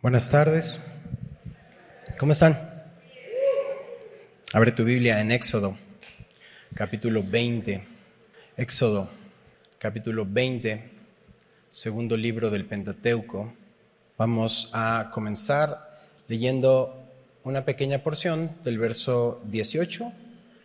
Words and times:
Buenas 0.00 0.30
tardes. 0.30 0.78
¿Cómo 2.20 2.30
están? 2.30 2.56
Abre 4.52 4.70
tu 4.70 4.84
Biblia 4.84 5.20
en 5.20 5.32
Éxodo, 5.32 5.76
capítulo 6.72 7.24
20. 7.24 7.84
Éxodo, 8.56 9.10
capítulo 9.80 10.24
20, 10.24 10.88
segundo 11.70 12.16
libro 12.16 12.48
del 12.48 12.64
Pentateuco. 12.64 13.52
Vamos 14.16 14.70
a 14.72 15.10
comenzar 15.12 16.00
leyendo 16.28 17.04
una 17.42 17.64
pequeña 17.64 18.04
porción 18.04 18.52
del 18.62 18.78
verso 18.78 19.42
18 19.46 20.12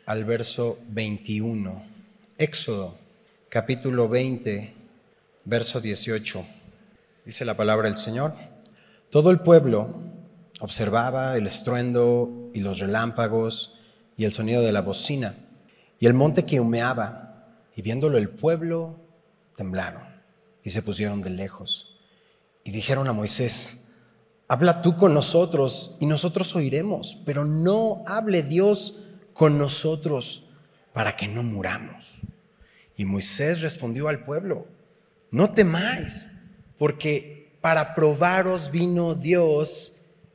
al 0.06 0.26
verso 0.26 0.78
21. 0.90 1.84
Éxodo, 2.38 3.00
capítulo 3.50 4.08
20, 4.08 4.76
verso 5.46 5.82
18. 5.82 6.46
Dice 7.26 7.46
la 7.46 7.58
palabra 7.58 7.88
del 7.88 7.98
Señor. 7.98 8.53
Todo 9.14 9.30
el 9.30 9.41
pueblo 9.41 9.93
observaba 10.59 11.38
el 11.38 11.45
estruendo 11.45 12.49
y 12.52 12.62
los 12.62 12.80
relámpagos 12.80 13.80
y 14.17 14.26
el 14.26 14.34
sonido 14.34 14.63
de 14.63 14.71
la 14.71 14.81
bocina 14.81 15.35
y 15.99 16.08
el 16.08 16.16
monte 16.16 16.45
que 16.45 16.59
humeaba, 16.59 17.45
y 17.76 17.84
viéndolo 17.84 18.18
el 18.18 18.30
pueblo 18.30 18.99
temblaron 19.55 20.02
y 20.63 20.71
se 20.71 20.81
pusieron 20.81 21.21
de 21.21 21.30
lejos 21.30 21.99
y 22.63 22.71
dijeron 22.71 23.07
a 23.07 23.13
Moisés, 23.13 23.84
habla 24.48 24.81
tú 24.81 24.98
con 24.98 25.13
nosotros 25.13 25.95
y 25.99 26.07
nosotros 26.07 26.55
oiremos, 26.55 27.21
pero 27.23 27.45
no 27.45 28.04
hable 28.07 28.41
Dios 28.41 28.98
con 29.34 29.59
nosotros 29.59 30.48
para 30.91 31.16
que 31.16 31.27
no 31.27 31.43
muramos. 31.43 32.16
Y 32.98 33.05
Moisés 33.05 33.62
respondió 33.62 34.07
al 34.07 34.26
pueblo, 34.26 34.66
no 35.30 35.52
temáis, 35.52 36.32
porque 36.80 37.33
para 37.63 37.95
probaros 37.95 38.72
vino 38.72 39.16
Dios 39.16 39.94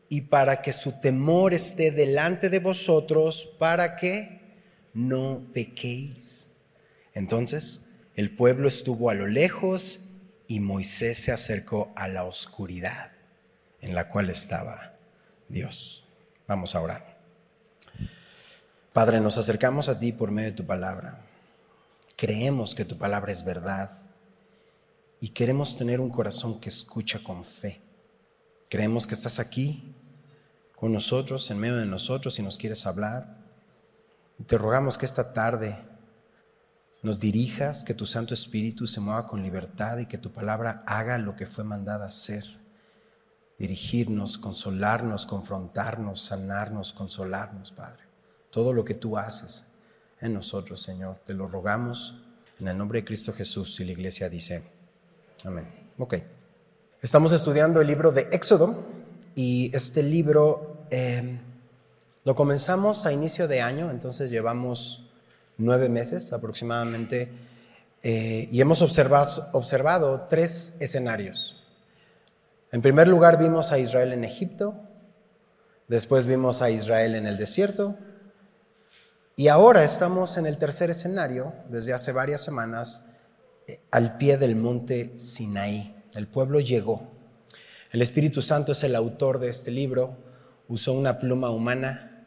y 0.09 0.23
para 0.23 0.63
que 0.63 0.73
su 0.73 0.99
temor 0.99 1.53
esté 1.53 1.91
delante 1.91 2.49
de 2.49 2.59
vosotros, 2.59 3.51
para 3.59 3.97
que 3.97 4.41
no 4.95 5.43
pequéis. 5.53 6.55
Entonces 7.13 7.85
el 8.15 8.35
pueblo 8.35 8.67
estuvo 8.67 9.11
a 9.11 9.15
lo 9.15 9.27
lejos 9.27 10.01
y 10.47 10.61
Moisés 10.61 11.19
se 11.19 11.31
acercó 11.31 11.93
a 11.97 12.09
la 12.09 12.25
oscuridad 12.25 13.11
en 13.83 13.95
la 13.95 14.09
cual 14.09 14.31
estaba 14.31 14.95
Dios. 15.51 16.09
Vamos 16.47 16.75
a 16.75 16.81
orar. 16.81 17.19
Padre, 18.95 19.21
nos 19.21 19.37
acercamos 19.37 19.91
a 19.91 20.01
ti 20.01 20.13
por 20.13 20.31
medio 20.31 20.53
de 20.53 20.57
tu 20.57 20.65
palabra. 20.65 21.21
Creemos 22.17 22.75
que 22.75 22.87
tu 22.87 22.97
palabra 22.97 23.33
es 23.33 23.45
verdad 23.45 24.08
y 25.21 25.31
queremos 25.31 25.77
tener 25.77 26.01
un 26.01 26.11
corazón 26.11 26.61
que 26.61 26.69
escucha 26.69 27.23
con 27.23 27.45
fe. 27.45 27.83
Creemos 28.69 29.07
que 29.07 29.15
estás 29.15 29.39
aquí 29.39 29.95
con 30.77 30.93
nosotros, 30.93 31.51
en 31.51 31.59
medio 31.59 31.77
de 31.77 31.87
nosotros 31.87 32.39
y 32.39 32.43
nos 32.43 32.57
quieres 32.57 32.87
hablar. 32.87 33.39
Te 34.47 34.57
rogamos 34.57 34.97
que 34.97 35.07
esta 35.07 35.33
tarde 35.33 35.77
nos 37.03 37.19
dirijas, 37.19 37.83
que 37.83 37.95
tu 37.95 38.07
Santo 38.07 38.35
Espíritu 38.35 38.87
se 38.87 39.01
mueva 39.01 39.27
con 39.27 39.43
libertad 39.43 39.99
y 39.99 40.07
que 40.07 40.19
tu 40.19 40.33
palabra 40.33 40.85
haga 40.87 41.19
lo 41.19 41.35
que 41.35 41.47
fue 41.47 41.65
mandada 41.65 42.07
hacer. 42.07 42.45
Dirigirnos, 43.59 44.39
consolarnos, 44.39 45.27
confrontarnos, 45.27 46.21
sanarnos, 46.21 46.93
consolarnos, 46.93 47.73
Padre. 47.73 48.05
Todo 48.51 48.73
lo 48.73 48.85
que 48.85 48.95
tú 48.95 49.19
haces 49.19 49.65
en 50.21 50.35
nosotros, 50.35 50.81
Señor, 50.81 51.19
te 51.19 51.35
lo 51.35 51.49
rogamos 51.49 52.23
en 52.61 52.69
el 52.69 52.79
nombre 52.79 53.01
de 53.01 53.05
Cristo 53.05 53.33
Jesús 53.33 53.81
y 53.81 53.85
la 53.85 53.93
iglesia 53.93 54.29
dice, 54.29 54.78
Amén. 55.45 55.69
Ok. 55.99 56.17
Estamos 57.01 57.33
estudiando 57.33 57.81
el 57.81 57.87
libro 57.87 58.11
de 58.11 58.29
Éxodo 58.33 58.85
y 59.37 59.71
este 59.73 60.03
libro 60.03 60.87
eh, 60.91 61.41
lo 62.25 62.35
comenzamos 62.35 63.07
a 63.07 63.13
inicio 63.13 63.47
de 63.47 63.61
año, 63.61 63.93
entonces 63.93 64.31
llevamos 64.31 65.13
nueve 65.57 65.89
meses 65.89 66.33
aproximadamente 66.33 67.31
eh, 68.03 68.49
y 68.51 68.61
hemos 68.61 68.83
observado 68.83 70.27
tres 70.29 70.77
escenarios. 70.81 71.65
En 72.73 72.83
primer 72.83 73.07
lugar 73.07 73.39
vimos 73.39 73.71
a 73.71 73.79
Israel 73.79 74.13
en 74.13 74.25
Egipto, 74.25 74.75
después 75.87 76.27
vimos 76.27 76.63
a 76.63 76.71
Israel 76.71 77.15
en 77.15 77.29
el 77.29 77.37
desierto 77.37 77.97
y 79.37 79.47
ahora 79.47 79.85
estamos 79.85 80.37
en 80.37 80.47
el 80.47 80.59
tercer 80.59 80.91
escenario, 80.91 81.55
desde 81.69 81.93
hace 81.93 82.11
varias 82.11 82.43
semanas, 82.43 83.08
al 83.91 84.17
pie 84.17 84.37
del 84.37 84.57
monte 84.57 85.19
Sinaí. 85.19 85.95
El 86.15 86.27
pueblo 86.27 86.61
llegó. 86.61 87.11
El 87.91 88.03
Espíritu 88.03 88.43
Santo 88.43 88.73
es 88.73 88.83
el 88.85 88.95
autor 88.95 89.39
de 89.39 89.49
este 89.49 89.71
libro. 89.71 90.17
Usó 90.69 90.93
una 90.93 91.19
pluma 91.19 91.51
humana 91.51 92.27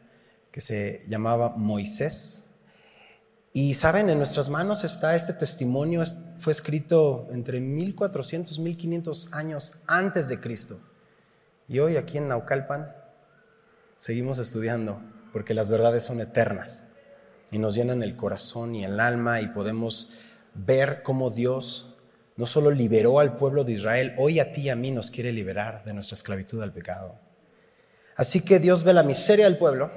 que 0.50 0.60
se 0.60 1.04
llamaba 1.08 1.50
Moisés. 1.56 2.46
Y 3.52 3.74
saben, 3.74 4.08
en 4.08 4.18
nuestras 4.18 4.48
manos 4.48 4.82
está 4.82 5.14
este 5.14 5.34
testimonio, 5.34 6.02
fue 6.38 6.52
escrito 6.52 7.28
entre 7.32 7.60
1400 7.60 8.56
y 8.56 8.60
1500 8.62 9.28
años 9.32 9.74
antes 9.86 10.28
de 10.28 10.40
Cristo. 10.40 10.80
Y 11.68 11.78
hoy 11.78 11.96
aquí 11.96 12.18
en 12.18 12.28
Naucalpan 12.28 12.94
seguimos 13.98 14.38
estudiando 14.38 15.02
porque 15.32 15.54
las 15.54 15.68
verdades 15.68 16.04
son 16.04 16.20
eternas 16.20 16.88
y 17.50 17.58
nos 17.58 17.74
llenan 17.74 18.02
el 18.02 18.16
corazón 18.16 18.74
y 18.74 18.84
el 18.84 18.98
alma 19.00 19.40
y 19.42 19.48
podemos 19.48 20.12
ver 20.54 21.02
cómo 21.02 21.30
Dios 21.30 21.96
no 22.36 22.46
solo 22.46 22.70
liberó 22.70 23.20
al 23.20 23.36
pueblo 23.36 23.64
de 23.64 23.72
Israel, 23.72 24.14
hoy 24.18 24.40
a 24.40 24.52
ti 24.52 24.62
y 24.62 24.68
a 24.70 24.76
mí 24.76 24.90
nos 24.90 25.10
quiere 25.10 25.32
liberar 25.32 25.84
de 25.84 25.94
nuestra 25.94 26.14
esclavitud 26.14 26.62
al 26.62 26.72
pecado. 26.72 27.16
Así 28.16 28.40
que 28.40 28.58
Dios 28.58 28.82
ve 28.82 28.92
la 28.92 29.02
miseria 29.02 29.44
del 29.44 29.58
pueblo, 29.58 29.90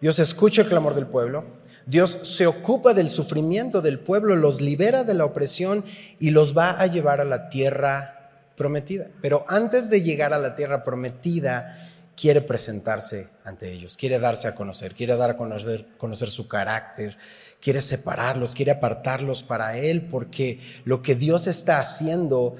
Dios 0.00 0.18
escucha 0.18 0.62
el 0.62 0.68
clamor 0.68 0.94
del 0.94 1.06
pueblo, 1.06 1.44
Dios 1.86 2.18
se 2.22 2.46
ocupa 2.46 2.94
del 2.94 3.08
sufrimiento 3.08 3.80
del 3.80 4.00
pueblo, 4.00 4.36
los 4.36 4.60
libera 4.60 5.04
de 5.04 5.14
la 5.14 5.24
opresión 5.24 5.84
y 6.18 6.30
los 6.30 6.56
va 6.56 6.80
a 6.80 6.86
llevar 6.86 7.20
a 7.20 7.24
la 7.24 7.48
tierra 7.48 8.52
prometida. 8.56 9.08
Pero 9.22 9.44
antes 9.48 9.88
de 9.88 10.02
llegar 10.02 10.32
a 10.32 10.38
la 10.38 10.56
tierra 10.56 10.82
prometida, 10.82 11.95
quiere 12.16 12.40
presentarse 12.40 13.28
ante 13.44 13.70
ellos, 13.70 13.96
quiere 13.96 14.18
darse 14.18 14.48
a 14.48 14.54
conocer, 14.54 14.94
quiere 14.94 15.16
dar 15.16 15.30
a 15.30 15.36
conocer, 15.36 16.30
su 16.30 16.48
carácter, 16.48 17.18
quiere 17.60 17.82
separarlos, 17.82 18.54
quiere 18.54 18.70
apartarlos 18.72 19.42
para 19.42 19.76
Él, 19.76 20.08
porque 20.08 20.60
lo 20.84 21.02
que 21.02 21.14
Dios 21.14 21.46
está 21.46 21.78
haciendo, 21.78 22.56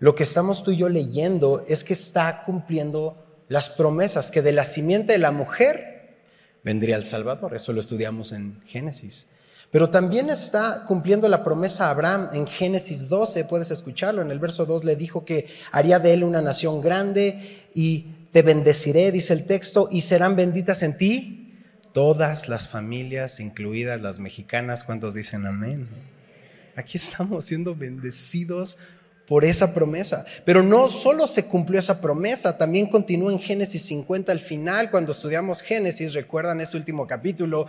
lo 0.00 0.14
que 0.16 0.24
estamos 0.24 0.64
tú 0.64 0.72
y 0.72 0.76
yo 0.76 0.88
leyendo, 0.88 1.64
es 1.68 1.84
que 1.84 1.92
está 1.92 2.42
cumpliendo 2.42 3.44
las 3.48 3.70
promesas, 3.70 4.32
que 4.32 4.42
de 4.42 4.52
la 4.52 4.64
simiente 4.64 5.12
de 5.12 5.18
la 5.18 5.30
mujer 5.30 6.18
vendría 6.64 6.96
el 6.96 7.04
Salvador. 7.04 7.54
Eso 7.54 7.72
lo 7.72 7.78
estudiamos 7.78 8.32
en 8.32 8.60
Génesis. 8.66 9.28
Pero 9.70 9.88
también 9.88 10.30
está 10.30 10.84
cumpliendo 10.84 11.28
la 11.28 11.44
promesa 11.44 11.86
a 11.86 11.90
Abraham 11.90 12.30
en 12.32 12.46
Génesis 12.46 13.08
12, 13.08 13.44
puedes 13.44 13.70
escucharlo, 13.70 14.22
en 14.22 14.32
el 14.32 14.38
verso 14.40 14.64
2 14.64 14.84
le 14.84 14.96
dijo 14.96 15.24
que 15.24 15.48
haría 15.70 16.00
de 16.00 16.14
él 16.14 16.24
una 16.24 16.40
nación 16.40 16.80
grande 16.80 17.68
y 17.74 18.15
te 18.36 18.42
bendeciré, 18.42 19.12
dice 19.12 19.32
el 19.32 19.46
texto, 19.46 19.88
y 19.90 20.02
serán 20.02 20.36
benditas 20.36 20.82
en 20.82 20.98
ti 20.98 21.54
todas 21.94 22.50
las 22.50 22.68
familias, 22.68 23.40
incluidas 23.40 24.02
las 24.02 24.18
mexicanas, 24.18 24.84
¿cuántos 24.84 25.14
dicen 25.14 25.46
amén? 25.46 25.88
Aquí 26.76 26.98
estamos 26.98 27.46
siendo 27.46 27.74
bendecidos 27.74 28.76
por 29.26 29.46
esa 29.46 29.72
promesa. 29.72 30.26
Pero 30.44 30.62
no 30.62 30.90
solo 30.90 31.26
se 31.26 31.46
cumplió 31.46 31.78
esa 31.78 32.02
promesa, 32.02 32.58
también 32.58 32.88
continúa 32.88 33.32
en 33.32 33.40
Génesis 33.40 33.80
50 33.86 34.32
al 34.32 34.40
final, 34.40 34.90
cuando 34.90 35.12
estudiamos 35.12 35.62
Génesis, 35.62 36.12
recuerdan 36.12 36.60
ese 36.60 36.76
último 36.76 37.06
capítulo, 37.06 37.66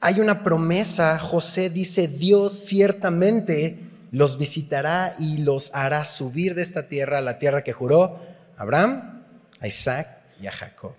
hay 0.00 0.20
una 0.20 0.44
promesa, 0.44 1.18
José 1.18 1.70
dice, 1.70 2.06
Dios 2.06 2.52
ciertamente 2.52 3.80
los 4.12 4.38
visitará 4.38 5.16
y 5.18 5.38
los 5.38 5.74
hará 5.74 6.04
subir 6.04 6.54
de 6.54 6.62
esta 6.62 6.86
tierra 6.86 7.18
a 7.18 7.20
la 7.20 7.40
tierra 7.40 7.64
que 7.64 7.72
juró 7.72 8.20
Abraham, 8.56 9.17
a 9.60 9.66
Isaac 9.66 10.08
y 10.40 10.46
a 10.46 10.52
Jacob. 10.52 10.92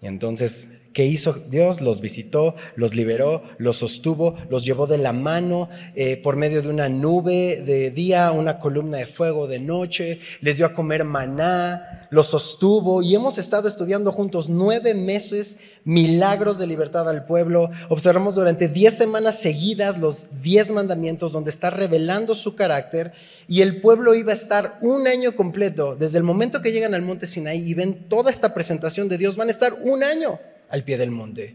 Y 0.00 0.06
entonces 0.06 0.81
¿Qué 0.92 1.06
hizo 1.06 1.32
Dios? 1.32 1.80
Los 1.80 2.00
visitó, 2.00 2.54
los 2.76 2.94
liberó, 2.94 3.42
los 3.56 3.78
sostuvo, 3.78 4.34
los 4.50 4.64
llevó 4.64 4.86
de 4.86 4.98
la 4.98 5.12
mano 5.12 5.70
eh, 5.94 6.18
por 6.18 6.36
medio 6.36 6.60
de 6.60 6.68
una 6.68 6.88
nube 6.90 7.62
de 7.64 7.90
día, 7.90 8.30
una 8.32 8.58
columna 8.58 8.98
de 8.98 9.06
fuego 9.06 9.48
de 9.48 9.58
noche, 9.58 10.20
les 10.40 10.58
dio 10.58 10.66
a 10.66 10.74
comer 10.74 11.04
maná, 11.04 12.08
los 12.10 12.26
sostuvo 12.26 13.00
y 13.00 13.14
hemos 13.14 13.38
estado 13.38 13.68
estudiando 13.68 14.12
juntos 14.12 14.50
nueve 14.50 14.92
meses 14.92 15.56
milagros 15.84 16.58
de 16.58 16.66
libertad 16.66 17.08
al 17.08 17.24
pueblo. 17.24 17.70
Observamos 17.88 18.34
durante 18.34 18.68
diez 18.68 18.94
semanas 18.94 19.40
seguidas 19.40 19.98
los 19.98 20.42
diez 20.42 20.70
mandamientos 20.70 21.32
donde 21.32 21.50
está 21.50 21.70
revelando 21.70 22.34
su 22.34 22.54
carácter 22.54 23.12
y 23.48 23.62
el 23.62 23.80
pueblo 23.80 24.14
iba 24.14 24.32
a 24.32 24.34
estar 24.34 24.78
un 24.82 25.06
año 25.06 25.34
completo, 25.34 25.96
desde 25.96 26.18
el 26.18 26.24
momento 26.24 26.60
que 26.60 26.72
llegan 26.72 26.94
al 26.94 27.02
monte 27.02 27.26
Sinaí 27.26 27.66
y 27.66 27.74
ven 27.74 28.08
toda 28.10 28.30
esta 28.30 28.52
presentación 28.52 29.08
de 29.08 29.16
Dios, 29.16 29.36
van 29.36 29.48
a 29.48 29.52
estar 29.52 29.72
un 29.82 30.02
año 30.02 30.38
al 30.72 30.82
pie 30.82 30.98
del 30.98 31.12
monte. 31.12 31.54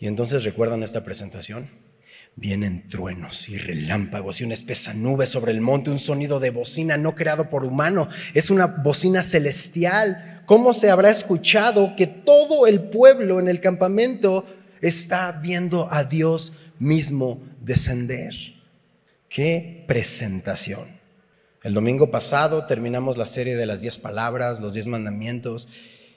Y 0.00 0.08
entonces 0.08 0.42
recuerdan 0.42 0.82
esta 0.82 1.04
presentación. 1.04 1.70
Vienen 2.34 2.88
truenos 2.88 3.48
y 3.48 3.58
relámpagos 3.58 4.40
y 4.40 4.44
una 4.44 4.54
espesa 4.54 4.94
nube 4.94 5.26
sobre 5.26 5.52
el 5.52 5.60
monte, 5.60 5.90
un 5.90 6.00
sonido 6.00 6.40
de 6.40 6.50
bocina 6.50 6.96
no 6.96 7.14
creado 7.14 7.48
por 7.50 7.64
humano, 7.64 8.08
es 8.34 8.50
una 8.50 8.66
bocina 8.66 9.22
celestial 9.22 10.38
¿Cómo 10.48 10.72
se 10.72 10.88
habrá 10.88 11.10
escuchado 11.10 11.94
que 11.94 12.06
todo 12.06 12.66
el 12.66 12.84
pueblo 12.84 13.38
en 13.38 13.48
el 13.48 13.60
campamento 13.60 14.46
está 14.80 15.30
viendo 15.42 15.92
a 15.92 16.04
Dios 16.04 16.54
mismo 16.78 17.42
descender? 17.60 18.32
¡Qué 19.28 19.84
presentación! 19.86 20.88
El 21.62 21.74
domingo 21.74 22.10
pasado 22.10 22.64
terminamos 22.64 23.18
la 23.18 23.26
serie 23.26 23.56
de 23.56 23.66
las 23.66 23.82
diez 23.82 23.98
palabras, 23.98 24.58
los 24.60 24.72
diez 24.72 24.86
mandamientos, 24.86 25.68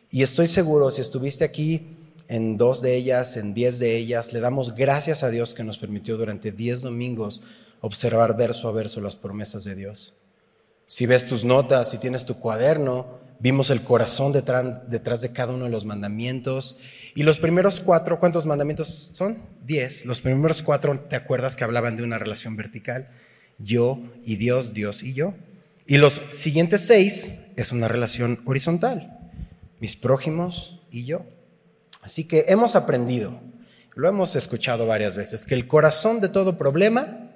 y 0.10 0.24
estoy 0.24 0.48
seguro, 0.48 0.92
si 0.92 1.02
estuviste 1.02 1.44
aquí 1.44 1.98
en 2.32 2.58
dos 2.58 2.82
de 2.82 2.96
ellas, 2.96 3.38
en 3.38 3.54
diez 3.54 3.78
de 3.78 3.98
ellas, 3.98 4.34
le 4.34 4.40
damos 4.40 4.74
gracias 4.74 5.22
a 5.22 5.30
Dios 5.30 5.54
que 5.54 5.64
nos 5.64 5.78
permitió 5.78 6.18
durante 6.18 6.52
diez 6.52 6.82
domingos 6.82 7.44
observar 7.82 8.38
verso 8.38 8.68
a 8.70 8.72
verso 8.72 9.02
las 9.02 9.16
promesas 9.16 9.64
de 9.64 9.76
Dios. 9.76 10.16
Si 10.88 11.06
ves 11.06 11.26
tus 11.28 11.46
notas, 11.46 11.92
si 11.92 11.98
tienes 11.98 12.26
tu 12.26 12.40
cuaderno, 12.40 13.20
vimos 13.40 13.70
el 13.70 13.84
corazón 13.84 14.32
detrás, 14.32 15.22
de 15.22 15.34
cada 15.34 15.54
uno 15.54 15.66
de 15.66 15.72
los 15.72 15.86
mandamientos. 15.86 16.78
Y 17.16 17.24
los 17.24 17.38
primeros 17.38 17.82
cuatro, 17.82 18.20
¿cuántos 18.20 18.46
mandamientos 18.46 19.12
son? 19.14 19.40
Diez. 19.66 20.06
Los 20.06 20.22
primeros 20.22 20.64
cuatro, 20.64 21.00
¿te 21.00 21.16
acuerdas 21.16 21.56
que 21.56 21.64
hablaban 21.64 21.98
de 21.98 22.04
una 22.04 22.18
relación 22.18 22.56
vertical? 22.56 23.10
yo 23.64 24.00
y 24.24 24.38
Dios, 24.38 24.74
Dios 24.74 25.04
y 25.04 25.14
yo. 25.14 25.34
Y 25.86 25.98
los 25.98 26.22
siguientes 26.32 26.82
seis 26.82 27.42
es 27.56 27.72
una 27.72 27.88
relación 27.88 28.42
horizontal, 28.46 29.20
mis 29.80 29.96
prójimos 29.96 30.82
y 30.92 31.06
yo. 31.06 31.26
Así 32.02 32.28
que 32.28 32.46
hemos 32.48 32.76
aprendido, 32.76 33.40
lo 33.96 34.08
hemos 34.08 34.36
escuchado 34.36 34.86
varias 34.86 35.16
veces, 35.16 35.46
que 35.46 35.56
el 35.56 35.68
corazón 35.68 36.20
de 36.20 36.30
todo 36.30 36.58
problema 36.58 37.32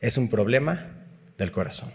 es 0.00 0.18
un 0.18 0.28
problema 0.28 0.88
del 1.38 1.52
corazón. 1.52 1.90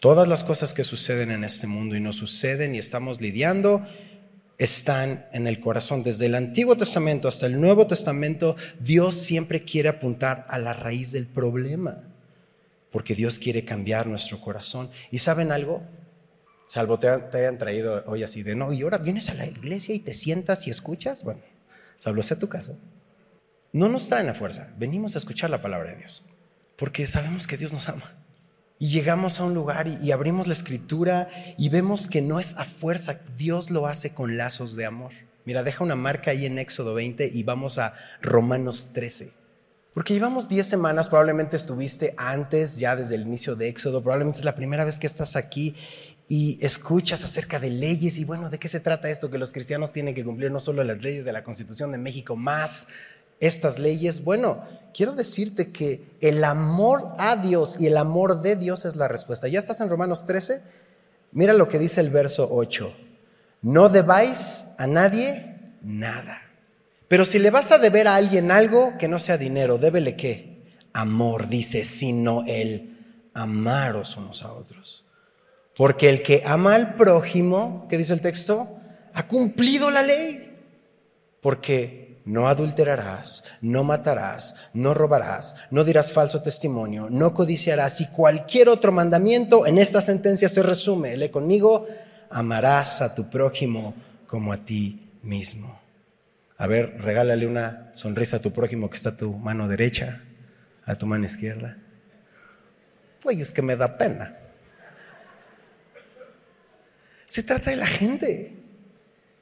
Todas 0.00 0.28
las 0.28 0.44
cosas 0.44 0.74
que 0.74 0.84
suceden 0.84 1.30
en 1.30 1.44
este 1.44 1.66
mundo 1.66 1.96
y 1.96 2.00
no 2.00 2.12
suceden 2.12 2.74
y 2.74 2.78
estamos 2.78 3.20
lidiando 3.20 3.82
están 4.58 5.26
en 5.32 5.46
el 5.46 5.60
corazón. 5.60 6.02
Desde 6.02 6.26
el 6.26 6.34
Antiguo 6.34 6.76
Testamento 6.76 7.26
hasta 7.26 7.46
el 7.46 7.60
Nuevo 7.60 7.86
Testamento, 7.86 8.54
Dios 8.80 9.14
siempre 9.14 9.62
quiere 9.62 9.88
apuntar 9.88 10.46
a 10.50 10.58
la 10.58 10.74
raíz 10.74 11.12
del 11.12 11.26
problema 11.26 12.02
porque 12.94 13.16
Dios 13.16 13.40
quiere 13.40 13.64
cambiar 13.64 14.06
nuestro 14.06 14.40
corazón. 14.40 14.88
¿Y 15.10 15.18
saben 15.18 15.50
algo? 15.50 15.82
Salvo 16.66 16.98
te, 16.98 17.08
hayan 17.08 17.58
traído 17.58 18.02
hoy 18.06 18.22
así 18.22 18.42
de, 18.42 18.54
no, 18.54 18.72
y 18.72 18.82
ahora 18.82 18.98
vienes 18.98 19.28
a 19.28 19.34
la 19.34 19.46
iglesia 19.46 19.94
y 19.94 20.00
te 20.00 20.14
sientas 20.14 20.66
y 20.66 20.70
escuchas. 20.70 21.22
Bueno, 21.22 21.40
salvo 21.96 22.22
sea 22.22 22.38
tu 22.38 22.48
caso. 22.48 22.78
No 23.72 23.88
nos 23.88 24.08
traen 24.08 24.28
a 24.28 24.34
fuerza, 24.34 24.72
venimos 24.78 25.14
a 25.14 25.18
escuchar 25.18 25.50
la 25.50 25.60
palabra 25.60 25.90
de 25.90 25.96
Dios, 25.96 26.24
porque 26.76 27.06
sabemos 27.06 27.46
que 27.46 27.56
Dios 27.56 27.72
nos 27.72 27.88
ama. 27.88 28.14
Y 28.78 28.88
llegamos 28.88 29.40
a 29.40 29.44
un 29.44 29.54
lugar 29.54 29.88
y, 29.88 29.96
y 30.02 30.12
abrimos 30.12 30.46
la 30.46 30.52
escritura 30.52 31.28
y 31.58 31.68
vemos 31.68 32.06
que 32.06 32.22
no 32.22 32.40
es 32.40 32.56
a 32.56 32.64
fuerza, 32.64 33.20
Dios 33.36 33.70
lo 33.70 33.86
hace 33.86 34.14
con 34.14 34.36
lazos 34.36 34.74
de 34.76 34.86
amor. 34.86 35.12
Mira, 35.44 35.62
deja 35.62 35.84
una 35.84 35.96
marca 35.96 36.30
ahí 36.30 36.46
en 36.46 36.58
Éxodo 36.58 36.94
20 36.94 37.30
y 37.32 37.42
vamos 37.42 37.78
a 37.78 37.94
Romanos 38.22 38.92
13. 38.94 39.44
Porque 39.94 40.12
llevamos 40.12 40.48
10 40.48 40.66
semanas, 40.66 41.08
probablemente 41.08 41.54
estuviste 41.54 42.14
antes, 42.16 42.76
ya 42.78 42.96
desde 42.96 43.14
el 43.14 43.22
inicio 43.22 43.54
de 43.54 43.68
Éxodo, 43.68 44.02
probablemente 44.02 44.40
es 44.40 44.44
la 44.44 44.56
primera 44.56 44.84
vez 44.84 44.98
que 44.98 45.06
estás 45.06 45.36
aquí 45.36 45.76
y 46.28 46.58
escuchas 46.64 47.22
acerca 47.22 47.60
de 47.60 47.70
leyes 47.70 48.18
y 48.18 48.24
bueno, 48.24 48.48
¿de 48.48 48.58
qué 48.58 48.68
se 48.68 48.80
trata 48.80 49.10
esto? 49.10 49.30
Que 49.30 49.38
los 49.38 49.52
cristianos 49.52 49.92
tienen 49.92 50.14
que 50.14 50.24
cumplir 50.24 50.50
no 50.50 50.60
solo 50.60 50.82
las 50.84 51.02
leyes 51.02 51.24
de 51.24 51.32
la 51.32 51.44
Constitución 51.44 51.92
de 51.92 51.98
México, 51.98 52.34
más 52.36 52.88
estas 53.40 53.78
leyes. 53.78 54.24
Bueno, 54.24 54.64
quiero 54.94 55.12
decirte 55.12 55.70
que 55.70 56.02
el 56.20 56.42
amor 56.44 57.14
a 57.18 57.36
Dios 57.36 57.76
y 57.78 57.86
el 57.86 57.96
amor 57.96 58.42
de 58.42 58.56
Dios 58.56 58.84
es 58.84 58.96
la 58.96 59.08
respuesta. 59.08 59.48
¿Ya 59.48 59.58
estás 59.58 59.80
en 59.80 59.90
Romanos 59.90 60.24
13? 60.26 60.62
Mira 61.32 61.52
lo 61.52 61.68
que 61.68 61.78
dice 61.78 62.00
el 62.00 62.10
verso 62.10 62.48
8. 62.50 62.94
No 63.62 63.88
debáis 63.88 64.66
a 64.78 64.86
nadie 64.86 65.58
nada. 65.82 66.42
Pero 67.08 67.24
si 67.24 67.38
le 67.38 67.50
vas 67.50 67.70
a 67.70 67.78
deber 67.78 68.08
a 68.08 68.16
alguien 68.16 68.50
algo 68.50 68.96
que 68.98 69.08
no 69.08 69.18
sea 69.18 69.36
dinero, 69.36 69.78
débele 69.78 70.16
qué? 70.16 70.62
Amor, 70.92 71.48
dice, 71.48 71.84
sino 71.84 72.44
el 72.46 72.96
amaros 73.34 74.16
unos 74.16 74.42
a 74.42 74.52
otros. 74.52 75.03
Porque 75.76 76.08
el 76.08 76.22
que 76.22 76.42
ama 76.46 76.74
al 76.74 76.94
prójimo, 76.94 77.86
¿qué 77.88 77.98
dice 77.98 78.12
el 78.12 78.20
texto? 78.20 78.80
Ha 79.12 79.26
cumplido 79.26 79.90
la 79.90 80.02
ley. 80.02 80.56
Porque 81.40 82.04
no 82.24 82.48
adulterarás, 82.48 83.44
no 83.60 83.84
matarás, 83.84 84.54
no 84.72 84.94
robarás, 84.94 85.56
no 85.70 85.84
dirás 85.84 86.12
falso 86.12 86.40
testimonio, 86.42 87.08
no 87.10 87.34
codiciarás 87.34 88.00
y 88.00 88.06
cualquier 88.06 88.68
otro 88.68 88.92
mandamiento 88.92 89.66
en 89.66 89.78
esta 89.78 90.00
sentencia 90.00 90.48
se 90.48 90.62
resume. 90.62 91.16
Lee 91.16 91.28
conmigo, 91.28 91.86
amarás 92.30 93.02
a 93.02 93.14
tu 93.14 93.28
prójimo 93.28 93.94
como 94.26 94.52
a 94.52 94.64
ti 94.64 95.10
mismo. 95.22 95.80
A 96.56 96.66
ver, 96.66 97.00
regálale 97.00 97.46
una 97.46 97.90
sonrisa 97.94 98.36
a 98.36 98.40
tu 98.40 98.52
prójimo 98.52 98.88
que 98.88 98.96
está 98.96 99.10
a 99.10 99.16
tu 99.16 99.34
mano 99.34 99.68
derecha, 99.68 100.22
a 100.84 100.94
tu 100.96 101.06
mano 101.06 101.26
izquierda. 101.26 101.76
Oye, 103.24 103.42
es 103.42 103.52
que 103.52 103.62
me 103.62 103.76
da 103.76 103.98
pena. 103.98 104.38
Se 107.34 107.42
trata 107.42 107.70
de 107.70 107.76
la 107.76 107.88
gente. 107.88 108.52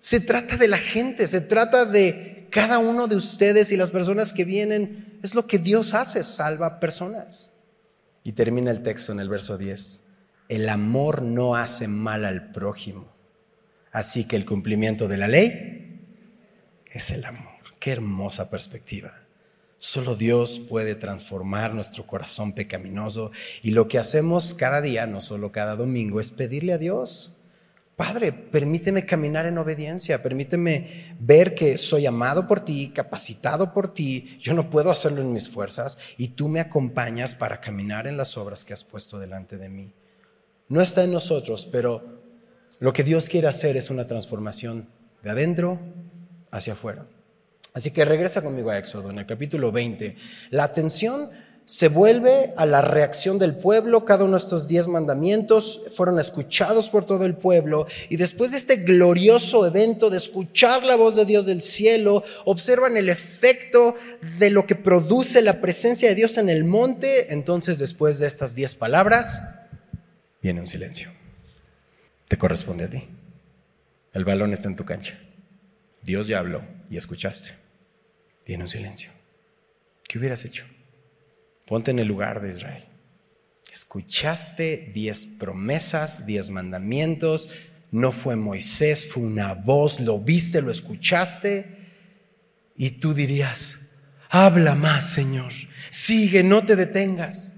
Se 0.01 0.19
trata 0.19 0.57
de 0.57 0.67
la 0.67 0.79
gente. 0.79 1.29
Se 1.29 1.43
trata 1.43 1.85
de 1.85 2.47
cada 2.49 2.79
uno 2.79 3.07
de 3.07 3.17
ustedes 3.17 3.71
y 3.71 3.77
las 3.77 3.91
personas 3.91 4.33
que 4.33 4.47
vienen. 4.47 5.19
Es 5.23 5.35
lo 5.35 5.47
que 5.47 5.59
Dios 5.59 5.93
hace, 5.93 6.23
salva 6.23 6.81
personas. 6.81 7.51
Y 8.25 8.33
termina 8.33 8.71
el 8.71 8.83
texto 8.83 9.13
en 9.13 9.21
el 9.21 9.29
verso 9.29 9.59
10. 9.59 10.05
El 10.49 10.71
amor 10.71 11.21
no 11.21 11.55
hace 11.55 11.87
mal 11.87 12.25
al 12.25 12.51
prójimo. 12.51 13.13
Así 13.91 14.25
que 14.25 14.37
el 14.37 14.47
cumplimiento 14.47 15.07
de 15.07 15.19
la 15.19 15.29
ley 15.29 16.01
es 16.91 17.11
el 17.11 17.27
amor. 17.27 17.59
Qué 17.79 17.93
hermosa 17.93 18.49
perspectiva. 18.49 19.21
Solo 19.77 20.17
Dios 20.17 20.63
puede 20.67 20.95
transformar 20.95 21.75
nuestro 21.75 22.07
corazón 22.07 22.55
pecaminoso 22.55 23.33
y 23.63 23.73
lo 23.73 23.87
que 23.87 23.99
hacemos 23.99 24.55
cada 24.55 24.81
día, 24.81 25.07
no 25.07 25.21
solo 25.21 25.53
cada 25.53 25.77
domingo, 25.77 26.21
es 26.21 26.31
pedirle 26.31 26.73
a 26.73 26.79
Dios, 26.79 27.37
Padre, 27.97 28.33
permíteme 28.33 29.05
caminar 29.05 29.45
en 29.45 29.59
obediencia, 29.59 30.23
permíteme 30.23 31.17
ver 31.21 31.55
que 31.55 31.77
soy 31.77 32.07
amado 32.07 32.49
por 32.49 32.65
ti, 32.65 32.91
capacitado 32.95 33.73
por 33.73 33.93
ti, 33.93 34.39
yo 34.41 34.55
no 34.55 34.71
puedo 34.71 34.91
hacerlo 34.91 35.21
en 35.21 35.33
mis 35.33 35.49
fuerzas 35.49 35.99
y 36.17 36.29
tú 36.29 36.49
me 36.49 36.61
acompañas 36.61 37.37
para 37.37 37.61
caminar 37.61 38.07
en 38.07 38.17
las 38.17 38.37
obras 38.39 38.65
que 38.65 38.73
has 38.73 38.83
puesto 38.83 39.19
delante 39.19 39.59
de 39.59 39.69
mí. 39.69 39.93
No 40.69 40.81
está 40.81 41.05
en 41.05 41.13
nosotros, 41.13 41.69
pero 41.71 42.23
lo 42.79 42.95
que 42.95 43.05
Dios 43.05 43.29
quiere 43.29 43.47
hacer 43.47 43.77
es 43.77 43.91
una 43.91 44.07
transformación 44.07 44.89
de 45.23 45.31
adentro 45.31 45.79
hacia 46.51 46.73
afuera. 46.73 47.07
Así 47.75 47.91
que 47.91 48.05
regresa 48.05 48.43
conmigo 48.43 48.71
a 48.71 48.79
Éxodo, 48.79 49.11
en 49.11 49.19
el 49.19 49.27
capítulo 49.27 49.71
20. 49.71 50.17
La 50.51 50.65
atención 50.65 51.31
se 51.73 51.89
vuelve 51.89 52.53
a 52.59 52.67
la 52.67 52.83
reacción 52.83 53.39
del 53.39 53.57
pueblo. 53.57 54.05
Cada 54.05 54.25
uno 54.25 54.33
de 54.33 54.45
estos 54.45 54.69
diez 54.69 54.89
mandamientos 54.89 55.81
fueron 55.97 56.21
escuchados 56.21 56.91
por 56.91 57.07
todo 57.07 57.25
el 57.25 57.35
pueblo. 57.35 57.87
Y 58.11 58.17
después 58.17 58.51
de 58.51 58.59
este 58.59 58.77
glorioso 58.77 59.67
evento 59.67 60.11
de 60.11 60.19
escuchar 60.19 60.85
la 60.85 60.97
voz 60.97 61.17
de 61.17 61.25
Dios 61.25 61.47
del 61.47 61.63
cielo, 61.63 62.25
observan 62.45 62.99
el 62.99 63.09
efecto 63.09 63.97
de 64.39 64.51
lo 64.51 64.67
que 64.67 64.75
produce 64.75 65.41
la 65.41 65.63
presencia 65.63 66.11
de 66.11 66.15
Dios 66.15 66.37
en 66.37 66.51
el 66.51 66.65
monte. 66.65 67.33
Entonces, 67.33 67.79
después 67.79 68.19
de 68.19 68.27
estas 68.27 68.55
diez 68.55 68.77
palabras, 68.77 69.41
viene 70.43 70.61
un 70.61 70.67
silencio. 70.67 71.09
Te 72.29 72.37
corresponde 72.37 72.85
a 72.85 72.91
ti. 72.91 73.09
El 74.13 74.27
balón 74.27 74.53
está 74.53 74.69
en 74.69 74.77
tu 74.77 74.85
cancha. 74.85 75.19
Dios 76.03 76.27
ya 76.27 76.39
habló 76.39 76.63
y 76.91 76.99
escuchaste. 76.99 77.53
Viene 78.45 78.65
un 78.65 78.69
silencio. 78.69 79.11
¿Qué 80.07 80.19
hubieras 80.19 80.45
hecho? 80.45 80.67
Ponte 81.67 81.91
en 81.91 81.99
el 81.99 82.09
lugar 82.09 82.41
de 82.41 82.51
Israel. 82.51 82.85
Escuchaste 83.73 84.91
diez 84.95 85.27
promesas, 85.27 86.27
diez 86.27 86.51
mandamientos. 86.51 87.49
No 87.91 88.13
fue 88.13 88.37
Moisés, 88.37 89.11
fue 89.11 89.23
una 89.23 89.55
voz. 89.55 90.01
Lo 90.01 90.19
viste, 90.19 90.61
lo 90.61 90.71
escuchaste. 90.71 91.79
Y 92.77 92.91
tú 92.93 93.15
dirías, 93.15 93.79
habla 94.29 94.75
más, 94.75 95.11
Señor. 95.11 95.53
Sigue, 95.91 96.43
no 96.43 96.65
te 96.65 96.77
detengas. 96.77 97.57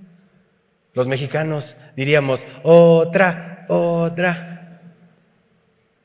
Los 0.92 1.08
mexicanos 1.08 1.76
diríamos, 1.96 2.46
otra, 2.62 3.64
otra. 3.68 4.80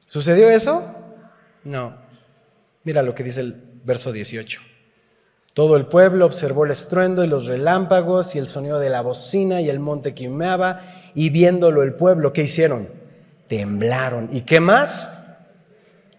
¿Sucedió 0.07 0.49
eso? 0.49 0.95
No. 1.63 1.95
Mira 2.83 3.03
lo 3.03 3.13
que 3.13 3.23
dice 3.23 3.41
el 3.41 3.81
verso 3.83 4.11
18. 4.11 4.68
Todo 5.59 5.75
el 5.75 5.87
pueblo 5.87 6.25
observó 6.25 6.63
el 6.63 6.71
estruendo 6.71 7.21
y 7.21 7.27
los 7.27 7.45
relámpagos 7.45 8.33
y 8.33 8.39
el 8.39 8.47
sonido 8.47 8.79
de 8.79 8.89
la 8.89 9.01
bocina 9.01 9.59
y 9.59 9.69
el 9.69 9.81
monte 9.81 10.15
que 10.15 10.29
humeaba, 10.29 10.79
y 11.13 11.31
viéndolo 11.31 11.83
el 11.83 11.95
pueblo, 11.95 12.31
¿qué 12.31 12.43
hicieron? 12.43 12.87
Temblaron. 13.49 14.29
¿Y 14.31 14.43
qué 14.43 14.61
más? 14.61 15.19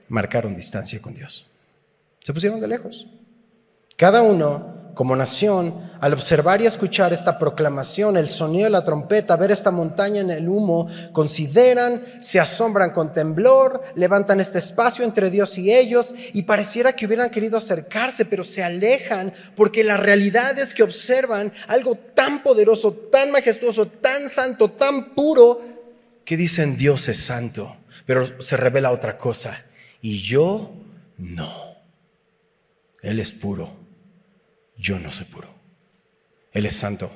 Marcaron 0.08 0.54
distancia 0.54 1.00
con 1.00 1.14
Dios. 1.14 1.46
Se 2.18 2.34
pusieron 2.34 2.60
de 2.60 2.68
lejos. 2.68 3.06
Cada 3.96 4.20
uno 4.20 4.74
como 4.94 5.16
nación, 5.16 5.90
al 6.00 6.12
observar 6.12 6.60
y 6.62 6.66
escuchar 6.66 7.12
esta 7.12 7.38
proclamación, 7.38 8.16
el 8.16 8.28
sonido 8.28 8.64
de 8.64 8.70
la 8.70 8.84
trompeta, 8.84 9.36
ver 9.36 9.50
esta 9.50 9.70
montaña 9.70 10.20
en 10.20 10.30
el 10.30 10.48
humo, 10.48 10.88
consideran, 11.12 12.02
se 12.20 12.40
asombran 12.40 12.90
con 12.90 13.12
temblor, 13.12 13.82
levantan 13.94 14.40
este 14.40 14.58
espacio 14.58 15.04
entre 15.04 15.30
Dios 15.30 15.58
y 15.58 15.72
ellos 15.72 16.14
y 16.32 16.42
pareciera 16.42 16.94
que 16.94 17.06
hubieran 17.06 17.30
querido 17.30 17.58
acercarse, 17.58 18.24
pero 18.24 18.44
se 18.44 18.62
alejan 18.62 19.32
porque 19.56 19.84
la 19.84 19.96
realidad 19.96 20.58
es 20.58 20.74
que 20.74 20.82
observan 20.82 21.52
algo 21.68 21.94
tan 21.96 22.42
poderoso, 22.42 22.92
tan 22.92 23.30
majestuoso, 23.30 23.86
tan 23.86 24.28
santo, 24.28 24.70
tan 24.70 25.14
puro, 25.14 25.62
que 26.24 26.36
dicen 26.36 26.76
Dios 26.76 27.08
es 27.08 27.18
santo, 27.18 27.76
pero 28.06 28.40
se 28.40 28.56
revela 28.56 28.92
otra 28.92 29.18
cosa. 29.18 29.64
Y 30.00 30.18
yo 30.20 30.72
no. 31.18 31.52
Él 33.02 33.18
es 33.18 33.32
puro 33.32 33.79
yo 34.80 34.98
no 34.98 35.12
soy 35.12 35.26
puro. 35.26 35.48
Él 36.52 36.66
es 36.66 36.74
santo, 36.74 37.10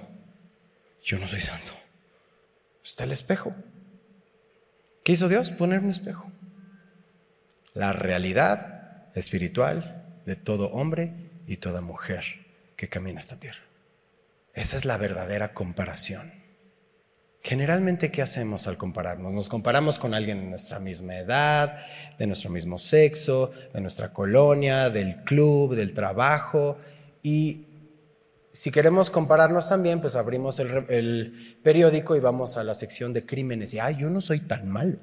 yo 1.02 1.18
no 1.18 1.26
soy 1.26 1.40
santo. 1.40 1.73
Está 2.85 3.04
el 3.04 3.12
espejo. 3.12 3.54
¿Qué 5.02 5.12
hizo 5.12 5.28
Dios? 5.28 5.50
Poner 5.50 5.80
un 5.80 5.90
espejo. 5.90 6.30
La 7.73 7.92
realidad 7.92 9.11
espiritual 9.14 10.21
de 10.26 10.37
todo 10.37 10.68
hombre 10.68 11.14
y 11.47 11.56
toda 11.56 11.80
mujer 11.80 12.25
que 12.76 12.88
camina 12.88 13.21
esta 13.21 13.40
tierra. 13.40 13.62
Esa 14.52 14.76
es 14.76 14.85
la 14.85 14.97
verdadera 14.99 15.52
comparación. 15.52 16.44
Generalmente, 17.42 18.11
¿qué 18.11 18.23
hacemos 18.23 18.66
al 18.66 18.78
compararnos? 18.78 19.33
Nos 19.33 19.49
comparamos 19.49 19.99
con 19.99 20.14
alguien 20.14 20.40
de 20.40 20.47
nuestra 20.47 20.78
misma 20.78 21.18
edad, 21.18 21.78
de 22.18 22.26
nuestro 22.26 22.49
mismo 22.50 22.78
sexo, 22.78 23.50
de 23.75 23.80
nuestra 23.80 24.12
colonia, 24.12 24.88
del 24.88 25.25
club, 25.25 25.75
del 25.75 25.92
trabajo, 25.92 26.78
y 27.25 27.66
si 28.52 28.71
queremos 28.71 29.11
compararnos 29.11 29.71
también, 29.71 30.00
pues 30.02 30.14
abrimos 30.14 30.61
el, 30.61 31.59
periódico 31.62 32.14
y 32.14 32.21
vamos 32.21 32.59
a 32.59 32.62
la 32.62 32.75
sección 32.75 33.14
de 33.14 33.25
crímenes 33.25 33.73
y, 33.73 33.78
ay, 33.81 33.97
yo 33.97 34.11
no 34.11 34.21
soy 34.21 34.40
tan 34.40 34.69
malo. 34.69 34.99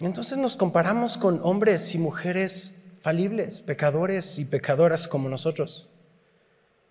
Entonces 0.00 0.36
nos 0.36 0.56
comparamos 0.56 1.16
con 1.16 1.40
hombres 1.44 1.94
y 1.94 1.98
mujeres 1.98 2.82
falibles, 3.00 3.60
pecadores 3.60 4.38
y 4.40 4.44
pecadoras 4.44 5.06
como 5.06 5.28
nosotros. 5.28 5.88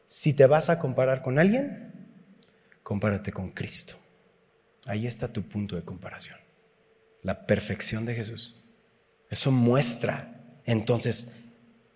Si 0.08 0.34
te 0.34 0.48
vas 0.48 0.70
a 0.70 0.79
comparar 0.79 1.22
con 1.22 1.38
alguien, 1.38 1.91
compárate 2.82 3.34
con 3.34 3.51
Cristo. 3.51 3.96
Ahí 4.86 5.08
está 5.08 5.27
tu 5.27 5.44
punto 5.44 5.75
de 5.75 5.84
comparación. 5.84 6.38
La 7.22 7.46
perfección 7.46 8.06
de 8.06 8.15
Jesús. 8.15 8.63
Eso 9.29 9.51
muestra 9.51 10.62
entonces 10.63 11.49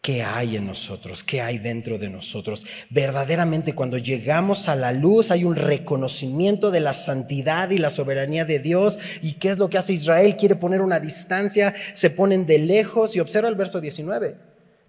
qué 0.03 0.21
hay 0.21 0.57
en 0.57 0.67
nosotros, 0.67 1.23
qué 1.23 1.41
hay 1.41 1.59
dentro 1.59 1.97
de 1.97 2.09
nosotros. 2.09 2.65
Verdaderamente 2.89 3.73
cuando 3.73 3.97
llegamos 3.97 4.67
a 4.67 4.75
la 4.75 4.91
luz 4.91 5.31
hay 5.31 5.45
un 5.45 5.55
reconocimiento 5.55 6.71
de 6.71 6.81
la 6.81 6.91
santidad 6.91 7.69
y 7.69 7.77
la 7.77 7.89
soberanía 7.89 8.43
de 8.43 8.59
Dios. 8.59 8.99
¿Y 9.21 9.35
qué 9.35 9.49
es 9.49 9.57
lo 9.57 9.69
que 9.69 9.77
hace 9.77 9.93
Israel? 9.93 10.35
Quiere 10.35 10.57
poner 10.57 10.81
una 10.81 10.99
distancia, 10.99 11.73
se 11.93 12.09
ponen 12.09 12.45
de 12.45 12.59
lejos 12.59 13.15
y 13.15 13.21
observa 13.21 13.47
el 13.47 13.55
verso 13.55 13.79
19. 13.79 14.35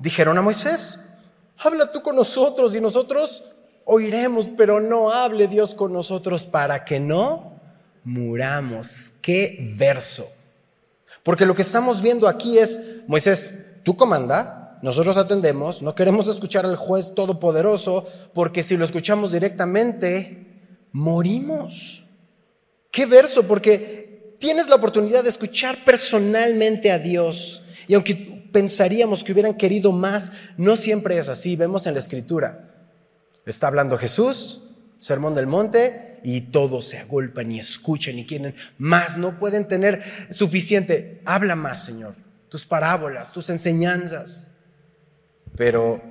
Dijeron 0.00 0.37
a 0.37 0.42
Moisés, 0.42 0.99
habla 1.59 1.92
tú 1.92 2.02
con 2.02 2.16
nosotros 2.16 2.75
y 2.75 2.80
nosotros 2.80 3.44
oiremos, 3.85 4.50
pero 4.56 4.80
no 4.80 5.12
hable 5.12 5.47
Dios 5.47 5.76
con 5.76 5.92
nosotros 5.92 6.44
para 6.44 6.85
que 6.85 6.99
no 6.99 7.61
muramos. 8.02 9.12
Qué 9.23 9.59
verso. 9.78 10.28
Porque 11.23 11.47
lo 11.47 11.54
que 11.54 11.62
estamos 11.62 12.02
viendo 12.02 12.26
aquí 12.26 12.59
es, 12.59 12.80
Moisés, 13.06 13.54
tú 13.85 13.97
comanda, 13.97 14.63
nosotros 14.85 15.17
atendemos, 15.17 15.81
no 15.81 15.95
queremos 15.95 16.29
escuchar 16.29 16.67
al 16.67 16.76
juez 16.76 17.14
todopoderoso 17.14 18.07
porque 18.35 18.62
si 18.62 18.76
lo 18.76 18.85
escuchamos 18.85 19.33
directamente, 19.33 20.76
morimos. 20.93 22.05
¿Qué 22.91 23.07
verso? 23.07 23.45
Porque 23.49 24.35
tienes 24.38 24.69
la 24.69 24.75
oportunidad 24.75 25.23
de 25.23 25.31
escuchar 25.31 25.87
personalmente 25.87 26.93
a 26.93 26.99
Dios. 26.99 27.62
Y 27.88 27.95
aunque 27.95 28.50
pensaríamos 28.53 29.25
que 29.25 29.33
hubieran 29.33 29.55
querido 29.55 29.91
más, 29.91 30.33
no 30.59 30.76
siempre 30.76 31.17
es 31.17 31.31
así. 31.31 31.57
Vemos 31.57 31.87
en 31.87 31.95
la 31.95 32.00
escritura. 32.00 32.75
Está 33.47 33.69
hablando 33.69 33.97
Jesús, 33.97 34.64
Sermón 34.99 35.35
del 35.35 35.47
Monte, 35.47 36.21
y 36.23 36.43
todos 36.43 36.85
se 36.85 36.99
agolpan 36.99 37.50
y 37.50 37.59
escuchan 37.59 38.19
y 38.19 38.26
quieren 38.26 38.55
más. 38.76 39.17
No 39.17 39.38
pueden 39.38 39.67
tener 39.67 40.29
suficiente. 40.29 41.23
Habla 41.25 41.57
más, 41.57 41.83
Señor. 41.83 42.17
Tus 42.50 42.67
parábolas, 42.67 43.33
tus 43.33 43.49
enseñanzas. 43.49 44.50
Pero 45.56 46.02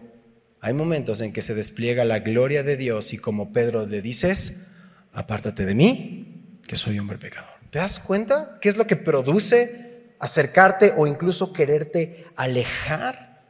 hay 0.62 0.74
momentos 0.74 1.20
en 1.20 1.34
que 1.34 1.42
se 1.42 1.56
despliega 1.56 2.06
la 2.06 2.20
gloria 2.20 2.64
de 2.64 2.78
Dios 2.78 3.12
y 3.14 3.18
como 3.18 3.52
Pedro 3.52 3.86
le 3.86 4.02
dices, 4.02 4.68
apártate 5.12 5.66
de 5.66 5.76
mí, 5.76 6.60
que 6.66 6.78
soy 6.78 7.00
hombre 7.00 7.18
pecador. 7.18 7.52
¿Te 7.70 7.80
das 7.80 8.00
cuenta? 8.00 8.58
¿Qué 8.62 8.70
es 8.70 8.78
lo 8.78 8.88
que 8.88 8.96
produce 8.96 10.14
acercarte 10.20 10.94
o 10.96 11.06
incluso 11.06 11.52
quererte 11.52 12.28
alejar? 12.38 13.44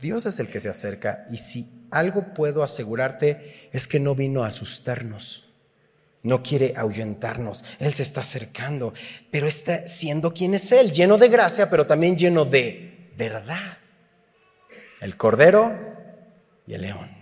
Dios 0.00 0.24
es 0.24 0.40
el 0.40 0.48
que 0.48 0.60
se 0.60 0.70
acerca 0.70 1.26
y 1.30 1.36
si 1.36 1.86
algo 1.90 2.32
puedo 2.32 2.62
asegurarte 2.62 3.68
es 3.72 3.86
que 3.86 4.00
no 4.00 4.14
vino 4.14 4.42
a 4.42 4.46
asustarnos. 4.46 5.46
No 6.22 6.42
quiere 6.42 6.74
ahuyentarnos. 6.74 7.64
Él 7.80 7.92
se 7.92 8.02
está 8.02 8.20
acercando, 8.20 8.94
pero 9.30 9.46
está 9.46 9.86
siendo 9.86 10.32
quien 10.32 10.54
es 10.54 10.72
Él, 10.72 10.92
lleno 10.92 11.18
de 11.18 11.28
gracia, 11.28 11.68
pero 11.68 11.86
también 11.86 12.16
lleno 12.16 12.46
de 12.46 13.10
verdad 13.16 13.79
el 15.00 15.16
cordero 15.16 15.76
y 16.66 16.74
el 16.74 16.82
león. 16.82 17.20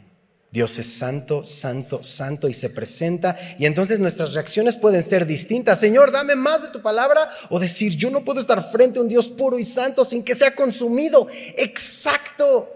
Dios 0.50 0.78
es 0.78 0.86
santo, 0.86 1.44
santo, 1.44 2.02
santo 2.02 2.48
y 2.48 2.54
se 2.54 2.70
presenta 2.70 3.36
y 3.58 3.66
entonces 3.66 3.98
nuestras 3.98 4.32
reacciones 4.32 4.76
pueden 4.76 5.02
ser 5.02 5.26
distintas. 5.26 5.78
Señor, 5.78 6.10
dame 6.10 6.36
más 6.36 6.62
de 6.62 6.68
tu 6.68 6.80
palabra 6.80 7.30
o 7.50 7.58
decir, 7.58 7.96
yo 7.96 8.10
no 8.10 8.24
puedo 8.24 8.40
estar 8.40 8.62
frente 8.70 8.98
a 8.98 9.02
un 9.02 9.08
Dios 9.08 9.28
puro 9.28 9.58
y 9.58 9.64
santo 9.64 10.04
sin 10.04 10.24
que 10.24 10.34
sea 10.34 10.54
consumido. 10.54 11.28
Exacto. 11.56 12.74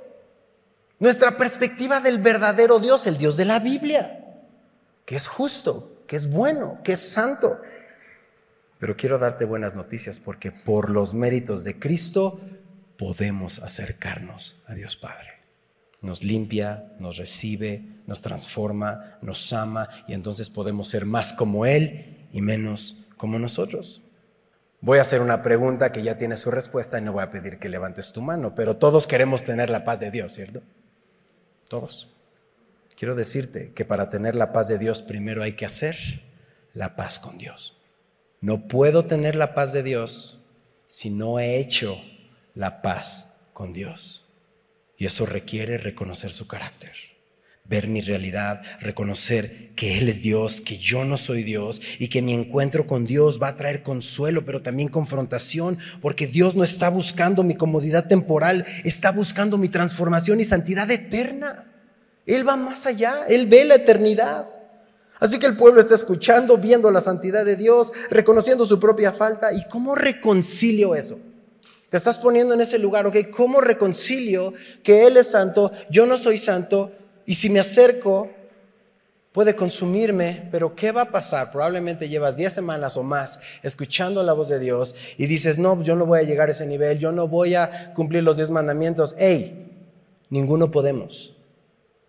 Nuestra 0.98 1.36
perspectiva 1.36 2.00
del 2.00 2.18
verdadero 2.18 2.78
Dios, 2.78 3.06
el 3.06 3.16
Dios 3.16 3.36
de 3.38 3.46
la 3.46 3.58
Biblia, 3.58 4.20
que 5.06 5.16
es 5.16 5.26
justo, 5.26 6.04
que 6.06 6.16
es 6.16 6.30
bueno, 6.30 6.78
que 6.84 6.92
es 6.92 7.00
santo. 7.00 7.58
Pero 8.78 8.96
quiero 8.96 9.18
darte 9.18 9.46
buenas 9.46 9.74
noticias 9.74 10.20
porque 10.20 10.52
por 10.52 10.90
los 10.90 11.14
méritos 11.14 11.64
de 11.64 11.78
Cristo 11.78 12.38
podemos 12.96 13.58
acercarnos 13.60 14.62
a 14.66 14.74
Dios 14.74 14.96
Padre. 14.96 15.30
Nos 16.00 16.24
limpia, 16.24 16.92
nos 17.00 17.16
recibe, 17.16 17.84
nos 18.06 18.22
transforma, 18.22 19.18
nos 19.22 19.52
ama 19.52 19.88
y 20.08 20.14
entonces 20.14 20.50
podemos 20.50 20.88
ser 20.88 21.06
más 21.06 21.32
como 21.32 21.64
Él 21.66 22.28
y 22.32 22.40
menos 22.40 22.96
como 23.16 23.38
nosotros. 23.38 24.02
Voy 24.80 24.98
a 24.98 25.02
hacer 25.02 25.20
una 25.20 25.42
pregunta 25.42 25.92
que 25.92 26.02
ya 26.02 26.18
tiene 26.18 26.36
su 26.36 26.50
respuesta 26.50 26.98
y 26.98 27.02
no 27.02 27.12
voy 27.12 27.22
a 27.22 27.30
pedir 27.30 27.60
que 27.60 27.68
levantes 27.68 28.12
tu 28.12 28.20
mano, 28.20 28.56
pero 28.56 28.76
todos 28.76 29.06
queremos 29.06 29.44
tener 29.44 29.70
la 29.70 29.84
paz 29.84 30.00
de 30.00 30.10
Dios, 30.10 30.32
¿cierto? 30.32 30.60
Todos. 31.68 32.12
Quiero 32.96 33.14
decirte 33.14 33.72
que 33.72 33.84
para 33.84 34.10
tener 34.10 34.34
la 34.34 34.52
paz 34.52 34.66
de 34.66 34.78
Dios 34.78 35.02
primero 35.02 35.44
hay 35.44 35.52
que 35.52 35.66
hacer 35.66 35.96
la 36.74 36.96
paz 36.96 37.20
con 37.20 37.38
Dios. 37.38 37.76
No 38.40 38.66
puedo 38.66 39.04
tener 39.04 39.36
la 39.36 39.54
paz 39.54 39.72
de 39.72 39.84
Dios 39.84 40.40
si 40.88 41.10
no 41.10 41.38
he 41.38 41.58
hecho 41.58 41.96
la 42.54 42.82
paz 42.82 43.34
con 43.52 43.72
Dios. 43.72 44.24
Y 44.96 45.06
eso 45.06 45.26
requiere 45.26 45.78
reconocer 45.78 46.32
su 46.32 46.46
carácter, 46.46 46.92
ver 47.64 47.88
mi 47.88 48.00
realidad, 48.00 48.62
reconocer 48.80 49.74
que 49.74 49.98
Él 49.98 50.08
es 50.08 50.22
Dios, 50.22 50.60
que 50.60 50.78
yo 50.78 51.04
no 51.04 51.16
soy 51.16 51.42
Dios 51.42 51.80
y 51.98 52.08
que 52.08 52.22
mi 52.22 52.32
encuentro 52.32 52.86
con 52.86 53.04
Dios 53.04 53.42
va 53.42 53.48
a 53.48 53.56
traer 53.56 53.82
consuelo, 53.82 54.44
pero 54.44 54.62
también 54.62 54.88
confrontación, 54.88 55.78
porque 56.00 56.26
Dios 56.26 56.54
no 56.54 56.62
está 56.62 56.88
buscando 56.88 57.42
mi 57.42 57.56
comodidad 57.56 58.06
temporal, 58.06 58.64
está 58.84 59.10
buscando 59.10 59.58
mi 59.58 59.68
transformación 59.68 60.40
y 60.40 60.44
santidad 60.44 60.90
eterna. 60.90 61.64
Él 62.26 62.46
va 62.46 62.56
más 62.56 62.86
allá, 62.86 63.24
Él 63.28 63.46
ve 63.46 63.64
la 63.64 63.76
eternidad. 63.76 64.46
Así 65.18 65.38
que 65.38 65.46
el 65.46 65.56
pueblo 65.56 65.80
está 65.80 65.94
escuchando, 65.94 66.58
viendo 66.58 66.90
la 66.90 67.00
santidad 67.00 67.44
de 67.44 67.56
Dios, 67.56 67.92
reconociendo 68.10 68.66
su 68.66 68.78
propia 68.78 69.12
falta. 69.12 69.52
¿Y 69.52 69.66
cómo 69.68 69.94
reconcilio 69.94 70.94
eso? 70.94 71.18
Te 71.92 71.98
estás 71.98 72.18
poniendo 72.18 72.54
en 72.54 72.62
ese 72.62 72.78
lugar, 72.78 73.06
¿ok? 73.06 73.16
¿Cómo 73.30 73.60
reconcilio 73.60 74.54
que 74.82 75.06
Él 75.06 75.18
es 75.18 75.30
santo, 75.30 75.72
yo 75.90 76.06
no 76.06 76.16
soy 76.16 76.38
santo, 76.38 76.90
y 77.26 77.34
si 77.34 77.50
me 77.50 77.60
acerco, 77.60 78.30
puede 79.30 79.54
consumirme, 79.54 80.48
pero 80.50 80.74
¿qué 80.74 80.90
va 80.90 81.02
a 81.02 81.10
pasar? 81.10 81.52
Probablemente 81.52 82.08
llevas 82.08 82.38
10 82.38 82.50
semanas 82.50 82.96
o 82.96 83.02
más 83.02 83.40
escuchando 83.62 84.22
la 84.22 84.32
voz 84.32 84.48
de 84.48 84.58
Dios 84.58 84.94
y 85.18 85.26
dices, 85.26 85.58
no, 85.58 85.82
yo 85.82 85.94
no 85.94 86.06
voy 86.06 86.20
a 86.20 86.22
llegar 86.22 86.48
a 86.48 86.52
ese 86.52 86.64
nivel, 86.64 86.98
yo 86.98 87.12
no 87.12 87.28
voy 87.28 87.56
a 87.56 87.92
cumplir 87.92 88.22
los 88.22 88.38
10 88.38 88.52
mandamientos. 88.52 89.14
¡Ey! 89.18 89.70
Ninguno 90.30 90.70
podemos. 90.70 91.36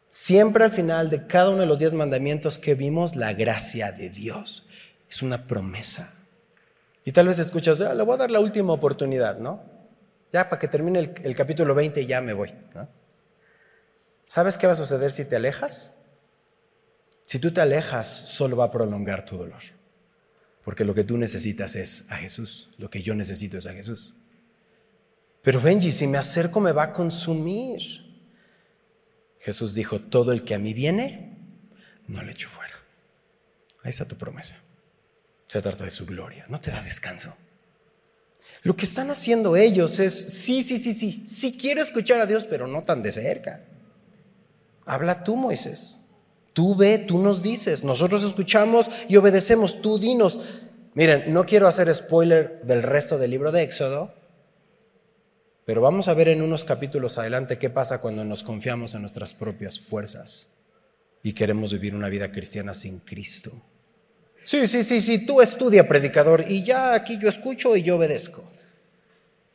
Siempre 0.10 0.64
al 0.64 0.72
final 0.72 1.10
de 1.10 1.28
cada 1.28 1.50
uno 1.50 1.60
de 1.60 1.68
los 1.68 1.80
10 1.80 1.92
mandamientos 1.96 2.58
que 2.58 2.76
vimos, 2.76 3.18
la 3.18 3.34
gracia 3.34 3.92
de 3.92 4.10
Dios. 4.10 4.64
Es 5.10 5.22
una 5.22 5.46
promesa. 5.46 6.14
Y 7.04 7.12
tal 7.12 7.28
vez 7.28 7.38
escuchas, 7.40 7.82
ah, 7.82 7.94
le 7.94 8.04
voy 8.04 8.14
a 8.14 8.20
dar 8.20 8.32
la 8.32 8.40
última 8.40 8.72
oportunidad, 8.72 9.40
¿no? 9.40 9.73
Ya 10.34 10.50
para 10.50 10.60
que 10.60 10.68
termine 10.68 11.14
el, 11.22 11.36
capítulo 11.36 11.76
20 11.76 12.08
ya 12.08 12.20
me 12.20 12.34
voy. 12.34 12.52
¿Sabes 14.26 14.58
qué 14.58 14.66
va 14.66 14.74
a 14.74 14.76
suceder 14.76 15.12
si 15.12 15.26
te 15.26 15.36
alejas? 15.36 15.94
Si 17.24 17.38
tú 17.38 17.54
te 17.54 17.62
alejas, 17.62 18.08
solo 18.08 18.58
va 18.58 18.66
a 18.66 18.72
prolongar 18.72 19.26
tu 19.26 19.38
dolor. 19.38 19.62
Porque 20.64 20.86
lo 20.86 20.96
que 20.96 21.04
tú 21.04 21.20
necesitas 21.20 21.76
es 21.76 22.10
a 22.10 22.16
Jesús. 22.16 22.72
Lo 22.80 22.90
que 22.90 23.04
yo 23.04 23.14
necesito 23.14 23.60
es 23.60 23.68
a 23.68 23.74
Jesús. 23.74 24.16
Pero 25.44 25.62
Benji, 25.62 25.92
si 25.92 26.08
me 26.08 26.18
acerco 26.18 26.60
me 26.60 26.72
va 26.72 26.84
a 26.84 26.94
consumir. 26.94 27.82
Jesús 29.40 29.76
dijo, 29.76 30.02
todo 30.02 30.32
el 30.32 30.44
que 30.44 30.56
a 30.56 30.60
mí 30.60 30.74
viene, 30.74 31.38
no 32.08 32.24
le 32.24 32.32
echo 32.32 32.50
fuera. 32.50 32.74
Ahí 33.84 33.92
está 33.92 34.08
tu 34.08 34.16
promesa. 34.16 34.56
Se 35.46 35.62
trata 35.62 35.84
de 35.84 35.92
su 35.92 36.08
gloria, 36.08 36.46
no 36.50 36.60
te 36.60 36.72
da 36.72 36.82
descanso. 36.82 37.36
Lo 38.64 38.78
que 38.78 38.86
están 38.86 39.12
haciendo 39.12 39.58
ellos 39.58 40.00
es, 40.00 40.14
sí, 40.14 40.64
sí, 40.64 40.78
sí, 40.78 40.94
sí, 40.94 41.24
sí 41.28 41.58
quiero 41.58 41.82
escuchar 41.82 42.22
a 42.22 42.26
Dios, 42.26 42.46
pero 42.46 42.66
no 42.66 42.84
tan 42.84 43.04
de 43.04 43.12
cerca. 43.12 43.62
Habla 44.86 45.24
tú, 45.24 45.36
Moisés. 45.36 46.02
Tú 46.54 46.76
ve, 46.76 46.98
tú 46.98 47.20
nos 47.20 47.44
dices, 47.44 47.84
nosotros 47.84 48.24
escuchamos 48.24 48.90
y 49.10 49.18
obedecemos, 49.18 49.82
tú 49.82 50.00
dinos. 50.00 50.40
Miren, 50.94 51.34
no 51.34 51.46
quiero 51.46 51.68
hacer 51.68 51.94
spoiler 51.94 52.62
del 52.64 52.84
resto 52.84 53.18
del 53.18 53.32
libro 53.32 53.52
de 53.52 53.64
Éxodo, 53.64 54.14
pero 55.66 55.82
vamos 55.82 56.08
a 56.08 56.14
ver 56.14 56.30
en 56.30 56.42
unos 56.42 56.64
capítulos 56.64 57.18
adelante 57.18 57.58
qué 57.58 57.70
pasa 57.70 58.00
cuando 58.00 58.24
nos 58.24 58.44
confiamos 58.44 58.94
en 58.94 59.02
nuestras 59.02 59.34
propias 59.34 59.80
fuerzas 59.80 60.50
y 61.24 61.34
queremos 61.34 61.74
vivir 61.74 61.96
una 61.96 62.10
vida 62.10 62.32
cristiana 62.32 62.74
sin 62.74 63.00
Cristo. 63.00 63.52
Sí, 64.44 64.68
sí, 64.68 64.84
sí, 64.84 65.02
sí, 65.02 65.26
tú 65.26 65.42
estudia, 65.42 65.88
predicador, 65.88 66.44
y 66.48 66.64
ya 66.64 66.94
aquí 66.94 67.18
yo 67.18 67.30
escucho 67.30 67.76
y 67.76 67.84
yo 67.84 67.96
obedezco. 67.96 68.44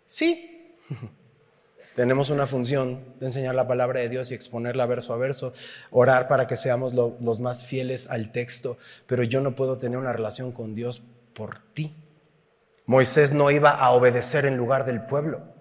Sí, 0.06 0.74
tenemos 1.94 2.30
una 2.30 2.46
función 2.46 3.00
de 3.20 3.26
enseñar 3.26 3.54
la 3.54 3.68
palabra 3.68 4.00
de 4.00 4.08
Dios 4.08 4.30
y 4.30 4.34
exponerla 4.34 4.86
verso 4.86 5.12
a 5.12 5.16
verso, 5.16 5.52
orar 5.90 6.28
para 6.28 6.46
que 6.46 6.56
seamos 6.56 6.94
los 6.94 7.40
más 7.40 7.64
fieles 7.64 8.08
al 8.08 8.32
texto, 8.32 8.78
pero 9.06 9.22
yo 9.22 9.40
no 9.40 9.54
puedo 9.54 9.78
tener 9.78 9.98
una 9.98 10.12
relación 10.12 10.52
con 10.52 10.74
Dios 10.74 11.02
por 11.34 11.58
ti. 11.74 11.94
Moisés 12.86 13.34
no 13.34 13.50
iba 13.50 13.70
a 13.70 13.90
obedecer 13.90 14.46
en 14.46 14.56
lugar 14.56 14.86
del 14.86 15.02
pueblo. 15.02 15.57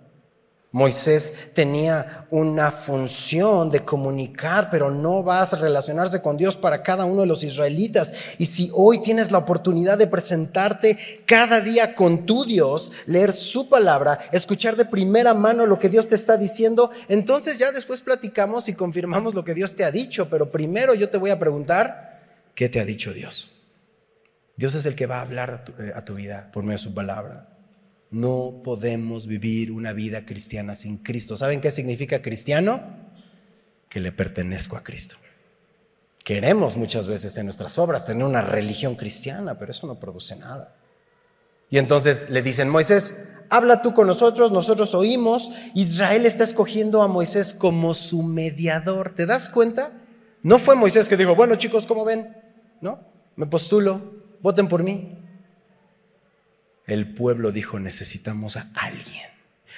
Moisés 0.72 1.52
tenía 1.54 2.28
una 2.30 2.72
función 2.72 3.72
de 3.72 3.86
comunicar, 3.86 4.70
pero 4.70 4.92
no 4.92 5.24
vas 5.24 5.54
a 5.54 5.58
relacionarse 5.58 6.22
con 6.22 6.36
Dios 6.36 6.58
para 6.58 6.84
cada 6.84 7.06
uno 7.06 7.22
de 7.22 7.28
los 7.28 7.44
israelitas. 7.44 8.14
Y 8.38 8.48
si 8.48 8.70
hoy 8.74 9.02
tienes 9.02 9.32
la 9.32 9.38
oportunidad 9.38 9.98
de 9.98 10.08
presentarte 10.08 11.24
cada 11.26 11.62
día 11.62 11.96
con 11.96 12.26
tu 12.26 12.44
Dios, 12.44 12.92
leer 13.06 13.32
su 13.32 13.70
palabra, 13.70 14.20
escuchar 14.34 14.76
de 14.76 14.86
primera 14.86 15.34
mano 15.34 15.66
lo 15.66 15.80
que 15.80 15.90
Dios 15.90 16.10
te 16.10 16.16
está 16.16 16.38
diciendo, 16.38 16.92
entonces 17.08 17.58
ya 17.58 17.72
después 17.72 18.02
platicamos 18.02 18.68
y 18.68 18.74
confirmamos 18.74 19.34
lo 19.34 19.46
que 19.46 19.54
Dios 19.54 19.76
te 19.76 19.86
ha 19.86 19.92
dicho. 19.92 20.30
Pero 20.30 20.52
primero 20.52 20.94
yo 20.94 21.10
te 21.10 21.18
voy 21.18 21.30
a 21.30 21.40
preguntar, 21.40 22.20
¿qué 22.56 22.68
te 22.68 22.82
ha 22.82 22.86
dicho 22.86 23.14
Dios? 23.14 23.52
Dios 24.58 24.76
es 24.76 24.86
el 24.86 24.96
que 24.96 25.06
va 25.06 25.20
a 25.20 25.22
hablar 25.22 25.50
a 25.96 26.04
tu, 26.04 26.14
eh, 26.14 26.16
vida 26.16 26.50
por 26.52 26.64
medio 26.64 26.78
de 26.78 26.84
su 26.84 26.94
palabra. 26.94 27.57
No 28.10 28.62
podemos 28.64 29.28
vivir 29.28 29.72
una 29.72 29.92
vida 29.92 30.26
cristiana 30.26 30.76
sin 30.76 30.98
Cristo. 30.98 31.36
¿Saben 31.36 31.60
qué 31.60 31.72
significa 31.72 32.22
cristiano? 32.22 32.82
Que 33.90 34.00
le 34.00 34.12
pertenezco 34.12 34.78
a 34.78 34.84
Cristo. 34.84 35.18
Queremos 36.24 36.78
muchas 36.78 37.08
veces 37.08 37.38
en 37.38 37.46
nuestras 37.46 37.78
obras 37.78 38.06
tener 38.06 38.24
una 38.24 38.42
religión 38.42 38.96
cristiana, 38.96 39.58
pero 39.60 39.72
eso 39.72 39.88
no 39.88 40.00
produce 40.00 40.36
nada. 40.36 40.76
Y 41.70 41.78
entonces 41.78 42.30
le 42.30 42.42
dicen, 42.42 42.70
Moisés, 42.70 43.28
habla 43.50 43.82
tú 43.82 43.94
con 43.94 44.08
nosotros, 44.08 44.52
nosotros 44.52 44.94
oímos. 44.94 45.52
Israel 45.74 46.26
está 46.26 46.46
escogiendo 46.46 47.02
a 47.02 47.08
Moisés 47.10 47.54
como 47.54 47.94
su 47.94 48.24
mediador. 48.24 49.14
¿Te 49.14 49.26
das 49.26 49.50
cuenta? 49.50 49.92
No 50.44 50.60
fue 50.60 50.76
Moisés 50.76 51.10
que 51.10 51.18
dijo, 51.18 51.36
bueno 51.36 51.56
chicos, 51.56 51.86
¿cómo 51.86 52.06
ven? 52.06 52.38
¿No? 52.80 53.02
Me 53.36 53.48
postulo, 53.48 54.02
voten 54.42 54.70
por 54.70 54.84
mí 54.84 55.27
el 56.88 57.14
pueblo 57.14 57.52
dijo, 57.52 57.80
necesitamos 57.80 58.58
a 58.58 58.72
alguien. 58.74 59.28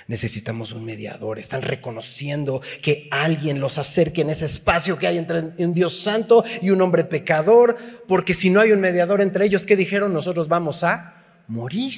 Necesitamos 0.07 0.71
un 0.71 0.85
mediador. 0.85 1.37
Están 1.37 1.61
reconociendo 1.61 2.61
que 2.81 3.07
alguien 3.11 3.59
los 3.59 3.77
acerque 3.77 4.21
en 4.21 4.29
ese 4.29 4.45
espacio 4.45 4.97
que 4.97 5.07
hay 5.07 5.17
entre 5.17 5.39
un 5.57 5.73
Dios 5.73 5.99
santo 5.99 6.43
y 6.61 6.69
un 6.69 6.81
hombre 6.81 7.03
pecador, 7.03 7.77
porque 8.07 8.33
si 8.33 8.49
no 8.49 8.61
hay 8.61 8.71
un 8.71 8.79
mediador 8.79 9.21
entre 9.21 9.45
ellos, 9.45 9.65
¿qué 9.65 9.75
dijeron? 9.75 10.13
Nosotros 10.13 10.47
vamos 10.47 10.83
a 10.83 11.43
morir. 11.47 11.93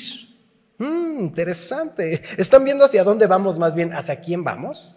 Mm, 0.77 1.21
interesante. 1.21 2.21
¿Están 2.37 2.65
viendo 2.65 2.83
hacia 2.83 3.03
dónde 3.03 3.27
vamos 3.27 3.57
más 3.57 3.75
bien? 3.75 3.93
¿Hacia 3.93 4.19
quién 4.19 4.43
vamos? 4.43 4.95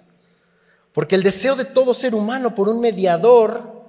Porque 0.92 1.14
el 1.14 1.22
deseo 1.22 1.56
de 1.56 1.64
todo 1.64 1.92
ser 1.92 2.14
humano 2.14 2.54
por 2.54 2.68
un 2.68 2.80
mediador, 2.80 3.84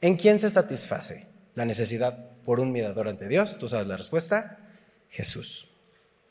¿en 0.00 0.16
quién 0.16 0.38
se 0.38 0.50
satisface? 0.50 1.26
La 1.54 1.64
necesidad 1.64 2.30
por 2.44 2.60
un 2.60 2.70
mediador 2.70 3.08
ante 3.08 3.28
Dios. 3.28 3.58
¿Tú 3.58 3.68
sabes 3.68 3.86
la 3.86 3.96
respuesta? 3.96 4.59
Jesús. 5.10 5.66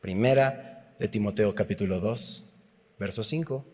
Primera 0.02 0.96
de 1.00 1.08
Timoteo 1.08 1.54
capítulo 1.54 2.00
2, 2.00 2.46
verso 2.98 3.24
5. 3.24 3.66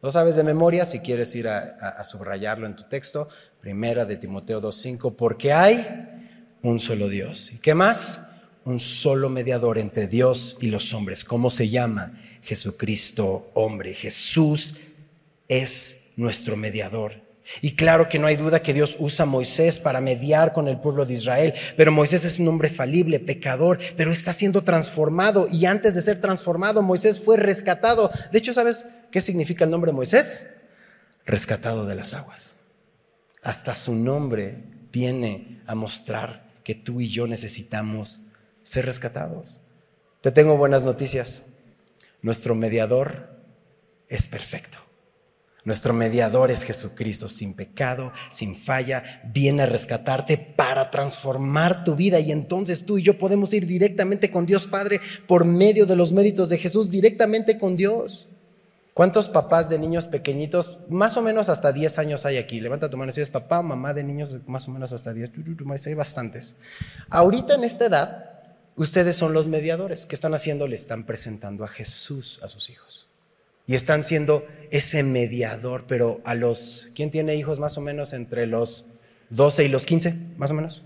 Lo 0.00 0.10
sabes 0.10 0.34
de 0.34 0.42
memoria 0.42 0.84
si 0.84 1.00
quieres 1.00 1.34
ir 1.34 1.46
a, 1.46 2.02
subrayarlo 2.04 2.66
en 2.66 2.74
tu 2.74 2.84
texto. 2.88 3.28
Primera 3.60 4.04
de 4.04 4.16
Timoteo 4.16 4.60
2, 4.60 4.74
5. 4.74 5.16
Porque 5.16 5.52
hay 5.52 6.58
un 6.62 6.80
solo 6.80 7.08
Dios. 7.08 7.52
¿Y 7.52 7.58
qué 7.58 7.74
más? 7.74 8.28
Un 8.64 8.80
solo 8.80 9.28
mediador 9.28 9.78
entre 9.78 10.08
Dios 10.08 10.56
y 10.60 10.68
los 10.68 10.92
hombres. 10.92 11.24
¿Cómo 11.24 11.50
se 11.50 11.68
llama? 11.68 12.18
Jesucristo 12.42 13.50
hombre. 13.54 13.94
Jesús 13.94 14.74
es 15.46 16.12
nuestro 16.16 16.56
mediador. 16.56 17.14
Y 17.60 17.74
claro 17.74 18.08
que 18.08 18.18
no 18.18 18.26
hay 18.26 18.36
duda 18.36 18.62
que 18.62 18.72
Dios 18.72 18.96
usa 18.98 19.24
a 19.24 19.26
Moisés 19.26 19.80
para 19.80 20.00
mediar 20.00 20.52
con 20.52 20.68
el 20.68 20.80
pueblo 20.80 21.04
de 21.06 21.14
Israel, 21.14 21.54
pero 21.76 21.92
Moisés 21.92 22.24
es 22.24 22.38
un 22.38 22.48
hombre 22.48 22.70
falible, 22.70 23.20
pecador, 23.20 23.78
pero 23.96 24.12
está 24.12 24.32
siendo 24.32 24.62
transformado 24.62 25.48
y 25.50 25.66
antes 25.66 25.94
de 25.94 26.02
ser 26.02 26.20
transformado 26.20 26.82
Moisés 26.82 27.20
fue 27.20 27.36
rescatado. 27.36 28.10
De 28.30 28.38
hecho, 28.38 28.54
¿sabes 28.54 28.86
qué 29.10 29.20
significa 29.20 29.64
el 29.64 29.70
nombre 29.70 29.92
Moisés? 29.92 30.54
Rescatado 31.26 31.86
de 31.86 31.94
las 31.94 32.14
aguas. 32.14 32.56
Hasta 33.42 33.74
su 33.74 33.94
nombre 33.94 34.64
viene 34.92 35.62
a 35.66 35.74
mostrar 35.74 36.52
que 36.62 36.74
tú 36.74 37.00
y 37.00 37.08
yo 37.08 37.26
necesitamos 37.26 38.20
ser 38.62 38.86
rescatados. 38.86 39.60
Te 40.20 40.30
tengo 40.30 40.56
buenas 40.56 40.84
noticias. 40.84 41.42
Nuestro 42.22 42.54
mediador 42.54 43.36
es 44.08 44.28
perfecto. 44.28 44.78
Nuestro 45.64 45.92
mediador 45.92 46.50
es 46.50 46.64
Jesucristo, 46.64 47.28
sin 47.28 47.54
pecado, 47.54 48.12
sin 48.30 48.56
falla, 48.56 49.22
viene 49.32 49.62
a 49.62 49.66
rescatarte 49.66 50.36
para 50.36 50.90
transformar 50.90 51.84
tu 51.84 51.94
vida 51.94 52.18
y 52.18 52.32
entonces 52.32 52.84
tú 52.84 52.98
y 52.98 53.04
yo 53.04 53.16
podemos 53.16 53.52
ir 53.54 53.66
directamente 53.66 54.28
con 54.28 54.44
Dios 54.44 54.66
Padre 54.66 55.00
por 55.28 55.44
medio 55.44 55.86
de 55.86 55.94
los 55.94 56.10
méritos 56.10 56.48
de 56.48 56.58
Jesús, 56.58 56.90
directamente 56.90 57.58
con 57.58 57.76
Dios. 57.76 58.26
¿Cuántos 58.92 59.28
papás 59.28 59.70
de 59.70 59.78
niños 59.78 60.08
pequeñitos, 60.08 60.78
más 60.90 61.16
o 61.16 61.22
menos 61.22 61.48
hasta 61.48 61.72
10 61.72 61.98
años 62.00 62.26
hay 62.26 62.38
aquí? 62.38 62.60
Levanta 62.60 62.90
tu 62.90 62.96
mano 62.96 63.12
si 63.12 63.20
es 63.20 63.28
papá 63.28 63.62
mamá 63.62 63.94
de 63.94 64.02
niños 64.02 64.36
más 64.46 64.66
o 64.66 64.72
menos 64.72 64.92
hasta 64.92 65.14
10. 65.14 65.30
Hay 65.86 65.94
bastantes. 65.94 66.56
Ahorita 67.08 67.54
en 67.54 67.62
esta 67.62 67.86
edad, 67.86 68.30
ustedes 68.74 69.14
son 69.14 69.32
los 69.32 69.46
mediadores. 69.46 70.06
¿Qué 70.06 70.16
están 70.16 70.34
haciendo? 70.34 70.66
Le 70.66 70.74
están 70.74 71.06
presentando 71.06 71.64
a 71.64 71.68
Jesús 71.68 72.40
a 72.42 72.48
sus 72.48 72.68
hijos 72.68 73.11
y 73.66 73.74
están 73.74 74.02
siendo 74.02 74.46
ese 74.70 75.02
mediador, 75.02 75.84
pero 75.86 76.20
a 76.24 76.34
los, 76.34 76.90
¿quién 76.94 77.10
tiene 77.10 77.36
hijos 77.36 77.58
más 77.58 77.78
o 77.78 77.80
menos 77.80 78.12
entre 78.12 78.46
los 78.46 78.86
12 79.30 79.64
y 79.64 79.68
los 79.68 79.86
15, 79.86 80.14
más 80.36 80.50
o 80.50 80.54
menos? 80.54 80.82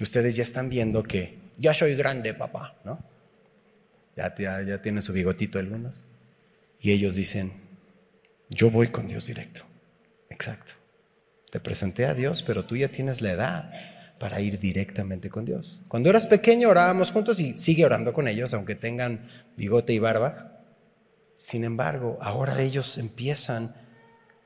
Ustedes 0.00 0.36
ya 0.36 0.42
están 0.42 0.68
viendo 0.68 1.02
que 1.02 1.38
ya 1.58 1.74
soy 1.74 1.94
grande, 1.94 2.34
papá, 2.34 2.76
¿no? 2.84 2.98
Ya, 4.16 4.34
ya, 4.36 4.62
ya 4.62 5.00
su 5.00 5.12
bigotito 5.12 5.58
algunos. 5.58 6.06
Y 6.80 6.92
ellos 6.92 7.14
dicen, 7.14 7.52
yo 8.50 8.70
voy 8.70 8.88
con 8.88 9.06
Dios 9.06 9.26
directo. 9.26 9.62
Exacto. 10.30 10.72
Te 11.50 11.60
presenté 11.60 12.06
a 12.06 12.14
Dios, 12.14 12.42
pero 12.42 12.64
tú 12.64 12.76
ya 12.76 12.88
tienes 12.88 13.20
la 13.20 13.32
edad 13.32 13.72
para 14.18 14.40
ir 14.40 14.58
directamente 14.58 15.30
con 15.30 15.44
Dios. 15.44 15.80
Cuando 15.88 16.10
eras 16.10 16.26
pequeño 16.26 16.68
orábamos 16.68 17.12
juntos 17.12 17.40
y 17.40 17.56
sigue 17.56 17.84
orando 17.84 18.12
con 18.12 18.28
ellos, 18.28 18.52
aunque 18.54 18.74
tengan 18.74 19.28
bigote 19.56 19.92
y 19.92 19.98
barba. 19.98 20.57
Sin 21.38 21.62
embargo, 21.62 22.18
ahora 22.20 22.60
ellos 22.60 22.98
empiezan 22.98 23.66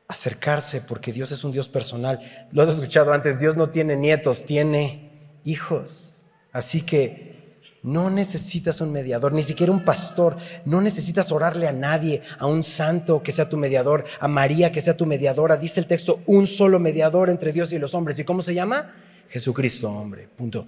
a 0.08 0.12
acercarse 0.12 0.82
porque 0.82 1.10
Dios 1.10 1.32
es 1.32 1.42
un 1.42 1.50
Dios 1.50 1.66
personal. 1.66 2.20
Lo 2.52 2.60
has 2.60 2.68
escuchado 2.68 3.14
antes, 3.14 3.40
Dios 3.40 3.56
no 3.56 3.70
tiene 3.70 3.96
nietos, 3.96 4.44
tiene 4.44 5.38
hijos. 5.46 6.18
Así 6.52 6.82
que 6.82 7.62
no 7.82 8.10
necesitas 8.10 8.82
un 8.82 8.92
mediador, 8.92 9.32
ni 9.32 9.42
siquiera 9.42 9.72
un 9.72 9.86
pastor. 9.86 10.36
No 10.66 10.82
necesitas 10.82 11.32
orarle 11.32 11.66
a 11.66 11.72
nadie, 11.72 12.20
a 12.38 12.44
un 12.44 12.62
santo 12.62 13.22
que 13.22 13.32
sea 13.32 13.48
tu 13.48 13.56
mediador, 13.56 14.04
a 14.20 14.28
María 14.28 14.70
que 14.70 14.82
sea 14.82 14.94
tu 14.94 15.06
mediadora. 15.06 15.56
Dice 15.56 15.80
el 15.80 15.86
texto, 15.86 16.20
un 16.26 16.46
solo 16.46 16.78
mediador 16.78 17.30
entre 17.30 17.54
Dios 17.54 17.72
y 17.72 17.78
los 17.78 17.94
hombres. 17.94 18.18
¿Y 18.18 18.24
cómo 18.24 18.42
se 18.42 18.52
llama? 18.52 18.94
Jesucristo, 19.30 19.90
hombre. 19.90 20.28
Punto. 20.28 20.66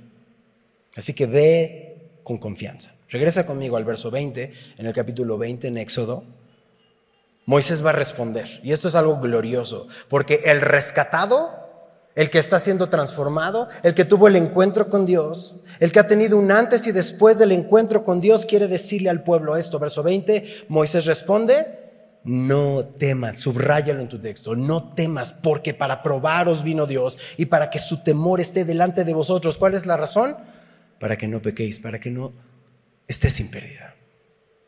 Así 0.96 1.12
que 1.12 1.26
ve 1.26 1.93
con 2.24 2.38
confianza. 2.38 2.92
Regresa 3.08 3.46
conmigo 3.46 3.76
al 3.76 3.84
verso 3.84 4.10
20, 4.10 4.52
en 4.78 4.86
el 4.86 4.92
capítulo 4.92 5.38
20 5.38 5.68
en 5.68 5.78
Éxodo. 5.78 6.24
Moisés 7.46 7.84
va 7.84 7.90
a 7.90 7.92
responder. 7.92 8.60
Y 8.64 8.72
esto 8.72 8.88
es 8.88 8.96
algo 8.96 9.20
glorioso, 9.20 9.86
porque 10.08 10.40
el 10.46 10.60
rescatado, 10.60 11.50
el 12.16 12.30
que 12.30 12.38
está 12.38 12.58
siendo 12.58 12.88
transformado, 12.88 13.68
el 13.82 13.94
que 13.94 14.04
tuvo 14.04 14.26
el 14.26 14.36
encuentro 14.36 14.88
con 14.88 15.04
Dios, 15.04 15.60
el 15.78 15.92
que 15.92 16.00
ha 16.00 16.08
tenido 16.08 16.38
un 16.38 16.50
antes 16.50 16.86
y 16.86 16.92
después 16.92 17.38
del 17.38 17.52
encuentro 17.52 18.02
con 18.02 18.20
Dios, 18.20 18.46
quiere 18.46 18.66
decirle 18.66 19.10
al 19.10 19.22
pueblo 19.22 19.56
esto. 19.56 19.78
Verso 19.78 20.02
20, 20.02 20.64
Moisés 20.68 21.04
responde, 21.04 21.84
no 22.24 22.86
temas, 22.86 23.40
subráyalo 23.40 24.00
en 24.00 24.08
tu 24.08 24.18
texto, 24.18 24.56
no 24.56 24.94
temas, 24.94 25.32
porque 25.32 25.74
para 25.74 26.02
probaros 26.02 26.62
vino 26.62 26.86
Dios 26.86 27.18
y 27.36 27.46
para 27.46 27.68
que 27.68 27.78
su 27.78 28.02
temor 28.02 28.40
esté 28.40 28.64
delante 28.64 29.04
de 29.04 29.12
vosotros. 29.12 29.58
¿Cuál 29.58 29.74
es 29.74 29.84
la 29.84 29.98
razón? 29.98 30.36
Para 30.98 31.16
que 31.16 31.28
no 31.28 31.42
pequéis, 31.42 31.80
para 31.80 32.00
que 32.00 32.10
no 32.10 32.32
estés 33.08 33.34
sin 33.34 33.48
pérdida. 33.48 33.94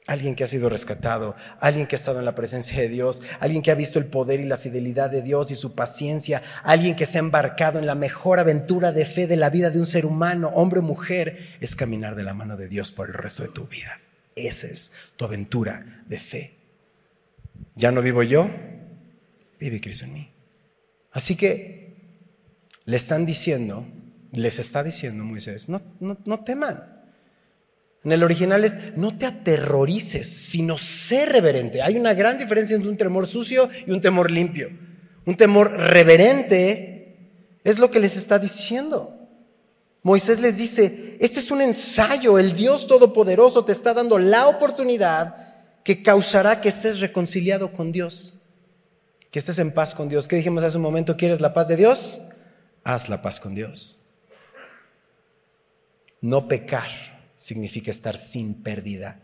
Alguien 0.06 0.36
que 0.36 0.44
ha 0.44 0.46
sido 0.46 0.68
rescatado, 0.68 1.34
alguien 1.60 1.88
que 1.88 1.96
ha 1.96 1.98
estado 1.98 2.20
en 2.20 2.24
la 2.24 2.36
presencia 2.36 2.80
de 2.80 2.88
Dios, 2.88 3.22
alguien 3.40 3.60
que 3.60 3.72
ha 3.72 3.74
visto 3.74 3.98
el 3.98 4.06
poder 4.06 4.38
y 4.38 4.44
la 4.44 4.56
fidelidad 4.56 5.10
de 5.10 5.20
Dios 5.20 5.50
y 5.50 5.56
su 5.56 5.74
paciencia, 5.74 6.42
alguien 6.62 6.94
que 6.94 7.06
se 7.06 7.18
ha 7.18 7.20
embarcado 7.20 7.80
en 7.80 7.86
la 7.86 7.96
mejor 7.96 8.38
aventura 8.38 8.92
de 8.92 9.04
fe 9.04 9.26
de 9.26 9.36
la 9.36 9.50
vida 9.50 9.70
de 9.70 9.80
un 9.80 9.86
ser 9.86 10.06
humano, 10.06 10.48
hombre 10.54 10.78
o 10.78 10.82
mujer, 10.82 11.56
es 11.60 11.74
caminar 11.74 12.14
de 12.14 12.22
la 12.22 12.34
mano 12.34 12.56
de 12.56 12.68
Dios 12.68 12.92
por 12.92 13.08
el 13.08 13.14
resto 13.14 13.42
de 13.42 13.48
tu 13.48 13.66
vida. 13.66 14.00
Esa 14.36 14.68
es 14.68 14.92
tu 15.16 15.24
aventura 15.24 16.04
de 16.06 16.20
fe. 16.20 16.56
Ya 17.74 17.90
no 17.90 18.00
vivo 18.00 18.22
yo, 18.22 18.48
vive 19.58 19.80
Cristo 19.80 20.04
en 20.04 20.12
mí. 20.12 20.30
Así 21.10 21.34
que 21.34 21.96
le 22.84 22.96
están 22.96 23.26
diciendo, 23.26 23.86
les 24.32 24.58
está 24.58 24.82
diciendo 24.82 25.24
Moisés, 25.24 25.68
no, 25.68 25.80
no, 26.00 26.18
no 26.24 26.44
teman. 26.44 26.96
En 28.04 28.12
el 28.12 28.22
original 28.22 28.64
es, 28.64 28.96
no 28.96 29.18
te 29.18 29.26
aterrorices, 29.26 30.28
sino 30.28 30.78
sé 30.78 31.26
reverente. 31.26 31.82
Hay 31.82 31.96
una 31.96 32.14
gran 32.14 32.38
diferencia 32.38 32.76
entre 32.76 32.90
un 32.90 32.96
temor 32.96 33.26
sucio 33.26 33.68
y 33.84 33.90
un 33.90 34.00
temor 34.00 34.30
limpio. 34.30 34.70
Un 35.24 35.36
temor 35.36 35.72
reverente 35.72 36.96
es 37.64 37.80
lo 37.80 37.90
que 37.90 37.98
les 37.98 38.16
está 38.16 38.38
diciendo. 38.38 39.12
Moisés 40.04 40.38
les 40.38 40.56
dice, 40.56 41.16
este 41.18 41.40
es 41.40 41.50
un 41.50 41.60
ensayo, 41.60 42.38
el 42.38 42.54
Dios 42.54 42.86
Todopoderoso 42.86 43.64
te 43.64 43.72
está 43.72 43.92
dando 43.92 44.20
la 44.20 44.46
oportunidad 44.46 45.34
que 45.82 46.00
causará 46.00 46.60
que 46.60 46.68
estés 46.68 47.00
reconciliado 47.00 47.72
con 47.72 47.90
Dios, 47.90 48.34
que 49.32 49.40
estés 49.40 49.58
en 49.58 49.72
paz 49.72 49.96
con 49.96 50.08
Dios. 50.08 50.28
¿Qué 50.28 50.36
dijimos 50.36 50.62
hace 50.62 50.76
un 50.76 50.84
momento? 50.84 51.16
¿Quieres 51.16 51.40
la 51.40 51.52
paz 51.52 51.66
de 51.66 51.74
Dios? 51.74 52.20
Haz 52.84 53.08
la 53.08 53.20
paz 53.20 53.40
con 53.40 53.56
Dios. 53.56 53.95
No 56.20 56.48
pecar 56.48 56.88
significa 57.36 57.90
estar 57.90 58.16
sin 58.16 58.62
pérdida. 58.62 59.20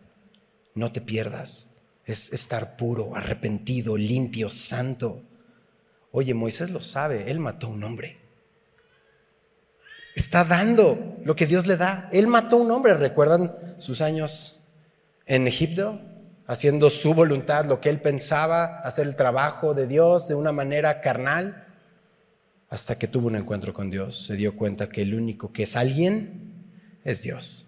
No 0.75 0.93
te 0.93 1.01
pierdas. 1.01 1.71
Es 2.05 2.33
estar 2.33 2.77
puro, 2.77 3.15
arrepentido, 3.15 3.97
limpio, 3.97 4.49
santo. 4.49 5.23
Oye, 6.11 6.35
Moisés 6.35 6.71
lo 6.71 6.83
sabe, 6.83 7.31
él 7.31 7.39
mató 7.39 7.69
a 7.69 7.71
un 7.71 7.85
hombre. 7.85 8.19
Está 10.15 10.45
dando 10.45 11.17
lo 11.25 11.37
que 11.37 11.47
Dios 11.47 11.67
le 11.67 11.77
da. 11.77 12.09
Él 12.13 12.27
mató 12.27 12.57
a 12.57 12.61
un 12.61 12.71
hombre. 12.71 12.95
¿Recuerdan 12.95 13.77
sus 13.79 14.03
años 14.03 14.61
en 15.27 15.47
Egipto? 15.47 16.01
Haciendo 16.47 16.91
su 16.91 17.15
voluntad, 17.15 17.65
lo 17.65 17.81
que 17.81 17.89
él 17.89 18.01
pensaba, 18.01 18.81
hacer 18.81 19.07
el 19.07 19.17
trabajo 19.17 19.73
de 19.75 19.87
Dios 19.87 20.29
de 20.29 20.35
una 20.35 20.53
manera 20.53 21.01
carnal. 21.01 21.67
Hasta 22.69 22.99
que 22.99 23.09
tuvo 23.09 23.29
un 23.29 23.37
encuentro 23.37 23.73
con 23.73 23.91
Dios, 23.91 24.27
se 24.27 24.35
dio 24.35 24.57
cuenta 24.57 24.89
que 24.89 25.03
el 25.03 25.15
único 25.15 25.53
que 25.53 25.63
es 25.63 25.77
alguien 25.77 26.52
es 27.05 27.23
Dios 27.23 27.67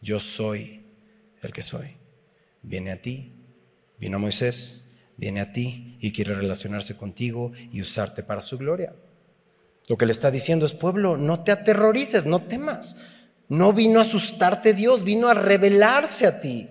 yo 0.00 0.20
soy 0.20 0.84
el 1.42 1.52
que 1.52 1.62
soy. 1.62 1.96
Viene 2.62 2.92
a 2.92 3.02
ti, 3.02 3.32
vino 3.98 4.18
Moisés, 4.18 4.84
viene 5.16 5.40
a 5.40 5.52
ti 5.52 5.96
y 6.00 6.12
quiere 6.12 6.34
relacionarse 6.34 6.96
contigo 6.96 7.52
y 7.72 7.80
usarte 7.80 8.22
para 8.22 8.40
su 8.40 8.58
gloria. 8.58 8.94
Lo 9.88 9.96
que 9.96 10.06
le 10.06 10.12
está 10.12 10.30
diciendo 10.30 10.66
es, 10.66 10.74
pueblo, 10.74 11.16
no 11.16 11.44
te 11.44 11.52
aterrorices, 11.52 12.26
no 12.26 12.42
temas. 12.42 13.02
No 13.48 13.72
vino 13.72 14.00
a 14.00 14.02
asustarte 14.02 14.74
Dios, 14.74 15.04
vino 15.04 15.28
a 15.28 15.34
revelarse 15.34 16.26
a 16.26 16.40
ti. 16.40 16.68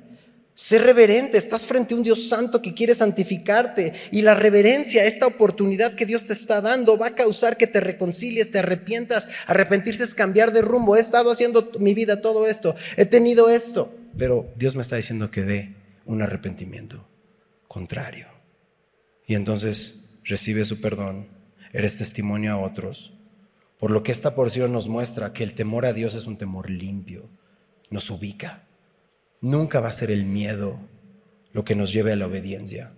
Sé 0.58 0.80
reverente, 0.80 1.38
estás 1.38 1.68
frente 1.68 1.94
a 1.94 1.98
un 1.98 2.04
Dios 2.04 2.30
santo 2.30 2.62
que 2.62 2.74
quiere 2.74 2.96
santificarte 2.96 3.92
y 4.12 4.22
la 4.22 4.36
reverencia, 4.36 5.04
esta 5.04 5.28
oportunidad 5.28 5.96
que 5.96 6.06
Dios 6.06 6.28
te 6.28 6.32
está 6.32 6.62
dando 6.62 6.98
va 6.98 7.08
a 7.08 7.16
causar 7.16 7.58
que 7.58 7.68
te 7.68 7.82
reconcilies, 7.82 8.52
te 8.52 8.60
arrepientas. 8.60 9.28
Arrepentirse 9.48 10.06
es 10.06 10.16
cambiar 10.16 10.54
de 10.54 10.62
rumbo. 10.62 10.96
He 10.96 11.02
estado 11.02 11.30
haciendo 11.30 11.74
mi 11.78 11.94
vida 11.94 12.22
todo 12.22 12.48
esto, 12.48 12.74
he 12.96 13.06
tenido 13.06 13.50
esto, 13.50 13.94
pero 14.18 14.50
Dios 14.56 14.78
me 14.78 14.82
está 14.82 14.96
diciendo 14.96 15.30
que 15.30 15.42
dé 15.42 15.76
un 16.06 16.22
arrepentimiento 16.22 17.06
contrario. 17.68 18.28
Y 19.28 19.36
entonces 19.36 20.12
recibe 20.24 20.64
su 20.64 20.80
perdón, 20.80 21.28
eres 21.74 21.98
testimonio 21.98 22.54
a 22.54 22.60
otros. 22.60 23.12
Por 23.78 23.92
lo 23.92 24.04
que 24.04 24.14
esta 24.14 24.36
porción 24.36 24.72
nos 24.72 24.88
muestra 24.88 25.34
que 25.34 25.44
el 25.44 25.54
temor 25.54 25.86
a 25.86 25.92
Dios 25.92 26.16
es 26.16 26.28
un 26.28 26.38
temor 26.38 26.70
limpio, 26.70 27.30
nos 27.90 28.10
ubica 28.10 28.65
Nunca 29.42 29.80
va 29.80 29.90
a 29.90 29.94
ser 29.94 30.12
el 30.12 30.26
miedo 30.26 30.80
lo 31.52 31.64
que 31.64 31.76
nos 31.76 31.94
lleve 31.94 32.12
a 32.12 32.16
la 32.16 32.28
obediencia. 32.28 32.92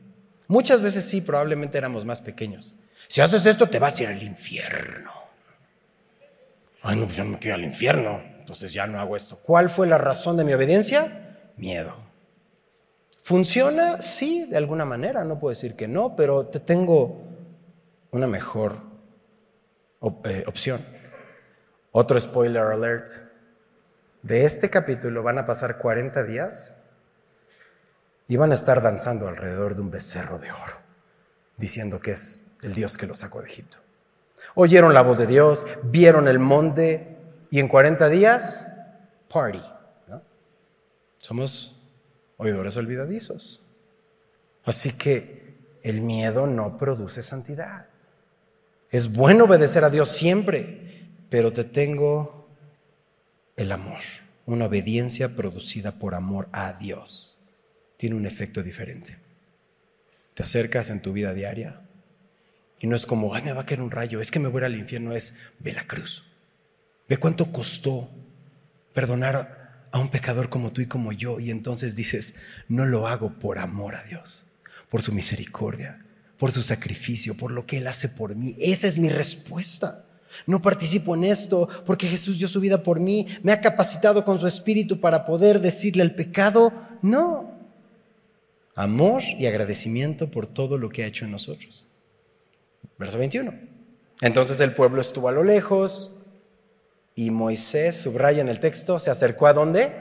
Muchas 0.48 0.82
veces 0.82 1.06
sí, 1.06 1.22
probablemente 1.22 1.78
éramos 1.78 2.06
más 2.06 2.22
pequeños. 2.22 2.76
Si 3.08 3.22
haces 3.22 3.46
esto, 3.46 3.70
te 3.70 3.80
vas 3.80 4.00
a 4.00 4.04
ir 4.04 4.10
al 4.10 4.24
infierno. 4.24 5.12
Ay, 6.82 6.98
no, 6.98 7.06
pues 7.06 7.18
yo 7.18 7.24
no 7.24 7.32
me 7.32 7.40
quiero 7.40 7.56
al 7.56 7.64
infierno, 7.64 8.22
entonces 8.40 8.72
ya 8.74 8.88
no 8.88 9.00
hago 9.00 9.16
esto. 9.16 9.40
¿Cuál 9.44 9.70
fue 9.70 9.88
la 9.88 9.98
razón 9.98 10.38
de 10.38 10.44
mi 10.44 10.54
obediencia? 10.54 11.52
Miedo. 11.58 11.94
¿Funciona? 13.22 14.02
Sí, 14.02 14.46
de 14.46 14.58
alguna 14.58 14.86
manera, 14.86 15.26
no 15.26 15.38
puedo 15.38 15.50
decir 15.50 15.76
que 15.76 15.88
no, 15.88 16.16
pero 16.16 16.48
te 16.48 16.62
tengo 16.62 17.22
una 18.12 18.26
mejor 18.26 18.82
eh, 20.24 20.44
opción. 20.48 20.82
Otro 21.92 22.20
spoiler 22.20 22.64
alert 22.64 23.12
de 24.28 24.44
este 24.44 24.70
capítulo 24.70 25.24
van 25.24 25.38
a 25.38 25.46
pasar 25.46 25.78
40 25.78 26.26
días 26.26 26.76
y 28.28 28.36
van 28.36 28.52
a 28.52 28.56
estar 28.56 28.82
danzando 28.82 29.30
alrededor 29.30 29.74
de 29.74 29.82
un 29.82 29.90
becerro 29.90 30.38
de 30.38 30.52
oro, 30.52 30.74
diciendo 31.56 32.02
que 32.02 32.12
es 32.12 32.42
el 32.62 32.74
Dios 32.74 32.98
que 32.98 33.08
los 33.08 33.20
sacó 33.20 33.42
de 33.42 33.48
Egipto. 33.48 33.78
Oyeron 34.54 34.94
la 34.94 35.02
voz 35.02 35.18
de 35.18 35.28
Dios, 35.28 35.66
vieron 35.84 36.28
el 36.28 36.40
monte 36.40 37.18
y 37.50 37.62
en 37.62 37.70
40 37.70 38.10
días, 38.10 38.68
party. 39.30 39.64
Somos 41.20 41.82
oidores 42.36 42.76
olvidadizos. 42.76 43.66
Así 44.66 44.92
que 44.92 45.56
el 45.84 46.02
miedo 46.02 46.48
no 46.48 46.76
produce 46.76 47.22
santidad. 47.22 47.88
Es 48.92 49.14
bueno 49.14 49.46
obedecer 49.46 49.86
a 49.86 49.90
Dios 49.90 50.10
siempre, 50.10 51.08
pero 51.30 51.54
te 51.54 51.64
tengo 51.64 52.37
el 53.58 53.72
amor, 53.72 54.00
una 54.46 54.66
obediencia 54.66 55.36
producida 55.36 56.00
por 56.00 56.16
amor 56.16 56.48
a 56.54 56.74
Dios, 56.74 57.38
tiene 57.98 58.16
un 58.16 58.26
efecto 58.26 58.64
diferente. 58.64 59.18
Te 60.36 60.44
acercas 60.44 60.90
en 60.90 61.02
tu 61.02 61.12
vida 61.12 61.34
diaria 61.34 61.82
y 62.80 62.88
no 62.88 62.96
es 62.96 63.06
como, 63.06 63.34
ay, 63.34 63.44
me 63.44 63.54
va 63.54 63.64
a 63.64 63.66
caer 63.66 63.82
un 63.82 63.92
rayo, 63.92 64.22
es 64.22 64.32
que 64.32 64.40
me 64.40 64.48
voy 64.48 64.64
al 64.64 64.76
infierno, 64.76 65.14
es, 65.14 65.38
ve 65.60 65.74
la 65.74 65.88
cruz. 65.88 66.24
Ve 67.10 67.18
cuánto 67.18 67.52
costó 67.52 68.12
perdonar 68.94 69.88
a 69.92 70.00
un 70.00 70.10
pecador 70.10 70.50
como 70.50 70.72
tú 70.72 70.82
y 70.82 70.86
como 70.86 71.12
yo. 71.12 71.40
Y 71.40 71.50
entonces 71.50 71.96
dices, 71.96 72.36
no 72.68 72.86
lo 72.86 73.08
hago 73.08 73.40
por 73.40 73.60
amor 73.60 73.96
a 73.96 74.04
Dios, 74.04 74.46
por 74.90 75.02
su 75.02 75.12
misericordia, 75.12 76.06
por 76.38 76.52
su 76.52 76.62
sacrificio, 76.62 77.36
por 77.36 77.52
lo 77.52 77.66
que 77.66 77.78
Él 77.78 77.88
hace 77.88 78.10
por 78.10 78.36
mí. 78.36 78.56
Esa 78.60 78.88
es 78.88 79.00
mi 79.00 79.10
respuesta. 79.10 80.07
No 80.46 80.62
participo 80.62 81.16
en 81.16 81.24
esto 81.24 81.68
porque 81.86 82.08
Jesús 82.08 82.38
dio 82.38 82.48
su 82.48 82.60
vida 82.60 82.84
por 82.84 83.00
mí, 83.00 83.28
me 83.44 83.52
ha 83.52 83.62
capacitado 83.62 84.24
con 84.24 84.40
su 84.40 84.48
espíritu 84.48 85.00
para 85.00 85.26
poder 85.26 85.60
decirle 85.60 86.04
al 86.04 86.16
pecado, 86.16 86.72
no. 87.02 87.58
Amor 88.76 89.24
y 89.24 89.48
agradecimiento 89.48 90.30
por 90.30 90.46
todo 90.46 90.78
lo 90.78 90.90
que 90.90 91.04
ha 91.04 91.08
hecho 91.08 91.26
en 91.26 91.32
nosotros. 91.32 91.86
Verso 92.98 93.18
21. 93.18 93.54
Entonces 94.22 94.60
el 94.60 94.74
pueblo 94.74 95.02
estuvo 95.02 95.30
a 95.30 95.32
lo 95.32 95.44
lejos 95.44 96.18
y 97.16 97.32
Moisés, 97.32 97.96
subraya 97.96 98.42
en 98.42 98.50
el 98.50 98.60
texto, 98.60 99.00
se 99.00 99.10
acercó 99.10 99.48
a 99.48 99.54
dónde? 99.54 99.92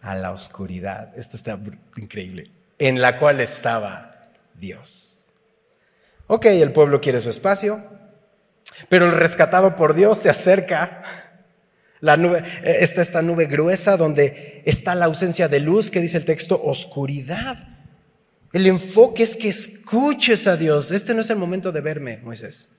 A 0.00 0.14
la 0.14 0.30
oscuridad. 0.30 1.12
Esto 1.18 1.36
está 1.36 1.58
increíble. 1.96 2.50
En 2.78 3.00
la 3.00 3.18
cual 3.18 3.40
estaba 3.40 4.30
Dios. 4.54 5.18
Ok, 6.28 6.46
el 6.46 6.72
pueblo 6.72 7.00
quiere 7.00 7.20
su 7.20 7.30
espacio, 7.30 7.84
pero 8.88 9.06
el 9.06 9.12
rescatado 9.12 9.76
por 9.76 9.94
Dios 9.94 10.18
se 10.18 10.30
acerca. 10.30 11.02
La 12.00 12.16
nube, 12.16 12.42
eh, 12.64 12.78
esta 12.80 13.22
nube 13.22 13.46
gruesa 13.46 13.96
donde 13.96 14.62
está 14.64 14.94
la 14.94 15.04
ausencia 15.04 15.48
de 15.48 15.60
luz, 15.60 15.90
que 15.90 16.00
dice 16.00 16.16
el 16.16 16.24
texto, 16.24 16.60
oscuridad. 16.62 17.68
El 18.52 18.66
enfoque 18.66 19.22
es 19.22 19.36
que 19.36 19.48
escuches 19.48 20.46
a 20.46 20.56
Dios. 20.56 20.90
Este 20.90 21.14
no 21.14 21.20
es 21.20 21.30
el 21.30 21.36
momento 21.36 21.72
de 21.72 21.80
verme, 21.80 22.18
Moisés. 22.18 22.70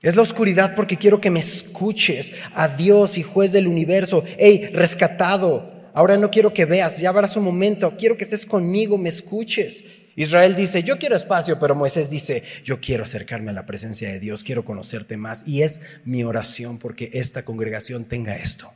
Es 0.00 0.16
la 0.16 0.22
oscuridad 0.22 0.74
porque 0.74 0.96
quiero 0.96 1.20
que 1.20 1.30
me 1.30 1.40
escuches 1.40 2.32
a 2.54 2.68
Dios 2.68 3.18
y 3.18 3.22
juez 3.22 3.52
del 3.52 3.66
universo. 3.66 4.24
Hey, 4.38 4.70
rescatado. 4.72 5.90
Ahora 5.92 6.16
no 6.16 6.30
quiero 6.30 6.54
que 6.54 6.64
veas, 6.64 6.98
ya 6.98 7.08
habrá 7.08 7.26
su 7.26 7.40
momento. 7.40 7.96
Quiero 7.96 8.16
que 8.16 8.24
estés 8.24 8.46
conmigo, 8.46 8.96
me 8.96 9.08
escuches. 9.08 9.84
Israel 10.18 10.56
dice, 10.56 10.82
yo 10.82 10.98
quiero 10.98 11.14
espacio, 11.14 11.60
pero 11.60 11.76
Moisés 11.76 12.10
dice, 12.10 12.42
yo 12.64 12.80
quiero 12.80 13.04
acercarme 13.04 13.52
a 13.52 13.54
la 13.54 13.66
presencia 13.66 14.08
de 14.08 14.18
Dios, 14.18 14.42
quiero 14.42 14.64
conocerte 14.64 15.16
más. 15.16 15.46
Y 15.46 15.62
es 15.62 15.80
mi 16.04 16.24
oración 16.24 16.78
porque 16.78 17.08
esta 17.12 17.44
congregación 17.44 18.04
tenga 18.04 18.34
esto. 18.34 18.68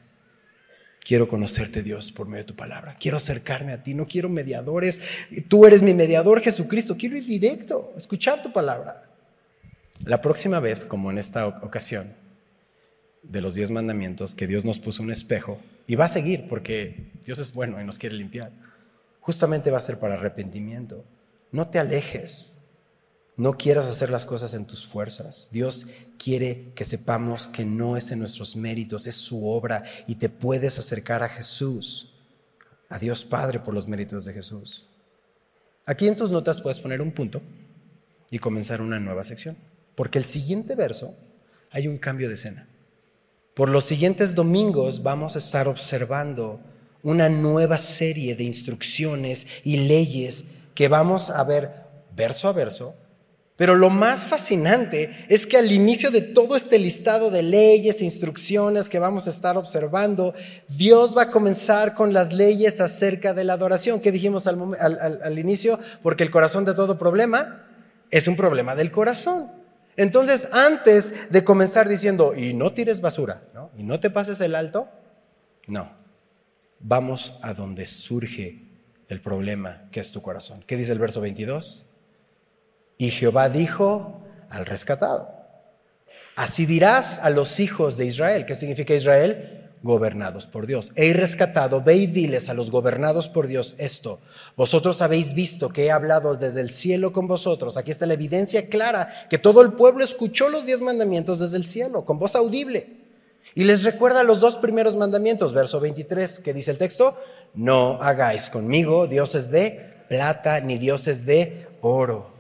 Quiero 1.04 1.26
conocerte 1.26 1.82
Dios 1.82 2.12
por 2.12 2.28
medio 2.28 2.44
de 2.44 2.48
tu 2.48 2.54
palabra. 2.54 2.96
Quiero 3.00 3.16
acercarme 3.16 3.72
a 3.72 3.82
ti. 3.82 3.92
No 3.94 4.06
quiero 4.06 4.28
mediadores. 4.28 5.00
Tú 5.48 5.66
eres 5.66 5.82
mi 5.82 5.94
mediador, 5.94 6.40
Jesucristo. 6.42 6.96
Quiero 6.96 7.16
ir 7.16 7.24
directo, 7.24 7.92
escuchar 7.96 8.40
tu 8.40 8.52
palabra. 8.52 9.10
La 10.04 10.20
próxima 10.20 10.60
vez, 10.60 10.84
como 10.84 11.10
en 11.10 11.18
esta 11.18 11.48
ocasión, 11.48 12.14
de 13.24 13.40
los 13.40 13.56
diez 13.56 13.72
mandamientos, 13.72 14.36
que 14.36 14.46
Dios 14.46 14.64
nos 14.64 14.78
puso 14.78 15.02
un 15.02 15.10
espejo, 15.10 15.60
y 15.88 15.96
va 15.96 16.04
a 16.04 16.08
seguir 16.08 16.46
porque 16.48 17.10
Dios 17.24 17.40
es 17.40 17.52
bueno 17.52 17.80
y 17.80 17.84
nos 17.84 17.98
quiere 17.98 18.14
limpiar, 18.14 18.52
justamente 19.18 19.72
va 19.72 19.78
a 19.78 19.80
ser 19.80 19.98
para 19.98 20.14
arrepentimiento. 20.14 21.04
No 21.52 21.68
te 21.68 21.78
alejes. 21.78 22.58
No 23.36 23.54
quieras 23.54 23.86
hacer 23.86 24.10
las 24.10 24.26
cosas 24.26 24.54
en 24.54 24.66
tus 24.66 24.86
fuerzas. 24.86 25.48
Dios 25.52 25.86
quiere 26.18 26.72
que 26.74 26.84
sepamos 26.84 27.48
que 27.48 27.64
no 27.64 27.96
es 27.96 28.10
en 28.10 28.18
nuestros 28.18 28.56
méritos, 28.56 29.06
es 29.06 29.14
su 29.14 29.48
obra 29.48 29.84
y 30.06 30.16
te 30.16 30.28
puedes 30.28 30.78
acercar 30.78 31.22
a 31.22 31.28
Jesús, 31.28 32.12
a 32.88 32.98
Dios 32.98 33.24
Padre 33.24 33.60
por 33.60 33.74
los 33.74 33.88
méritos 33.88 34.24
de 34.24 34.32
Jesús. 34.32 34.88
Aquí 35.86 36.08
en 36.08 36.16
tus 36.16 36.30
notas 36.30 36.60
puedes 36.60 36.80
poner 36.80 37.00
un 37.00 37.12
punto 37.12 37.42
y 38.30 38.38
comenzar 38.38 38.80
una 38.80 39.00
nueva 39.00 39.24
sección, 39.24 39.56
porque 39.94 40.18
el 40.18 40.24
siguiente 40.24 40.74
verso 40.74 41.14
hay 41.70 41.88
un 41.88 41.98
cambio 41.98 42.28
de 42.28 42.34
escena. 42.34 42.68
Por 43.54 43.68
los 43.68 43.84
siguientes 43.84 44.34
domingos 44.34 45.02
vamos 45.02 45.36
a 45.36 45.38
estar 45.38 45.68
observando 45.68 46.60
una 47.02 47.28
nueva 47.28 47.78
serie 47.78 48.36
de 48.36 48.44
instrucciones 48.44 49.46
y 49.64 49.88
leyes 49.88 50.44
que 50.74 50.88
vamos 50.88 51.30
a 51.30 51.42
ver 51.44 51.70
verso 52.14 52.48
a 52.48 52.52
verso. 52.52 52.96
Pero 53.56 53.76
lo 53.76 53.90
más 53.90 54.24
fascinante 54.24 55.26
es 55.28 55.46
que 55.46 55.58
al 55.58 55.70
inicio 55.70 56.10
de 56.10 56.22
todo 56.22 56.56
este 56.56 56.78
listado 56.78 57.30
de 57.30 57.42
leyes 57.42 58.00
e 58.00 58.04
instrucciones 58.04 58.88
que 58.88 58.98
vamos 58.98 59.26
a 59.26 59.30
estar 59.30 59.56
observando, 59.56 60.34
Dios 60.68 61.16
va 61.16 61.22
a 61.22 61.30
comenzar 61.30 61.94
con 61.94 62.12
las 62.12 62.32
leyes 62.32 62.80
acerca 62.80 63.34
de 63.34 63.44
la 63.44 63.52
adoración. 63.52 64.00
que 64.00 64.10
dijimos 64.10 64.46
al, 64.46 65.38
inicio? 65.38 65.78
Porque 66.02 66.24
el 66.24 66.30
corazón 66.30 66.64
de 66.64 66.74
todo 66.74 66.98
problema 66.98 67.66
es 68.10 68.26
un 68.26 68.36
problema 68.36 68.74
del 68.74 68.90
corazón. 68.90 69.52
Entonces, 69.96 70.48
antes 70.52 71.30
de 71.30 71.44
comenzar 71.44 71.88
diciendo, 71.88 72.34
y 72.34 72.54
no 72.54 72.72
tires 72.72 73.02
basura, 73.02 73.42
¿no? 73.54 73.70
y 73.76 73.82
no 73.82 74.00
te 74.00 74.08
pases 74.08 74.40
el 74.40 74.54
alto, 74.54 74.88
no, 75.68 75.92
vamos 76.80 77.38
a 77.42 77.52
donde 77.52 77.84
surge 77.84 78.71
el 79.12 79.20
problema 79.20 79.88
que 79.92 80.00
es 80.00 80.10
tu 80.10 80.22
corazón. 80.22 80.64
¿Qué 80.66 80.76
dice 80.76 80.92
el 80.92 80.98
verso 80.98 81.20
22? 81.20 81.86
Y 82.98 83.10
Jehová 83.10 83.48
dijo 83.48 84.22
al 84.48 84.66
rescatado, 84.66 85.28
así 86.34 86.66
dirás 86.66 87.18
a 87.20 87.30
los 87.30 87.60
hijos 87.60 87.96
de 87.96 88.06
Israel. 88.06 88.46
¿Qué 88.46 88.54
significa 88.54 88.94
Israel? 88.94 89.70
Gobernados 89.82 90.46
por 90.46 90.66
Dios. 90.66 90.92
He 90.96 91.12
rescatado, 91.12 91.82
ve 91.82 91.96
y 91.96 92.06
diles 92.06 92.48
a 92.48 92.54
los 92.54 92.70
gobernados 92.70 93.28
por 93.28 93.48
Dios 93.48 93.74
esto. 93.78 94.20
Vosotros 94.56 95.02
habéis 95.02 95.34
visto 95.34 95.68
que 95.68 95.86
he 95.86 95.90
hablado 95.90 96.34
desde 96.34 96.60
el 96.60 96.70
cielo 96.70 97.12
con 97.12 97.26
vosotros. 97.26 97.76
Aquí 97.76 97.90
está 97.90 98.06
la 98.06 98.14
evidencia 98.14 98.68
clara 98.68 99.12
que 99.28 99.38
todo 99.38 99.60
el 99.60 99.72
pueblo 99.72 100.04
escuchó 100.04 100.48
los 100.48 100.64
diez 100.64 100.80
mandamientos 100.80 101.40
desde 101.40 101.56
el 101.56 101.64
cielo, 101.64 102.04
con 102.04 102.18
voz 102.18 102.36
audible. 102.36 103.02
Y 103.54 103.64
les 103.64 103.82
recuerda 103.82 104.22
los 104.22 104.40
dos 104.40 104.56
primeros 104.56 104.96
mandamientos, 104.96 105.52
verso 105.52 105.80
23, 105.80 106.38
que 106.38 106.54
dice 106.54 106.70
el 106.70 106.78
texto, 106.78 107.16
no 107.54 108.02
hagáis 108.02 108.48
conmigo 108.48 109.06
dioses 109.06 109.50
de 109.50 110.04
plata 110.08 110.60
ni 110.60 110.78
dioses 110.78 111.26
de 111.26 111.66
oro. 111.80 112.32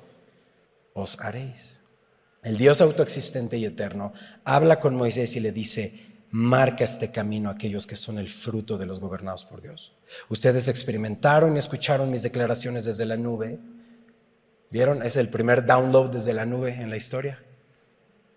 Os 0.94 1.18
haréis. 1.20 1.80
El 2.42 2.58
Dios 2.58 2.80
autoexistente 2.80 3.56
y 3.56 3.64
eterno 3.64 4.12
habla 4.44 4.80
con 4.80 4.96
Moisés 4.96 5.36
y 5.36 5.40
le 5.40 5.52
dice, 5.52 6.06
marca 6.30 6.82
este 6.82 7.12
camino 7.12 7.48
a 7.48 7.52
aquellos 7.52 7.86
que 7.86 7.94
son 7.94 8.18
el 8.18 8.28
fruto 8.28 8.78
de 8.78 8.86
los 8.86 9.00
gobernados 9.00 9.44
por 9.44 9.62
Dios. 9.62 9.92
Ustedes 10.28 10.66
experimentaron 10.68 11.54
y 11.54 11.58
escucharon 11.58 12.10
mis 12.10 12.22
declaraciones 12.22 12.84
desde 12.84 13.06
la 13.06 13.16
nube. 13.16 13.58
¿Vieron? 14.70 15.02
Es 15.02 15.16
el 15.16 15.28
primer 15.28 15.66
download 15.66 16.10
desde 16.10 16.34
la 16.34 16.46
nube 16.46 16.74
en 16.74 16.90
la 16.90 16.96
historia. 16.96 17.38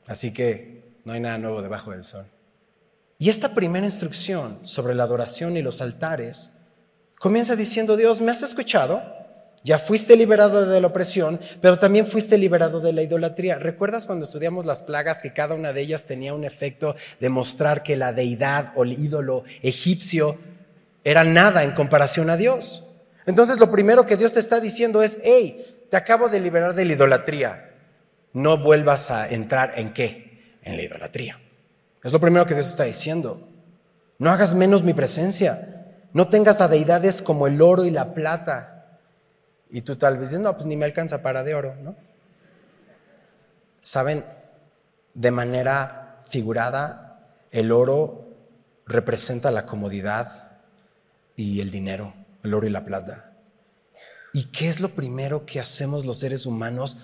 Así 0.06 0.34
que 0.34 0.84
no 1.04 1.14
hay 1.14 1.20
nada 1.20 1.38
nuevo 1.38 1.62
debajo 1.62 1.92
del 1.92 2.04
sol. 2.04 2.28
Y 3.18 3.30
esta 3.30 3.56
primera 3.56 3.86
instrucción 3.86 4.60
sobre 4.64 4.94
la 4.94 5.04
adoración 5.04 5.58
y 5.58 5.62
los 5.62 5.82
altares 5.82 6.55
Comienza 7.20 7.56
diciendo, 7.56 7.98
Dios, 7.98 8.22
¿me 8.22 8.32
has 8.32 8.44
escuchado? 8.44 9.02
Ya 9.66 9.80
fuiste 9.80 10.16
liberado 10.16 10.68
de 10.68 10.80
la 10.80 10.86
opresión, 10.86 11.40
pero 11.60 11.80
también 11.80 12.06
fuiste 12.06 12.38
liberado 12.38 12.82
de 12.82 12.94
la 12.94 13.02
idolatría. 13.02 13.58
¿Recuerdas 13.58 14.06
cuando 14.06 14.24
estudiamos 14.24 14.66
las 14.66 14.82
plagas 14.82 15.22
que 15.22 15.34
cada 15.34 15.56
una 15.56 15.74
de 15.74 15.82
ellas 15.82 16.06
tenía 16.06 16.36
un 16.36 16.44
efecto 16.44 16.96
de 17.20 17.30
mostrar 17.30 17.82
que 17.82 17.96
la 17.96 18.14
deidad 18.14 18.74
o 18.76 18.84
el 18.84 18.94
ídolo 18.94 19.44
egipcio 19.64 20.38
era 21.04 21.24
nada 21.24 21.64
en 21.64 21.72
comparación 21.72 22.30
a 22.30 22.38
Dios? 22.38 22.88
Entonces 23.26 23.60
lo 23.60 23.72
primero 23.72 24.06
que 24.06 24.18
Dios 24.18 24.34
te 24.34 24.40
está 24.40 24.60
diciendo 24.60 25.02
es, 25.02 25.20
hey, 25.24 25.88
te 25.90 25.98
acabo 25.98 26.30
de 26.30 26.40
liberar 26.40 26.76
de 26.76 26.86
la 26.86 26.94
idolatría. 26.94 27.72
No 28.34 28.60
vuelvas 28.60 29.10
a 29.10 29.28
entrar 29.28 29.74
en 29.78 29.94
qué? 29.94 30.58
En 30.62 30.78
la 30.78 30.84
idolatría. 30.84 31.42
Es 32.04 32.14
lo 32.14 32.20
primero 32.20 32.46
que 32.46 32.54
Dios 32.54 32.68
está 32.68 32.84
diciendo. 32.84 33.50
No 34.20 34.30
hagas 34.30 34.54
menos 34.54 34.84
mi 34.84 34.94
presencia. 34.94 35.75
No 36.16 36.30
tengas 36.30 36.62
a 36.62 36.70
deidades 36.70 37.22
como 37.22 37.46
el 37.46 37.62
oro 37.62 37.84
y 37.84 37.92
la 37.92 38.14
plata. 38.14 39.00
Y 39.70 39.82
tú 39.82 39.98
tal 39.98 40.18
vez 40.18 40.30
dices, 40.30 40.42
no, 40.42 40.54
pues 40.54 40.66
ni 40.66 40.78
me 40.78 40.86
alcanza 40.86 41.22
para 41.22 41.44
de 41.44 41.54
oro, 41.56 41.76
¿no? 41.84 41.94
Saben, 43.82 44.24
de 45.14 45.32
manera 45.32 46.22
figurada, 46.30 47.20
el 47.52 47.74
oro 47.74 48.30
representa 48.86 49.52
la 49.52 49.66
comodidad 49.66 50.54
y 51.36 51.60
el 51.60 51.70
dinero, 51.70 52.14
el 52.44 52.54
oro 52.54 52.66
y 52.66 52.70
la 52.70 52.86
plata. 52.86 53.34
¿Y 54.32 54.46
qué 54.54 54.70
es 54.70 54.80
lo 54.80 54.92
primero 54.92 55.46
que 55.46 55.60
hacemos 55.60 56.06
los 56.06 56.20
seres 56.20 56.46
humanos 56.46 56.96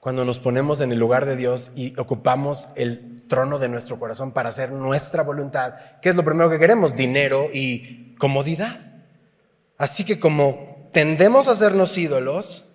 cuando 0.00 0.26
nos 0.26 0.38
ponemos 0.38 0.82
en 0.82 0.92
el 0.92 0.98
lugar 0.98 1.24
de 1.24 1.36
Dios 1.36 1.70
y 1.76 1.98
ocupamos 1.98 2.68
el 2.76 3.11
trono 3.32 3.58
de 3.58 3.70
nuestro 3.70 3.98
corazón 3.98 4.32
para 4.32 4.50
hacer 4.50 4.72
nuestra 4.72 5.22
voluntad? 5.22 5.72
¿Qué 6.02 6.10
es 6.10 6.14
lo 6.14 6.22
primero 6.22 6.50
que 6.50 6.58
queremos? 6.58 6.94
Dinero 6.94 7.48
y 7.50 8.14
comodidad. 8.16 8.78
Así 9.78 10.04
que 10.04 10.20
como 10.20 10.90
tendemos 10.92 11.48
a 11.48 11.52
hacernos 11.52 11.96
ídolos, 11.96 12.66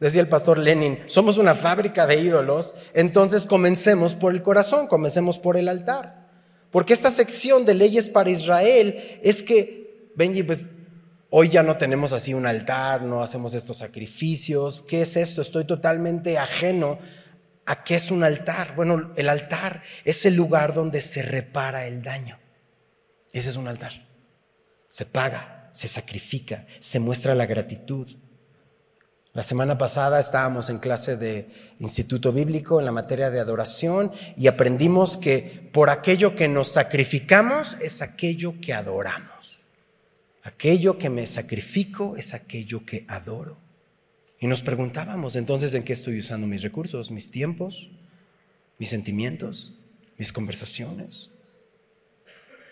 decía 0.00 0.22
el 0.22 0.28
pastor 0.28 0.56
Lenin, 0.56 1.00
somos 1.04 1.36
una 1.36 1.54
fábrica 1.54 2.06
de 2.06 2.18
ídolos, 2.18 2.76
entonces 2.94 3.44
comencemos 3.44 4.14
por 4.14 4.32
el 4.32 4.40
corazón, 4.40 4.86
comencemos 4.86 5.38
por 5.38 5.58
el 5.58 5.68
altar. 5.68 6.30
Porque 6.70 6.94
esta 6.94 7.10
sección 7.10 7.66
de 7.66 7.74
leyes 7.74 8.08
para 8.08 8.30
Israel 8.30 8.98
es 9.22 9.42
que, 9.42 10.12
Benji, 10.16 10.44
pues 10.44 10.64
hoy 11.28 11.50
ya 11.50 11.62
no 11.62 11.76
tenemos 11.76 12.14
así 12.14 12.32
un 12.32 12.46
altar, 12.46 13.02
no 13.02 13.22
hacemos 13.22 13.52
estos 13.52 13.76
sacrificios. 13.76 14.80
¿Qué 14.80 15.02
es 15.02 15.18
esto? 15.18 15.42
Estoy 15.42 15.66
totalmente 15.66 16.38
ajeno 16.38 16.98
a 17.66 17.84
qué 17.84 17.96
es 17.96 18.10
un 18.10 18.24
altar. 18.24 18.74
Bueno, 18.74 19.12
el 19.16 19.28
altar 19.28 19.82
es 20.04 20.24
el 20.24 20.34
lugar 20.34 20.72
donde 20.72 21.00
se 21.00 21.22
repara 21.22 21.86
el 21.86 22.02
daño. 22.02 22.38
Ese 23.32 23.50
es 23.50 23.56
un 23.56 23.68
altar 23.68 24.06
se 24.96 25.04
paga, 25.04 25.68
se 25.72 25.88
sacrifica, 25.88 26.66
se 26.78 27.00
muestra 27.00 27.34
la 27.34 27.44
gratitud. 27.44 28.08
La 29.34 29.42
semana 29.42 29.76
pasada 29.76 30.18
estábamos 30.18 30.70
en 30.70 30.78
clase 30.78 31.18
de 31.18 31.74
Instituto 31.78 32.32
Bíblico 32.32 32.78
en 32.80 32.86
la 32.86 32.92
materia 32.92 33.28
de 33.28 33.38
adoración 33.38 34.10
y 34.38 34.46
aprendimos 34.46 35.18
que 35.18 35.68
por 35.70 35.90
aquello 35.90 36.34
que 36.34 36.48
nos 36.48 36.68
sacrificamos 36.68 37.76
es 37.82 38.00
aquello 38.00 38.54
que 38.58 38.72
adoramos. 38.72 39.66
Aquello 40.44 40.96
que 40.96 41.10
me 41.10 41.26
sacrifico 41.26 42.16
es 42.16 42.32
aquello 42.32 42.86
que 42.86 43.04
adoro. 43.06 43.58
Y 44.38 44.46
nos 44.46 44.62
preguntábamos 44.62 45.36
entonces 45.36 45.74
en 45.74 45.82
qué 45.82 45.92
estoy 45.92 46.18
usando 46.18 46.46
mis 46.46 46.62
recursos, 46.62 47.10
mis 47.10 47.30
tiempos, 47.30 47.90
mis 48.78 48.90
sentimientos, 48.90 49.74
mis 50.18 50.32
conversaciones. 50.32 51.30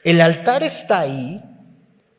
El 0.02 0.20
altar 0.20 0.62
está 0.62 1.00
ahí 1.00 1.42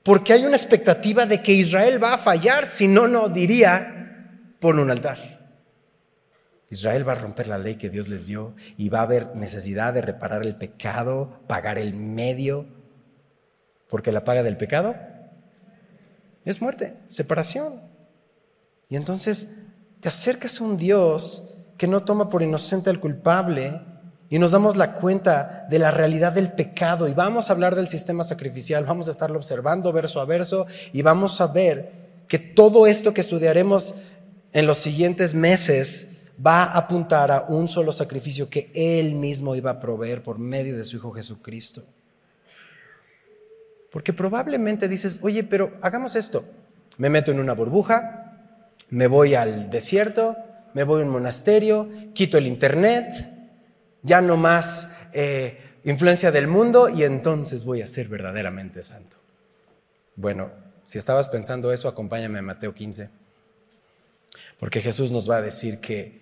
porque 0.03 0.33
hay 0.33 0.45
una 0.45 0.55
expectativa 0.55 1.25
de 1.25 1.41
que 1.41 1.53
Israel 1.53 2.03
va 2.03 2.13
a 2.13 2.17
fallar, 2.17 2.67
si 2.67 2.87
no, 2.87 3.07
no 3.07 3.29
diría, 3.29 4.55
pon 4.59 4.79
un 4.79 4.91
altar. 4.91 5.35
Israel 6.69 7.07
va 7.07 7.13
a 7.13 7.15
romper 7.15 7.47
la 7.47 7.57
ley 7.57 7.75
que 7.75 7.89
Dios 7.89 8.07
les 8.07 8.25
dio 8.25 8.55
y 8.77 8.89
va 8.89 8.99
a 8.99 9.03
haber 9.03 9.35
necesidad 9.35 9.93
de 9.93 10.01
reparar 10.01 10.43
el 10.43 10.55
pecado, 10.55 11.41
pagar 11.47 11.77
el 11.77 11.93
medio, 11.93 12.65
porque 13.87 14.11
la 14.11 14.23
paga 14.23 14.43
del 14.43 14.57
pecado 14.57 14.95
es 16.43 16.61
muerte, 16.61 16.95
separación. 17.07 17.81
Y 18.89 18.95
entonces 18.95 19.57
te 19.99 20.07
acercas 20.07 20.59
a 20.59 20.63
un 20.63 20.77
Dios 20.77 21.43
que 21.77 21.87
no 21.87 22.03
toma 22.03 22.29
por 22.29 22.43
inocente 22.43 22.89
al 22.89 22.99
culpable, 22.99 23.81
y 24.29 24.39
nos 24.39 24.51
damos 24.51 24.75
la 24.75 24.93
cuenta 24.93 25.67
de 25.69 25.79
la 25.79 25.91
realidad 25.91 26.33
del 26.33 26.51
pecado 26.51 27.07
y 27.07 27.13
vamos 27.13 27.49
a 27.49 27.53
hablar 27.53 27.75
del 27.75 27.87
sistema 27.87 28.23
sacrificial, 28.23 28.83
vamos 28.85 29.07
a 29.07 29.11
estarlo 29.11 29.37
observando 29.37 29.93
verso 29.93 30.19
a 30.19 30.25
verso 30.25 30.65
y 30.93 31.01
vamos 31.03 31.39
a 31.41 31.47
ver 31.47 31.91
que 32.27 32.39
todo 32.39 32.87
esto 32.87 33.13
que 33.13 33.21
estudiaremos 33.21 33.93
en 34.51 34.65
los 34.65 34.77
siguientes 34.77 35.35
meses 35.35 36.17
va 36.45 36.63
a 36.63 36.77
apuntar 36.77 37.31
a 37.31 37.45
un 37.47 37.67
solo 37.67 37.91
sacrificio 37.91 38.49
que 38.49 38.71
Él 38.73 39.13
mismo 39.13 39.55
iba 39.55 39.71
a 39.71 39.79
proveer 39.79 40.23
por 40.23 40.39
medio 40.39 40.75
de 40.75 40.83
su 40.83 40.97
Hijo 40.97 41.11
Jesucristo. 41.11 41.83
Porque 43.91 44.11
probablemente 44.11 44.89
dices, 44.89 45.19
oye, 45.21 45.43
pero 45.43 45.77
hagamos 45.81 46.15
esto. 46.15 46.43
Me 46.97 47.09
meto 47.09 47.31
en 47.31 47.39
una 47.39 47.53
burbuja, 47.53 48.24
me 48.89 49.07
voy 49.07 49.35
al 49.35 49.69
desierto, 49.69 50.35
me 50.73 50.83
voy 50.83 51.01
a 51.01 51.05
un 51.05 51.11
monasterio, 51.11 51.89
quito 52.13 52.37
el 52.37 52.47
internet, 52.47 53.05
ya 54.03 54.21
no 54.21 54.37
más 54.37 54.91
eh, 55.13 55.57
influencia 55.83 56.31
del 56.31 56.47
mundo 56.47 56.89
y 56.89 57.03
entonces 57.03 57.63
voy 57.63 57.81
a 57.81 57.87
ser 57.87 58.07
verdaderamente 58.07 58.83
santo. 58.83 59.17
Bueno, 60.15 60.51
si 60.83 60.97
estabas 60.97 61.27
pensando 61.27 61.73
eso, 61.73 61.87
acompáñame 61.87 62.39
a 62.39 62.43
Mateo 62.43 62.73
15. 62.73 63.09
Porque 64.59 64.81
Jesús 64.81 65.11
nos 65.11 65.29
va 65.29 65.37
a 65.37 65.41
decir 65.41 65.79
que 65.79 66.21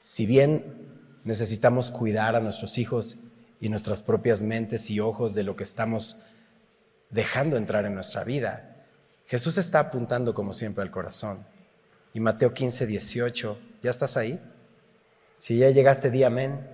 si 0.00 0.26
bien 0.26 0.88
necesitamos 1.24 1.90
cuidar 1.90 2.36
a 2.36 2.40
nuestros 2.40 2.78
hijos 2.78 3.18
y 3.60 3.68
nuestras 3.68 4.02
propias 4.02 4.42
mentes 4.42 4.90
y 4.90 5.00
ojos 5.00 5.34
de 5.34 5.42
lo 5.42 5.56
que 5.56 5.64
estamos 5.64 6.18
dejando 7.10 7.56
entrar 7.56 7.84
en 7.84 7.94
nuestra 7.94 8.24
vida, 8.24 8.76
Jesús 9.26 9.58
está 9.58 9.80
apuntando 9.80 10.34
como 10.34 10.52
siempre 10.52 10.82
al 10.82 10.90
corazón. 10.90 11.44
Y 12.14 12.20
Mateo 12.20 12.54
15, 12.54 12.86
18, 12.86 13.58
¿ya 13.82 13.90
estás 13.90 14.16
ahí? 14.16 14.40
Si 15.36 15.58
ya 15.58 15.70
llegaste, 15.70 16.10
di 16.10 16.24
amén. 16.24 16.66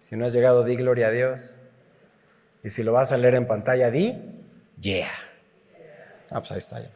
Si 0.00 0.16
no 0.16 0.24
has 0.24 0.32
llegado, 0.32 0.64
di 0.64 0.76
gloria 0.76 1.08
a 1.08 1.10
Dios. 1.10 1.58
Y 2.62 2.70
si 2.70 2.82
lo 2.82 2.92
vas 2.92 3.12
a 3.12 3.18
leer 3.18 3.34
en 3.34 3.46
pantalla, 3.46 3.90
di, 3.90 4.14
yeah. 4.80 5.10
Ah, 6.30 6.40
pues 6.40 6.52
ahí 6.52 6.58
está 6.58 6.80
ya. 6.80 6.90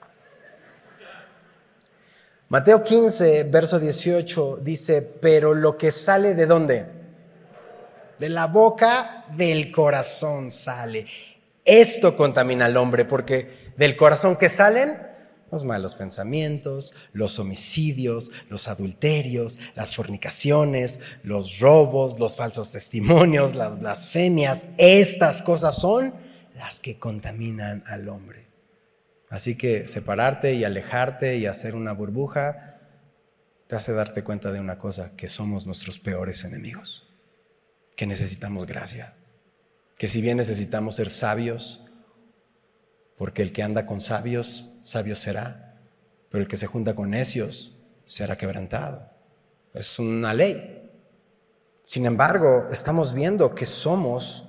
Mateo 2.49 2.83
15, 2.83 3.45
verso 3.45 3.79
18 3.79 4.59
dice, 4.63 5.03
pero 5.03 5.55
lo 5.55 5.77
que 5.77 5.93
sale 5.93 6.35
de 6.35 6.47
dónde? 6.47 6.87
De 8.19 8.29
la 8.29 8.49
boca 8.49 9.25
del 9.37 9.71
corazón 9.71 10.51
sale. 10.51 11.07
Esto 11.65 12.17
contamina 12.17 12.65
al 12.65 12.77
hombre 12.77 13.05
porque 13.05 13.73
del 13.77 13.95
corazón 13.95 14.37
que 14.37 14.49
salen 14.49 15.10
los 15.51 15.65
malos 15.65 15.95
pensamientos, 15.95 16.95
los 17.13 17.39
homicidios, 17.39 18.31
los 18.49 18.69
adulterios, 18.69 19.59
las 19.75 19.95
fornicaciones, 19.95 21.01
los 21.23 21.59
robos, 21.59 22.19
los 22.19 22.37
falsos 22.37 22.73
testimonios, 22.73 23.55
las 23.55 23.79
blasfemias. 23.79 24.69
Estas 24.79 25.43
cosas 25.43 25.77
son 25.77 26.15
las 26.57 26.81
que 26.81 26.99
contaminan 26.99 27.83
al 27.87 28.09
hombre. 28.09 28.49
Así 29.29 29.57
que 29.57 29.87
separarte 29.87 30.55
y 30.55 30.65
alejarte 30.65 31.37
y 31.37 31.47
hacer 31.47 31.75
una 31.75 31.93
burbuja 31.93 32.71
te 33.69 33.77
hace 33.77 33.93
darte 33.93 34.25
cuenta 34.25 34.51
de 34.51 34.59
una 34.59 34.79
cosa, 34.79 35.13
que 35.17 35.29
somos 35.29 35.65
nuestros 35.65 36.01
peores 36.01 36.43
enemigos, 36.43 37.09
que 37.95 38.05
necesitamos 38.05 38.67
gracia, 38.67 39.15
que 39.97 40.09
si 40.09 40.21
bien 40.21 40.39
necesitamos 40.39 40.97
ser 40.97 41.09
sabios, 41.09 41.85
porque 43.17 43.43
el 43.43 43.53
que 43.53 43.63
anda 43.63 43.87
con 43.87 44.01
sabios, 44.01 44.70
sabio 44.83 45.17
será, 45.17 45.77
pero 46.31 46.43
el 46.43 46.49
que 46.49 46.57
se 46.57 46.67
junta 46.67 46.95
con 46.95 47.11
necios 47.11 47.73
será 48.07 48.37
quebrantado. 48.37 49.09
Es 49.75 49.99
una 49.99 50.35
ley. 50.35 50.91
Sin 51.85 52.07
embargo, 52.07 52.69
estamos 52.71 53.13
viendo 53.15 53.55
que 53.55 53.67
somos 53.67 54.49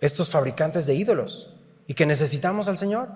estos 0.00 0.30
fabricantes 0.30 0.86
de 0.86 0.94
ídolos 0.94 1.54
y 1.86 1.94
que 1.94 2.06
necesitamos 2.06 2.68
al 2.68 2.78
Señor. 2.78 3.08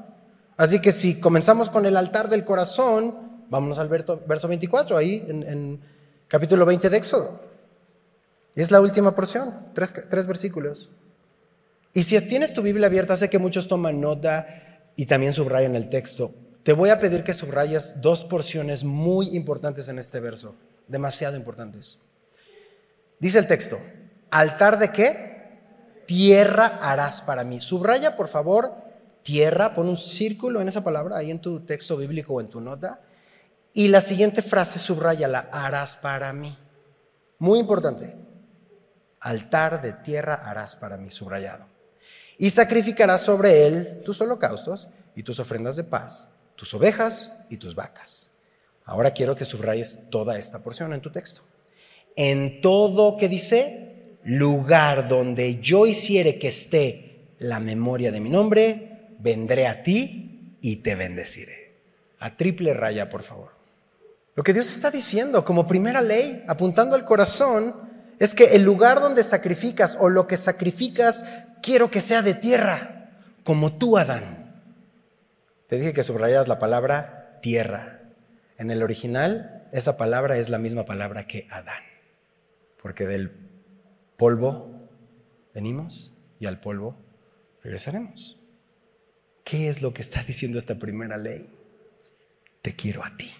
Así 0.57 0.81
que 0.81 0.93
si 0.93 1.21
comenzamos 1.21 1.71
con 1.71 1.87
el 1.87 1.97
altar 1.97 2.29
del 2.29 2.45
corazón, 2.45 3.45
vámonos 3.51 3.79
al 3.79 3.89
verso 3.89 4.49
24, 4.49 4.97
ahí 4.97 5.25
en, 5.29 5.81
capítulo 6.29 6.65
20 6.65 6.91
de 6.91 6.97
Éxodo. 6.97 7.41
Es 8.55 8.71
la 8.71 8.81
última 8.81 9.15
porción, 9.15 9.69
tres, 9.75 9.93
tres 10.09 10.27
versículos. 10.27 10.91
Y 11.93 12.05
si 12.05 12.21
tienes 12.29 12.53
tu 12.55 12.63
Biblia 12.63 12.87
abierta, 12.87 13.17
sé 13.17 13.31
que 13.31 13.39
muchos 13.39 13.69
toman 13.69 14.01
nota 14.01 14.74
y 14.97 15.07
también 15.07 15.33
subrayan 15.33 15.77
el 15.77 15.89
texto. 15.89 16.35
Te 16.63 16.73
voy 16.73 16.91
a 16.91 16.99
pedir 16.99 17.25
que 17.25 17.35
subrayes 17.35 18.01
dos 18.01 18.25
porciones 18.25 18.85
muy 18.85 19.37
importantes 19.37 19.89
en 19.89 19.99
este 19.99 20.21
verso, 20.21 20.57
demasiado 20.89 21.37
importantes. 21.37 21.99
Dice 23.19 23.39
el 23.39 23.47
texto, 23.47 23.79
altar 24.31 24.79
de 24.79 24.91
qué? 24.91 25.35
tierra 26.07 26.79
harás 26.81 27.23
para 27.23 27.45
mí. 27.45 27.61
Subraya, 27.61 28.17
por 28.17 28.29
favor, 28.29 28.75
tierra, 29.23 29.75
pon 29.75 29.89
un 29.89 29.97
círculo 29.97 30.61
en 30.61 30.69
esa 30.69 30.85
palabra 30.85 31.17
ahí 31.17 31.31
en 31.31 31.41
tu 31.41 31.61
texto 31.61 31.97
bíblico 31.97 32.35
o 32.35 32.41
en 32.41 32.49
tu 32.49 32.61
nota. 32.61 33.01
Y 33.73 33.89
la 33.89 34.01
siguiente 34.01 34.43
frase, 34.43 34.79
subraya 34.79 35.29
la 35.29 35.49
harás 35.53 35.97
para 35.97 36.33
mí. 36.33 36.57
Muy 37.39 37.59
importante. 37.59 38.17
Altar 39.21 39.81
de 39.83 39.93
tierra 39.93 40.35
harás 40.35 40.77
para 40.77 40.97
mí, 40.97 41.11
subrayado. 41.11 41.67
Y 42.39 42.51
sacrificarás 42.51 43.23
sobre 43.23 43.67
él 43.67 44.03
tus 44.05 44.21
holocaustos 44.21 44.89
y 45.15 45.23
tus 45.23 45.39
ofrendas 45.39 45.77
de 45.77 45.85
paz, 45.85 46.29
tus 46.57 46.75
ovejas 46.75 47.33
y 47.49 47.57
tus 47.57 47.75
vacas. 47.75 48.33
Ahora 48.85 49.13
quiero 49.13 49.35
que 49.35 49.45
subrayes 49.45 50.11
toda 50.11 50.39
esta 50.39 50.63
porción 50.63 50.93
en 50.93 51.01
tu 51.01 51.11
texto. 51.11 51.43
En 52.17 52.61
todo 52.61 53.17
que 53.17 53.29
dice, 53.29 54.19
lugar 54.25 55.09
donde 55.09 55.61
yo 55.61 55.87
hiciere 55.87 56.39
que 56.39 56.49
esté 56.49 57.35
la 57.39 57.61
memoria 57.61 58.13
de 58.13 58.21
mi 58.21 58.31
nombre, 58.31 59.09
vendré 59.19 59.67
a 59.67 59.83
ti 59.83 60.59
y 60.61 60.77
te 60.77 60.95
bendeciré. 60.95 61.75
A 62.19 62.37
triple 62.37 62.75
raya, 62.75 63.09
por 63.09 63.23
favor. 63.23 63.53
Lo 64.35 64.43
que 64.43 64.53
Dios 64.53 64.69
está 64.71 64.91
diciendo 64.91 65.45
como 65.45 65.67
primera 65.67 66.01
ley, 66.01 66.45
apuntando 66.49 66.97
al 66.97 67.05
corazón, 67.05 67.75
es 68.19 68.35
que 68.35 68.57
el 68.57 68.63
lugar 68.63 69.01
donde 69.01 69.23
sacrificas 69.23 69.97
o 70.01 70.09
lo 70.09 70.27
que 70.27 70.37
sacrificas, 70.37 71.25
quiero 71.63 71.91
que 71.91 72.01
sea 72.01 72.23
de 72.23 72.35
tierra, 72.35 73.11
como 73.43 73.77
tú, 73.77 73.99
Adán. 73.99 74.63
Te 75.67 75.77
dije 75.77 75.93
que 75.93 76.03
subrayas 76.03 76.49
la 76.49 76.59
palabra 76.59 77.39
tierra. 77.43 78.01
En 78.59 78.71
el 78.71 78.83
original, 78.83 79.69
esa 79.73 79.97
palabra 79.97 80.37
es 80.37 80.49
la 80.49 80.59
misma 80.59 80.85
palabra 80.85 81.27
que 81.27 81.49
Adán, 81.51 81.83
porque 82.81 83.07
del 83.07 83.33
polvo 84.17 84.89
venimos 85.53 86.15
y 86.39 86.47
al 86.47 86.61
polvo 86.61 86.97
regresaremos. 87.63 88.39
¿Qué 89.45 89.69
es 89.69 89.83
lo 89.83 89.93
que 89.93 90.03
está 90.03 90.23
diciendo 90.23 90.59
esta 90.59 90.77
primera 90.77 91.17
ley? 91.17 91.49
Te 92.63 92.75
quiero 92.77 93.05
a 93.05 93.17
ti. 93.17 93.31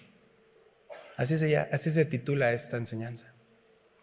Así 1.17 1.37
se, 1.37 1.57
así 1.57 1.89
se 1.89 2.05
titula 2.05 2.51
esta 2.51 2.77
enseñanza. 2.77 3.34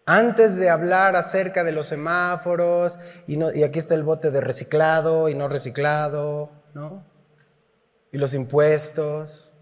Antes 0.05 0.57
de 0.57 0.69
hablar 0.69 1.15
acerca 1.15 1.63
de 1.65 1.73
los 1.73 1.87
semáforos, 1.87 2.99
y, 3.27 3.39
y 3.59 3.63
aquí 3.63 3.79
está 3.79 3.95
el 3.95 4.03
bote 4.03 4.31
de 4.31 4.41
reciclado 4.41 5.29
y 5.29 5.35
no 5.35 5.49
reciclado, 5.49 6.51
¿no? 6.75 7.05
Y 8.11 8.19
los 8.19 8.35
impuestos. 8.35 9.53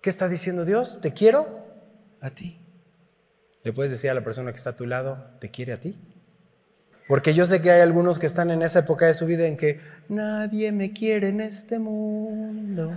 ¿Qué 0.00 0.10
está 0.10 0.28
diciendo 0.28 0.64
Dios? 0.64 1.00
Te 1.00 1.12
quiero 1.12 1.64
a 2.20 2.30
ti. 2.30 2.58
Le 3.62 3.72
puedes 3.72 3.92
decir 3.92 4.10
a 4.10 4.14
la 4.14 4.24
persona 4.24 4.50
que 4.50 4.58
está 4.58 4.70
a 4.70 4.76
tu 4.76 4.86
lado, 4.86 5.24
te 5.38 5.50
quiere 5.50 5.72
a 5.72 5.80
ti. 5.80 5.96
Porque 7.06 7.34
yo 7.34 7.46
sé 7.46 7.60
que 7.60 7.70
hay 7.70 7.80
algunos 7.80 8.18
que 8.18 8.26
están 8.26 8.50
en 8.50 8.62
esa 8.62 8.80
época 8.80 9.06
de 9.06 9.14
su 9.14 9.26
vida 9.26 9.46
en 9.46 9.56
que 9.56 9.80
nadie 10.08 10.72
me 10.72 10.92
quiere 10.92 11.28
en 11.28 11.40
este 11.40 11.78
mundo. 11.78 12.96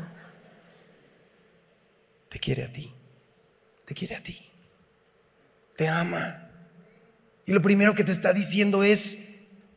Te 2.29 2.39
quiere 2.39 2.63
a 2.63 2.71
ti. 2.71 2.93
Te 3.85 3.93
quiere 3.93 4.15
a 4.15 4.23
ti. 4.23 4.49
Te 5.75 5.87
ama. 5.87 6.44
Y 7.45 7.51
lo 7.51 7.61
primero 7.61 7.93
que 7.93 8.03
te 8.03 8.11
está 8.11 8.33
diciendo 8.33 8.83
es, 8.83 9.33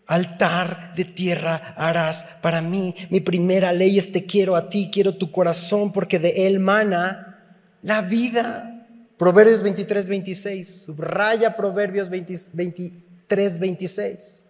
altar 0.06 0.94
de 0.94 1.04
tierra 1.04 1.74
harás 1.76 2.24
para 2.40 2.62
mí. 2.62 2.94
Mi 3.10 3.20
primera 3.20 3.72
ley 3.72 3.98
es 3.98 4.10
te 4.10 4.24
quiero 4.24 4.56
a 4.56 4.70
ti, 4.70 4.90
quiero 4.92 5.14
tu 5.14 5.30
corazón, 5.30 5.92
porque 5.92 6.18
de 6.18 6.46
él 6.46 6.60
mana 6.60 7.58
la 7.82 8.02
vida. 8.02 8.86
Proverbios 9.18 9.62
23, 9.62 10.08
26. 10.08 10.82
Subraya 10.86 11.54
Proverbios 11.56 12.08
23. 12.08 13.08
3:26. 13.28 14.44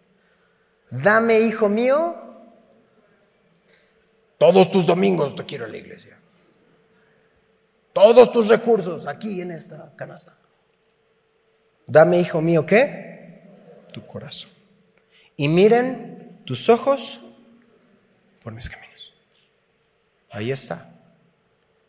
Dame, 0.90 1.40
hijo 1.40 1.68
mío, 1.68 2.16
todos 4.38 4.70
tus 4.70 4.86
domingos 4.86 5.34
te 5.34 5.44
quiero 5.44 5.66
en 5.66 5.72
la 5.72 5.78
iglesia. 5.78 6.18
Todos 7.92 8.30
tus 8.32 8.48
recursos 8.48 9.06
aquí 9.06 9.42
en 9.42 9.50
esta 9.50 9.92
canasta. 9.96 10.38
Dame, 11.86 12.20
hijo 12.20 12.40
mío, 12.40 12.64
¿qué? 12.64 13.07
Tu 13.92 14.06
corazón. 14.06 14.50
Y 15.36 15.48
miren 15.48 16.42
tus 16.44 16.68
ojos 16.68 17.20
por 18.42 18.52
mis 18.52 18.68
caminos. 18.68 19.14
Ahí 20.30 20.50
está. 20.50 20.94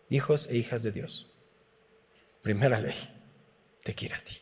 Hijos 0.10 0.48
e 0.50 0.58
hijas 0.58 0.84
de 0.84 0.92
Dios. 0.92 1.32
Primera 2.42 2.80
ley. 2.80 2.96
Te 3.84 3.94
quiere 3.94 4.16
a 4.16 4.24
ti. 4.24 4.38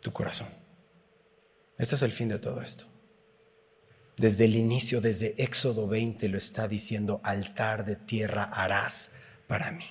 Tu 0.00 0.12
corazón. 0.12 0.48
Este 1.78 1.94
es 1.94 2.02
el 2.02 2.12
fin 2.12 2.28
de 2.28 2.38
todo 2.38 2.62
esto. 2.62 2.84
Desde 4.16 4.46
el 4.46 4.56
inicio, 4.56 5.00
desde 5.00 5.34
Éxodo 5.42 5.86
20 5.88 6.28
lo 6.28 6.38
está 6.38 6.68
diciendo, 6.68 7.20
altar 7.22 7.84
de 7.84 7.96
tierra 7.96 8.44
harás 8.44 9.16
para 9.46 9.70
mí. 9.72 9.86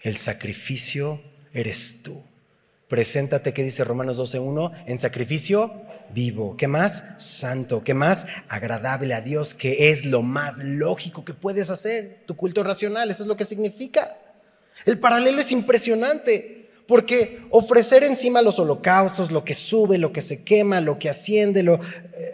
El 0.00 0.16
sacrificio 0.16 1.22
eres 1.52 2.02
tú. 2.02 2.22
Preséntate, 2.90 3.54
¿qué 3.54 3.62
dice 3.62 3.84
Romanos 3.84 4.18
12.1? 4.18 4.72
En 4.86 4.98
sacrificio 4.98 5.70
vivo. 6.12 6.56
¿Qué 6.56 6.66
más? 6.66 7.14
Santo. 7.18 7.84
¿Qué 7.84 7.94
más? 7.94 8.26
Agradable 8.48 9.14
a 9.14 9.20
Dios, 9.20 9.54
que 9.54 9.90
es 9.90 10.04
lo 10.04 10.22
más 10.22 10.58
lógico 10.58 11.24
que 11.24 11.32
puedes 11.32 11.70
hacer. 11.70 12.24
Tu 12.26 12.34
culto 12.34 12.64
racional, 12.64 13.08
eso 13.08 13.22
es 13.22 13.28
lo 13.28 13.36
que 13.36 13.44
significa. 13.44 14.18
El 14.86 14.98
paralelo 14.98 15.40
es 15.40 15.52
impresionante. 15.52 16.68
Porque 16.88 17.46
ofrecer 17.50 18.02
encima 18.02 18.42
los 18.42 18.58
holocaustos, 18.58 19.30
lo 19.30 19.44
que 19.44 19.54
sube, 19.54 19.96
lo 19.96 20.12
que 20.12 20.20
se 20.20 20.42
quema, 20.42 20.80
lo 20.80 20.98
que 20.98 21.08
asciende, 21.08 21.62
lo, 21.62 21.74
eh, 21.76 21.80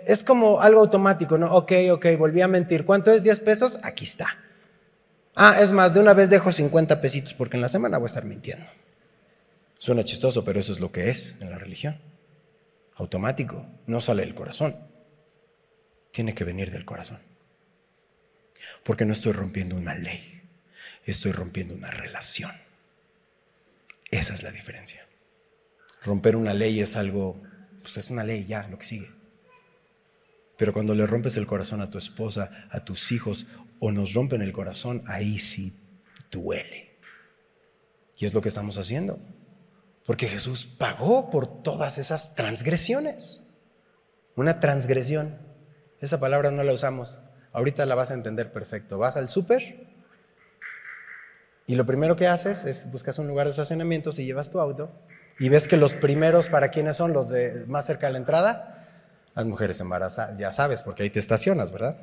es 0.07 0.25
como 0.25 0.63
algo 0.63 0.81
automático, 0.81 1.37
¿no? 1.37 1.55
Ok, 1.55 1.73
ok, 1.93 2.07
volví 2.19 2.41
a 2.41 2.49
mentir. 2.49 2.87
¿Cuánto 2.87 3.13
es 3.13 3.23
10 3.23 3.41
pesos? 3.41 3.79
Aquí 3.83 4.07
está. 4.07 4.29
Ah, 5.35 5.59
es 5.61 5.71
más, 5.73 5.93
de 5.93 6.01
una 6.01 6.15
vez 6.15 6.31
dejo 6.31 6.51
50 6.51 7.03
pesitos 7.03 7.35
porque 7.35 7.59
en 7.59 7.61
la 7.61 7.69
semana 7.69 7.99
voy 7.99 8.07
a 8.07 8.09
estar 8.09 8.25
mintiendo. 8.25 8.65
Suena 9.79 10.05
chistoso, 10.05 10.45
pero 10.45 10.61
eso 10.61 10.73
es 10.73 10.81
lo 10.81 10.93
que 10.93 11.11
es 11.11 11.37
en 11.41 11.51
la 11.51 11.59
religión. 11.59 12.01
Automático, 12.95 13.67
no 13.87 14.01
sale 14.01 14.23
del 14.23 14.35
corazón. 14.35 14.77
Tiene 16.11 16.35
que 16.35 16.45
venir 16.45 16.71
del 16.71 16.85
corazón. 16.85 17.21
Porque 18.83 19.05
no 19.05 19.13
estoy 19.13 19.33
rompiendo 19.33 19.77
una 19.77 19.95
ley, 19.95 20.43
estoy 21.05 21.33
rompiendo 21.33 21.75
una 21.75 21.91
relación. 21.91 22.53
Esa 24.11 24.35
es 24.35 24.43
la 24.43 24.51
diferencia. 24.51 25.05
Romper 26.03 26.37
una 26.37 26.55
ley 26.55 26.81
es 26.81 26.97
algo, 26.97 27.43
pues 27.83 27.97
es 27.97 28.11
una 28.11 28.25
ley 28.25 28.45
ya, 28.45 28.67
lo 28.69 28.79
que 28.79 28.85
sigue. 28.85 29.11
Pero 30.57 30.73
cuando 30.73 30.95
le 30.95 31.07
rompes 31.07 31.37
el 31.37 31.47
corazón 31.47 31.83
a 31.83 31.91
tu 31.91 31.99
esposa, 31.99 32.69
a 32.71 32.85
tus 32.85 33.13
hijos, 33.13 33.47
o 33.79 33.93
nos 33.93 34.15
rompen 34.15 34.41
el 34.41 34.53
corazón, 34.53 35.03
ahí 35.07 35.39
sí 35.39 35.75
duele. 36.31 36.97
Y 38.17 38.25
es 38.25 38.33
lo 38.33 38.41
que 38.41 38.49
estamos 38.49 38.79
haciendo. 38.79 39.21
Porque 40.07 40.29
Jesús 40.29 40.67
pagó 40.67 41.31
por 41.31 41.63
todas 41.63 41.99
esas 41.99 42.35
transgresiones. 42.35 43.43
Una 44.37 44.61
transgresión. 44.61 45.39
Esa 46.01 46.21
palabra 46.21 46.51
no 46.51 46.63
la 46.63 46.73
usamos. 46.73 47.19
Ahorita 47.53 47.87
la 47.87 47.95
vas 47.95 48.11
a 48.11 48.15
entender 48.15 48.53
perfecto. 48.53 48.99
Vas 48.99 49.17
al 49.17 49.29
súper 49.29 49.87
y 51.67 51.75
lo 51.75 51.85
primero 51.85 52.15
que 52.15 52.29
haces 52.29 52.65
es 52.65 52.91
buscas 52.91 53.19
un 53.19 53.27
lugar 53.27 53.47
de 53.47 53.51
estacionamiento 53.51 54.13
si 54.13 54.25
llevas 54.25 54.51
tu 54.51 54.61
auto 54.61 54.91
y 55.39 55.49
ves 55.49 55.67
que 55.67 55.77
los 55.77 55.95
primeros, 55.95 56.49
¿para 56.49 56.71
quiénes 56.71 56.97
son 56.97 57.13
los 57.13 57.29
de 57.29 57.65
más 57.67 57.85
cerca 57.85 58.07
de 58.07 58.13
la 58.13 58.19
entrada? 58.19 58.89
Las 59.35 59.47
mujeres 59.47 59.81
embarazadas, 59.81 60.39
ya 60.39 60.53
sabes, 60.53 60.83
porque 60.83 61.03
ahí 61.03 61.11
te 61.11 61.19
estacionas, 61.19 61.73
¿verdad? 61.73 61.99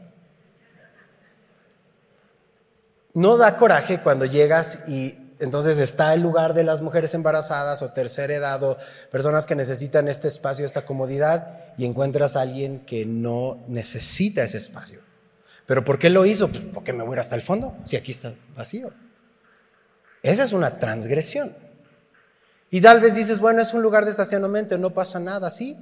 No 3.13 3.37
da 3.37 3.57
coraje 3.57 4.01
cuando 4.01 4.25
llegas 4.25 4.87
y 4.87 5.22
entonces 5.43 5.77
está 5.79 6.13
el 6.13 6.21
lugar 6.21 6.53
de 6.53 6.63
las 6.63 6.81
mujeres 6.81 7.13
embarazadas 7.13 7.81
o 7.81 7.91
tercera 7.91 8.33
edad 8.33 8.63
o 8.63 8.77
personas 9.11 9.45
que 9.45 9.55
necesitan 9.55 10.07
este 10.07 10.27
espacio, 10.27 10.65
esta 10.65 10.85
comodidad 10.85 11.59
y 11.77 11.85
encuentras 11.85 12.35
a 12.35 12.41
alguien 12.41 12.79
que 12.85 13.05
no 13.05 13.61
necesita 13.67 14.43
ese 14.43 14.57
espacio. 14.57 14.99
¿Pero 15.65 15.83
por 15.83 15.99
qué 15.99 16.09
lo 16.09 16.25
hizo? 16.25 16.47
Pues 16.49 16.63
porque 16.73 16.93
me 16.93 17.03
voy 17.03 17.17
hasta 17.17 17.35
el 17.35 17.41
fondo, 17.41 17.75
si 17.83 17.97
aquí 17.97 18.11
está 18.11 18.33
vacío. 18.55 18.91
Esa 20.21 20.43
es 20.43 20.53
una 20.53 20.79
transgresión. 20.79 21.53
Y 22.69 22.79
tal 22.79 23.01
vez 23.01 23.13
dices, 23.13 23.39
bueno, 23.39 23.61
es 23.61 23.73
un 23.73 23.81
lugar 23.81 24.05
de 24.05 24.11
estacionamiento, 24.11 24.77
no 24.77 24.93
pasa 24.93 25.19
nada, 25.19 25.49
sí, 25.49 25.77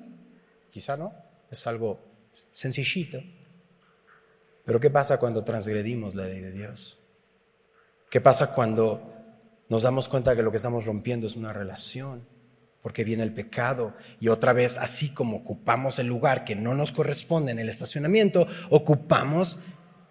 quizá 0.71 0.97
no, 0.97 1.13
es 1.51 1.67
algo 1.67 1.99
sencillito. 2.51 3.19
Pero 4.65 4.79
¿qué 4.79 4.89
pasa 4.89 5.19
cuando 5.19 5.43
transgredimos 5.43 6.15
la 6.15 6.25
ley 6.25 6.41
de 6.41 6.51
Dios? 6.51 6.97
¿Qué 8.09 8.19
pasa 8.21 8.53
cuando 8.53 9.10
nos 9.71 9.83
damos 9.83 10.09
cuenta 10.09 10.35
que 10.35 10.43
lo 10.43 10.51
que 10.51 10.57
estamos 10.57 10.85
rompiendo 10.85 11.27
es 11.27 11.37
una 11.37 11.53
relación? 11.53 12.27
Porque 12.81 13.05
viene 13.05 13.23
el 13.23 13.33
pecado 13.33 13.93
y 14.19 14.27
otra 14.27 14.51
vez, 14.51 14.77
así 14.77 15.13
como 15.13 15.37
ocupamos 15.37 15.97
el 15.97 16.07
lugar 16.07 16.43
que 16.43 16.57
no 16.57 16.75
nos 16.75 16.91
corresponde 16.91 17.53
en 17.53 17.59
el 17.59 17.69
estacionamiento, 17.69 18.47
ocupamos 18.69 19.59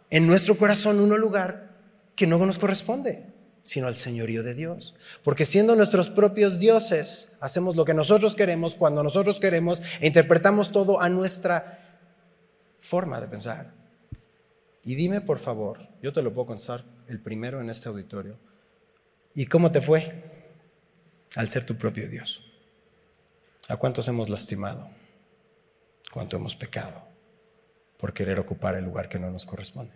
en 0.08 0.26
nuestro 0.26 0.56
corazón 0.56 0.98
un 0.98 1.10
lugar 1.20 1.76
que 2.16 2.26
no 2.26 2.38
nos 2.38 2.58
corresponde 2.58 3.26
sino 3.62 3.86
al 3.86 3.96
señorío 3.96 4.42
de 4.42 4.54
Dios. 4.54 4.94
Porque 5.22 5.44
siendo 5.44 5.76
nuestros 5.76 6.08
propios 6.08 6.58
dioses, 6.58 7.36
hacemos 7.42 7.76
lo 7.76 7.84
que 7.84 7.92
nosotros 7.92 8.34
queremos, 8.34 8.74
cuando 8.74 9.02
nosotros 9.02 9.38
queremos, 9.38 9.82
e 10.00 10.06
interpretamos 10.06 10.72
todo 10.72 11.02
a 11.02 11.10
nuestra 11.10 12.00
forma 12.80 13.20
de 13.20 13.28
pensar. 13.28 13.74
Y 14.82 14.94
dime, 14.94 15.20
por 15.20 15.38
favor, 15.38 15.86
yo 16.02 16.14
te 16.14 16.22
lo 16.22 16.32
puedo 16.32 16.46
contestar 16.46 16.86
el 17.08 17.20
primero 17.20 17.60
en 17.60 17.68
este 17.68 17.90
auditorio. 17.90 18.38
¿Y 19.34 19.46
cómo 19.46 19.70
te 19.70 19.80
fue 19.80 20.24
al 21.36 21.48
ser 21.48 21.64
tu 21.64 21.76
propio 21.76 22.08
Dios? 22.08 22.52
¿A 23.68 23.76
cuántos 23.76 24.08
hemos 24.08 24.28
lastimado? 24.28 24.90
¿Cuánto 26.10 26.36
hemos 26.36 26.56
pecado 26.56 27.06
por 27.96 28.12
querer 28.12 28.40
ocupar 28.40 28.74
el 28.74 28.84
lugar 28.84 29.08
que 29.08 29.18
no 29.18 29.30
nos 29.30 29.46
corresponde? 29.46 29.94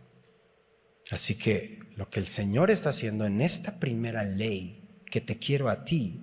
Así 1.10 1.36
que 1.36 1.80
lo 1.96 2.08
que 2.08 2.20
el 2.20 2.28
Señor 2.28 2.70
está 2.70 2.90
haciendo 2.90 3.26
en 3.26 3.40
esta 3.40 3.80
primera 3.80 4.24
ley 4.24 4.80
que 5.10 5.20
te 5.20 5.38
quiero 5.38 5.68
a 5.68 5.84
ti, 5.84 6.20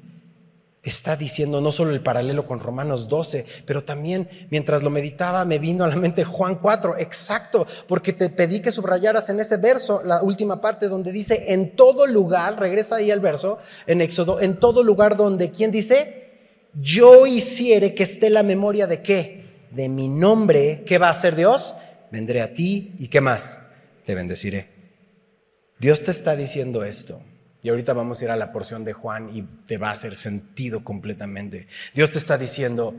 está 0.84 1.16
diciendo 1.16 1.62
no 1.62 1.72
solo 1.72 1.92
el 1.92 2.02
paralelo 2.02 2.46
con 2.46 2.60
Romanos 2.60 3.08
12, 3.08 3.46
pero 3.66 3.84
también 3.84 4.28
mientras 4.50 4.82
lo 4.82 4.90
meditaba 4.90 5.46
me 5.46 5.60
vino 5.60 5.84
a 5.84 5.88
la 5.88 5.96
mente 5.96 6.24
Juan 6.24 6.56
4, 6.56 6.98
exacto, 6.98 7.68
porque 7.88 8.14
te 8.14 8.30
pedí 8.30 8.62
que 8.62 8.72
subrayaras 8.72 9.30
en 9.30 9.40
ese 9.40 9.58
verso 9.58 10.02
la 10.04 10.24
última 10.24 10.60
parte 10.60 10.88
donde 10.88 11.12
dice, 11.12 11.54
en 11.54 11.76
todo 11.76 12.08
lugar, 12.08 12.60
regresa 12.60 12.96
ahí 12.96 13.12
al 13.12 13.20
verso, 13.20 13.60
en 13.86 14.02
Éxodo, 14.02 14.42
en 14.42 14.60
todo 14.60 14.84
lugar 14.84 15.18
donde, 15.18 15.52
¿quién 15.52 15.72
dice? 15.72 16.22
Yo 16.74 17.28
hiciere 17.28 17.94
que 17.94 18.04
esté 18.04 18.30
la 18.30 18.44
memoria 18.44 18.88
de 18.88 19.02
qué? 19.02 19.68
De 19.72 19.88
mi 19.88 20.08
nombre, 20.08 20.84
¿qué 20.86 20.98
va 20.98 21.08
a 21.08 21.12
hacer 21.12 21.36
Dios? 21.36 21.76
Vendré 22.12 22.42
a 22.42 22.54
ti 22.54 22.96
y 22.98 23.08
qué 23.08 23.22
más? 23.22 23.60
Te 24.06 24.16
bendeciré. 24.16 24.68
Dios 25.80 26.04
te 26.04 26.12
está 26.12 26.36
diciendo 26.36 26.84
esto. 26.84 27.22
Y 27.64 27.70
ahorita 27.70 27.94
vamos 27.94 28.20
a 28.20 28.26
ir 28.26 28.32
a 28.32 28.36
la 28.36 28.52
porción 28.52 28.84
de 28.84 28.94
Juan 28.94 29.30
y 29.32 29.44
te 29.68 29.78
va 29.78 29.90
a 29.90 29.94
hacer 29.94 30.16
sentido 30.16 30.84
completamente. 30.84 31.68
Dios 31.94 32.10
te 32.10 32.18
está 32.18 32.38
diciendo, 32.38 32.96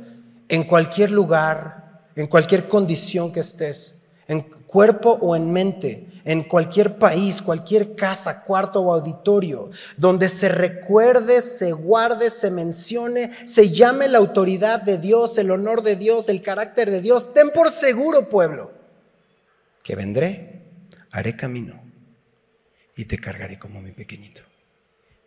en 0.48 0.64
cualquier 0.64 1.10
lugar, 1.10 2.06
en 2.14 2.28
cualquier 2.28 2.68
condición 2.68 3.32
que 3.32 3.40
estés, 3.40 4.02
en 4.28 4.42
cuerpo 4.42 5.18
o 5.20 5.34
en 5.34 5.52
mente, 5.52 6.06
en 6.24 6.44
cualquier 6.44 6.96
país, 6.96 7.42
cualquier 7.42 7.96
casa, 7.96 8.44
cuarto 8.44 8.80
o 8.82 8.94
auditorio, 8.94 9.70
donde 9.96 10.28
se 10.28 10.48
recuerde, 10.48 11.40
se 11.40 11.72
guarde, 11.72 12.30
se 12.30 12.52
mencione, 12.52 13.32
se 13.44 13.70
llame 13.70 14.06
la 14.06 14.18
autoridad 14.18 14.80
de 14.80 14.98
Dios, 14.98 15.38
el 15.38 15.50
honor 15.50 15.82
de 15.82 15.96
Dios, 15.96 16.28
el 16.28 16.40
carácter 16.40 16.88
de 16.90 17.00
Dios, 17.00 17.34
ten 17.34 17.50
por 17.50 17.68
seguro, 17.70 18.28
pueblo, 18.28 18.70
que 19.82 19.96
vendré, 19.96 20.62
haré 21.10 21.34
camino 21.34 21.82
y 22.94 23.06
te 23.06 23.18
cargaré 23.18 23.58
como 23.58 23.82
mi 23.82 23.90
pequeñito 23.90 24.51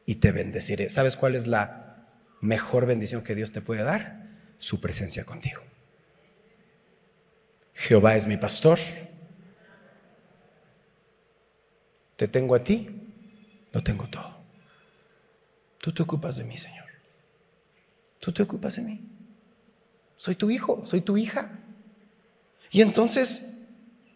y 0.05 0.15
te 0.15 0.31
bendeciré. 0.31 0.89
¿Sabes 0.89 1.15
cuál 1.15 1.35
es 1.35 1.47
la 1.47 2.07
mejor 2.41 2.85
bendición 2.85 3.23
que 3.23 3.35
Dios 3.35 3.51
te 3.51 3.61
puede 3.61 3.83
dar? 3.83 4.27
Su 4.57 4.79
presencia 4.79 5.25
contigo. 5.25 5.61
Jehová 7.73 8.15
es 8.15 8.27
mi 8.27 8.37
pastor. 8.37 8.79
Te 12.15 12.27
tengo 12.27 12.55
a 12.55 12.63
ti, 12.63 12.89
lo 13.71 13.83
tengo 13.83 14.07
todo. 14.07 14.35
Tú 15.79 15.91
te 15.91 16.03
ocupas 16.03 16.37
de 16.37 16.45
mí, 16.45 16.57
Señor. 16.57 16.85
Tú 18.19 18.31
te 18.31 18.43
ocupas 18.43 18.77
de 18.77 18.83
mí. 18.83 19.05
Soy 20.15 20.35
tu 20.35 20.49
hijo, 20.49 20.83
soy 20.85 21.01
tu 21.01 21.17
hija. 21.17 21.59
Y 22.71 22.81
entonces, 22.81 23.65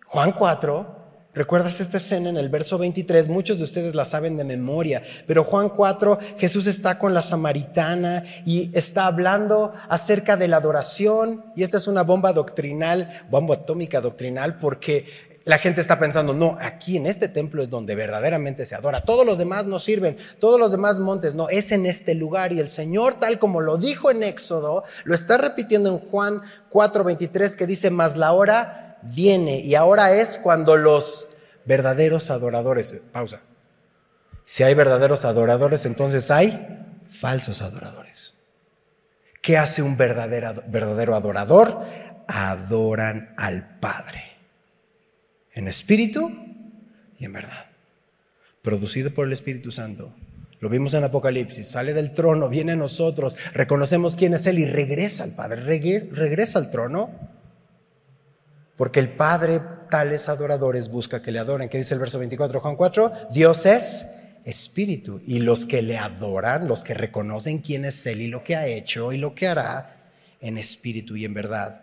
Juan 0.05 0.31
4 0.31 0.98
¿Recuerdas 1.31 1.79
esta 1.79 1.97
escena 1.97 2.29
en 2.29 2.37
el 2.37 2.49
verso 2.49 2.79
23? 2.79 3.27
Muchos 3.27 3.59
de 3.59 3.63
ustedes 3.63 3.93
la 3.93 4.03
saben 4.03 4.35
de 4.35 4.43
memoria, 4.43 5.03
pero 5.27 5.43
Juan 5.43 5.69
4, 5.69 6.17
Jesús 6.39 6.65
está 6.65 6.97
con 6.97 7.13
la 7.13 7.21
samaritana 7.21 8.23
y 8.47 8.71
está 8.73 9.05
hablando 9.05 9.71
acerca 9.89 10.37
de 10.37 10.47
la 10.47 10.57
adoración 10.57 11.45
y 11.55 11.61
esta 11.61 11.77
es 11.77 11.85
una 11.85 12.01
bomba 12.01 12.33
doctrinal, 12.33 13.27
bomba 13.29 13.55
atómica 13.55 14.01
doctrinal, 14.01 14.57
porque 14.57 15.05
la 15.45 15.59
gente 15.59 15.81
está 15.81 15.99
pensando, 15.99 16.33
no, 16.33 16.57
aquí 16.59 16.97
en 16.97 17.05
este 17.05 17.27
templo 17.27 17.61
es 17.61 17.69
donde 17.69 17.93
verdaderamente 17.93 18.65
se 18.65 18.73
adora. 18.73 19.01
Todos 19.01 19.23
los 19.23 19.37
demás 19.37 19.67
no 19.67 19.77
sirven, 19.77 20.17
todos 20.39 20.59
los 20.59 20.71
demás 20.71 20.99
montes, 20.99 21.35
no, 21.35 21.47
es 21.49 21.71
en 21.71 21.85
este 21.85 22.15
lugar. 22.15 22.53
Y 22.53 22.59
el 22.59 22.69
Señor, 22.69 23.19
tal 23.19 23.37
como 23.37 23.61
lo 23.61 23.77
dijo 23.77 24.09
en 24.09 24.23
Éxodo, 24.23 24.83
lo 25.03 25.13
está 25.13 25.37
repitiendo 25.37 25.91
en 25.91 25.99
Juan 25.99 26.41
4, 26.69 27.03
23, 27.03 27.55
que 27.55 27.67
dice, 27.67 27.91
más 27.91 28.17
la 28.17 28.31
hora 28.31 28.88
viene 29.03 29.59
y 29.59 29.75
ahora 29.75 30.13
es 30.13 30.37
cuando 30.37 30.77
los 30.77 31.29
verdaderos 31.65 32.29
adoradores, 32.29 32.91
pausa, 33.11 33.41
si 34.45 34.63
hay 34.63 34.73
verdaderos 34.73 35.25
adoradores, 35.25 35.85
entonces 35.85 36.31
hay 36.31 36.97
falsos 37.07 37.61
adoradores. 37.61 38.33
¿Qué 39.41 39.57
hace 39.57 39.81
un 39.81 39.95
verdadero, 39.95 40.63
verdadero 40.67 41.15
adorador? 41.15 41.83
Adoran 42.27 43.33
al 43.37 43.79
Padre, 43.79 44.23
en 45.53 45.67
espíritu 45.67 46.31
y 47.17 47.25
en 47.25 47.33
verdad. 47.33 47.65
Producido 48.61 49.13
por 49.13 49.27
el 49.27 49.33
Espíritu 49.33 49.71
Santo, 49.71 50.13
Lo 50.59 50.67
vimos 50.67 50.93
en 50.93 51.05
Apocalipsis, 51.05 51.69
sale 51.69 51.93
del 51.93 52.13
trono, 52.13 52.49
viene 52.49 52.73
a 52.73 52.75
nosotros, 52.75 53.37
reconocemos 53.53 54.17
quién 54.17 54.33
es 54.33 54.45
Él 54.45 54.59
y 54.59 54.65
regresa 54.65 55.23
al 55.23 55.31
Padre, 55.31 55.61
regresa 56.11 56.59
al 56.59 56.69
trono. 56.69 57.38
Porque 58.79 59.01
el 59.01 59.11
Padre, 59.11 59.59
tales 59.89 60.29
adoradores, 60.29 60.87
busca 60.87 61.21
que 61.21 61.33
le 61.33 61.39
adoren. 61.39 61.67
¿Qué 61.67 61.77
dice 61.77 61.95
el 61.95 61.99
verso 61.99 62.17
24, 62.17 62.61
Juan 62.61 62.77
4? 62.77 63.11
Dios 63.29 63.65
es 63.65 64.05
espíritu 64.45 65.19
y 65.25 65.39
los 65.39 65.65
que 65.65 65.81
le 65.81 65.97
adoran, 65.97 66.65
los 66.65 66.85
que 66.85 66.93
reconocen 66.93 67.59
quién 67.59 67.83
es 67.83 68.05
Él 68.05 68.21
y 68.21 68.27
lo 68.27 68.41
que 68.41 68.55
ha 68.55 68.67
hecho 68.67 69.11
y 69.11 69.17
lo 69.17 69.35
que 69.35 69.49
hará 69.49 70.13
en 70.39 70.57
espíritu 70.57 71.17
y 71.17 71.25
en 71.25 71.33
verdad, 71.33 71.81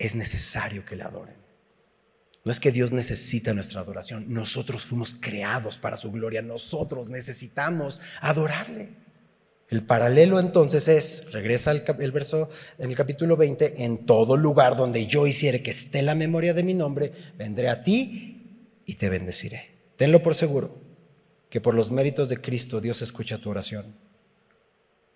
es 0.00 0.16
necesario 0.16 0.84
que 0.84 0.96
le 0.96 1.04
adoren. 1.04 1.36
No 2.44 2.50
es 2.50 2.58
que 2.58 2.72
Dios 2.72 2.90
necesita 2.90 3.54
nuestra 3.54 3.80
adoración, 3.80 4.24
nosotros 4.26 4.84
fuimos 4.84 5.14
creados 5.14 5.78
para 5.78 5.96
su 5.96 6.10
gloria, 6.10 6.42
nosotros 6.42 7.08
necesitamos 7.08 8.00
adorarle. 8.20 9.01
El 9.72 9.84
paralelo 9.84 10.38
entonces 10.38 10.86
es, 10.86 11.32
regresa 11.32 11.70
el, 11.70 12.12
verso 12.12 12.50
en 12.76 12.90
el 12.90 12.94
capítulo 12.94 13.38
20, 13.38 13.82
en 13.84 14.04
todo 14.04 14.36
lugar 14.36 14.76
donde 14.76 15.06
yo 15.06 15.26
hiciere 15.26 15.62
que 15.62 15.70
esté 15.70 16.02
la 16.02 16.14
memoria 16.14 16.52
de 16.52 16.62
mi 16.62 16.74
nombre, 16.74 17.10
vendré 17.38 17.70
a 17.70 17.82
ti 17.82 18.82
y 18.84 18.96
te 18.96 19.08
bendeciré. 19.08 19.70
Tenlo 19.96 20.22
por 20.22 20.34
seguro 20.34 20.76
que 21.48 21.62
por 21.62 21.74
los 21.74 21.90
méritos 21.90 22.28
de 22.28 22.36
Cristo 22.36 22.82
Dios 22.82 23.00
escucha 23.00 23.38
tu 23.38 23.48
oración. 23.48 23.96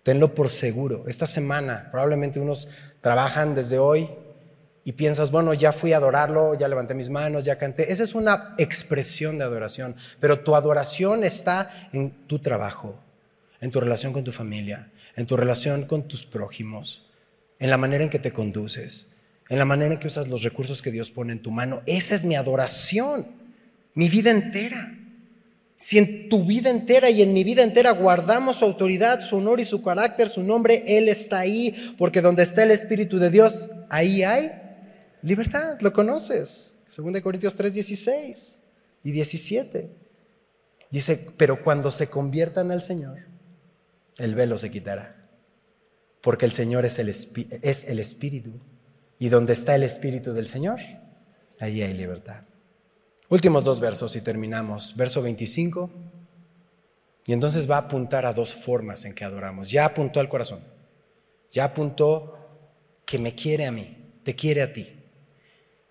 Tenlo 0.01 0.33
por 0.33 0.49
seguro. 0.49 1.03
Esta 1.07 1.27
semana 1.27 1.89
probablemente 1.91 2.39
unos 2.39 2.67
trabajan 3.01 3.53
desde 3.53 3.77
hoy 3.77 4.09
y 4.83 4.93
piensas, 4.93 5.29
bueno, 5.29 5.53
ya 5.53 5.71
fui 5.71 5.93
a 5.93 5.97
adorarlo, 5.97 6.55
ya 6.55 6.67
levanté 6.67 6.95
mis 6.95 7.11
manos, 7.11 7.43
ya 7.43 7.59
canté. 7.59 7.91
Esa 7.91 8.03
es 8.03 8.15
una 8.15 8.55
expresión 8.57 9.37
de 9.37 9.43
adoración, 9.43 9.95
pero 10.19 10.39
tu 10.39 10.55
adoración 10.55 11.23
está 11.23 11.89
en 11.93 12.25
tu 12.25 12.39
trabajo, 12.39 13.03
en 13.61 13.71
tu 13.71 13.79
relación 13.79 14.13
con 14.13 14.23
tu 14.23 14.31
familia, 14.31 14.91
en 15.15 15.25
tu 15.25 15.37
relación 15.37 15.85
con 15.85 16.07
tus 16.07 16.25
prójimos, 16.25 17.09
en 17.59 17.69
la 17.69 17.77
manera 17.77 18.03
en 18.03 18.09
que 18.09 18.19
te 18.19 18.33
conduces, 18.33 19.13
en 19.49 19.57
la 19.57 19.65
manera 19.65 19.93
en 19.93 19.99
que 19.99 20.07
usas 20.07 20.27
los 20.27 20.43
recursos 20.43 20.81
que 20.81 20.91
Dios 20.91 21.09
pone 21.11 21.33
en 21.33 21.41
tu 21.41 21.51
mano. 21.51 21.81
Esa 21.85 22.15
es 22.15 22.25
mi 22.25 22.35
adoración, 22.35 23.27
mi 23.93 24.09
vida 24.09 24.31
entera. 24.31 24.93
Si 25.79 25.97
en 25.99 26.27
tu 26.27 26.43
vida 26.43 26.69
entera 26.69 27.09
y 27.09 27.21
en 27.21 27.33
mi 27.33 27.43
vida 27.43 27.63
entera 27.63 27.91
guardamos 27.91 28.57
su 28.57 28.65
autoridad, 28.65 29.21
su 29.21 29.37
honor 29.37 29.59
y 29.59 29.65
su 29.65 29.83
carácter, 29.83 30.27
su 30.27 30.41
nombre, 30.41 30.83
Él 30.87 31.07
está 31.07 31.39
ahí, 31.39 31.93
porque 31.97 32.21
donde 32.21 32.43
está 32.43 32.63
el 32.63 32.71
Espíritu 32.71 33.19
de 33.19 33.29
Dios, 33.29 33.69
ahí 33.89 34.23
hay 34.23 34.51
Libertad, 35.21 35.77
lo 35.81 35.91
conoces. 35.93 36.75
2 36.95 37.21
Corintios 37.21 37.53
3, 37.55 37.73
16 37.73 38.59
y 39.03 39.11
17. 39.11 39.89
Dice, 40.89 41.27
pero 41.37 41.61
cuando 41.61 41.91
se 41.91 42.07
conviertan 42.07 42.71
al 42.71 42.81
Señor, 42.81 43.19
el 44.17 44.35
velo 44.35 44.57
se 44.57 44.71
quitará. 44.71 45.29
Porque 46.21 46.45
el 46.45 46.51
Señor 46.51 46.85
es 46.85 46.99
el, 46.99 47.09
es 47.09 47.83
el 47.85 47.99
Espíritu. 47.99 48.59
Y 49.19 49.29
donde 49.29 49.53
está 49.53 49.75
el 49.75 49.83
Espíritu 49.83 50.33
del 50.33 50.47
Señor, 50.47 50.79
allí 51.59 51.81
hay 51.81 51.93
libertad. 51.93 52.43
Últimos 53.29 53.63
dos 53.63 53.79
versos 53.79 54.15
y 54.15 54.21
terminamos. 54.21 54.95
Verso 54.95 55.21
25. 55.21 55.89
Y 57.25 57.33
entonces 57.33 57.69
va 57.69 57.75
a 57.75 57.79
apuntar 57.79 58.25
a 58.25 58.33
dos 58.33 58.53
formas 58.53 59.05
en 59.05 59.13
que 59.13 59.25
adoramos. 59.25 59.69
Ya 59.69 59.85
apuntó 59.85 60.19
al 60.19 60.29
corazón. 60.29 60.61
Ya 61.51 61.65
apuntó 61.65 62.37
que 63.05 63.19
me 63.19 63.35
quiere 63.35 63.65
a 63.65 63.71
mí, 63.71 63.97
te 64.23 64.35
quiere 64.35 64.61
a 64.61 64.73
ti. 64.73 64.93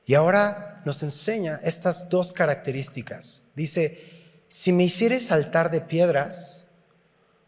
Y 0.04 0.14
ahora 0.14 0.82
nos 0.84 1.02
enseña 1.02 1.60
estas 1.64 2.08
dos 2.08 2.32
características. 2.32 3.48
Dice, 3.56 4.00
si 4.48 4.72
me 4.72 4.84
hicieres 4.84 5.26
saltar 5.26 5.70
de 5.70 5.80
piedras, 5.80 6.65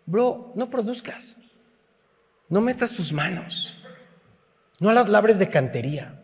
bro, 0.09 0.53
no 0.57 0.71
produzcas. 0.71 1.39
No 2.49 2.61
metas 2.61 2.93
tus 2.93 3.13
manos. 3.13 3.77
No 4.81 4.93
las 4.93 5.09
labres 5.09 5.39
de 5.39 5.51
cantería. 5.51 6.23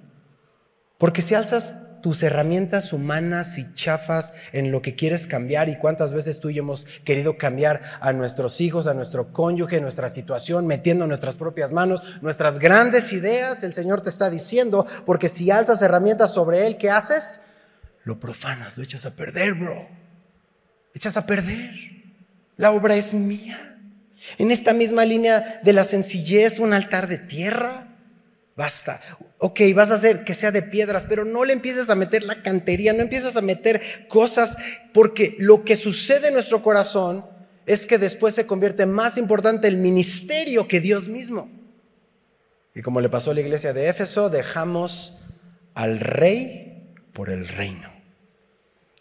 Porque 0.98 1.22
si 1.22 1.34
alzas 1.34 2.00
tus 2.00 2.22
herramientas 2.22 2.92
humanas 2.92 3.58
y 3.58 3.74
chafas 3.74 4.34
en 4.52 4.70
lo 4.70 4.82
que 4.82 4.94
quieres 4.94 5.26
cambiar 5.26 5.68
y 5.68 5.78
cuántas 5.78 6.12
veces 6.12 6.38
tú 6.40 6.50
y 6.50 6.54
yo 6.54 6.62
hemos 6.62 6.84
querido 7.04 7.36
cambiar 7.36 7.80
a 8.00 8.12
nuestros 8.12 8.60
hijos, 8.60 8.86
a 8.86 8.94
nuestro 8.94 9.32
cónyuge, 9.32 9.80
nuestra 9.80 10.08
situación, 10.08 10.66
metiendo 10.66 11.06
nuestras 11.06 11.36
propias 11.36 11.72
manos, 11.72 12.02
nuestras 12.22 12.58
grandes 12.58 13.12
ideas, 13.12 13.62
el 13.64 13.74
Señor 13.74 14.00
te 14.02 14.10
está 14.10 14.30
diciendo, 14.30 14.86
porque 15.04 15.28
si 15.28 15.50
alzas 15.50 15.82
herramientas 15.82 16.32
sobre 16.32 16.66
Él, 16.66 16.78
¿qué 16.78 16.90
haces? 16.90 17.40
Lo 18.04 18.20
profanas, 18.20 18.76
lo 18.76 18.84
echas 18.84 19.06
a 19.06 19.16
perder, 19.16 19.54
bro. 19.54 19.88
Echas 20.94 21.16
a 21.16 21.26
perder. 21.26 21.74
La 22.56 22.70
obra 22.70 22.96
es 22.96 23.14
mía. 23.14 23.73
En 24.38 24.50
esta 24.50 24.72
misma 24.72 25.04
línea 25.04 25.60
de 25.62 25.72
la 25.72 25.84
sencillez, 25.84 26.58
un 26.58 26.72
altar 26.72 27.08
de 27.08 27.18
tierra 27.18 27.94
Basta. 28.56 29.00
Ok, 29.38 29.60
vas 29.74 29.90
a 29.90 29.94
hacer 29.94 30.24
que 30.24 30.32
sea 30.32 30.52
de 30.52 30.62
piedras, 30.62 31.06
pero 31.08 31.24
no 31.24 31.44
le 31.44 31.52
empieces 31.52 31.90
a 31.90 31.96
meter 31.96 32.22
la 32.22 32.42
cantería, 32.42 32.92
no 32.92 33.02
empieces 33.02 33.36
a 33.36 33.40
meter 33.40 34.06
cosas, 34.08 34.56
porque 34.92 35.34
lo 35.38 35.64
que 35.64 35.76
sucede 35.76 36.28
en 36.28 36.34
nuestro 36.34 36.62
corazón 36.62 37.26
es 37.66 37.86
que 37.86 37.98
después 37.98 38.34
se 38.34 38.46
convierte 38.46 38.86
más 38.86 39.18
importante 39.18 39.66
el 39.66 39.76
ministerio 39.76 40.68
que 40.68 40.80
Dios 40.80 41.08
mismo. 41.08 41.50
Y 42.74 42.82
como 42.82 43.00
le 43.00 43.08
pasó 43.08 43.32
a 43.32 43.34
la 43.34 43.40
iglesia 43.40 43.72
de 43.72 43.88
Éfeso, 43.88 44.30
dejamos 44.30 45.20
al 45.74 45.98
rey 45.98 46.94
por 47.12 47.30
el 47.30 47.48
reino. 47.48 47.93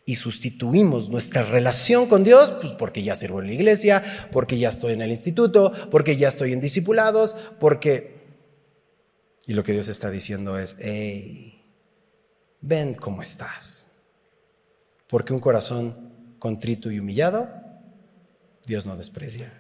Y 0.06 0.16
sustituimos 0.16 1.10
nuestra 1.10 1.44
relación 1.44 2.08
con 2.08 2.24
Dios, 2.24 2.52
pues 2.60 2.74
porque 2.74 3.04
ya 3.04 3.16
sirvo 3.16 3.42
en 3.42 3.48
la 3.48 3.54
iglesia, 3.54 4.04
porque 4.32 4.58
ya 4.58 4.70
estoy 4.70 4.94
en 4.94 5.02
el 5.02 5.12
instituto, 5.12 5.72
porque 5.90 6.18
ya 6.18 6.28
estoy 6.28 6.52
en 6.52 6.60
discipulados, 6.60 7.36
porque 7.60 8.14
y 9.46 9.54
lo 9.54 9.64
que 9.64 9.74
Dios 9.74 9.90
está 9.90 10.10
diciendo 10.10 10.58
es, 10.58 10.78
hey, 10.80 11.62
ven 12.62 12.94
cómo 12.94 13.22
estás. 13.22 13.92
Porque 15.08 15.34
un 15.34 15.40
corazón 15.40 16.36
contrito 16.40 16.90
y 16.90 17.00
humillado, 17.00 17.50
Dios 18.66 18.86
no 18.86 18.96
desprecia. 18.96 19.54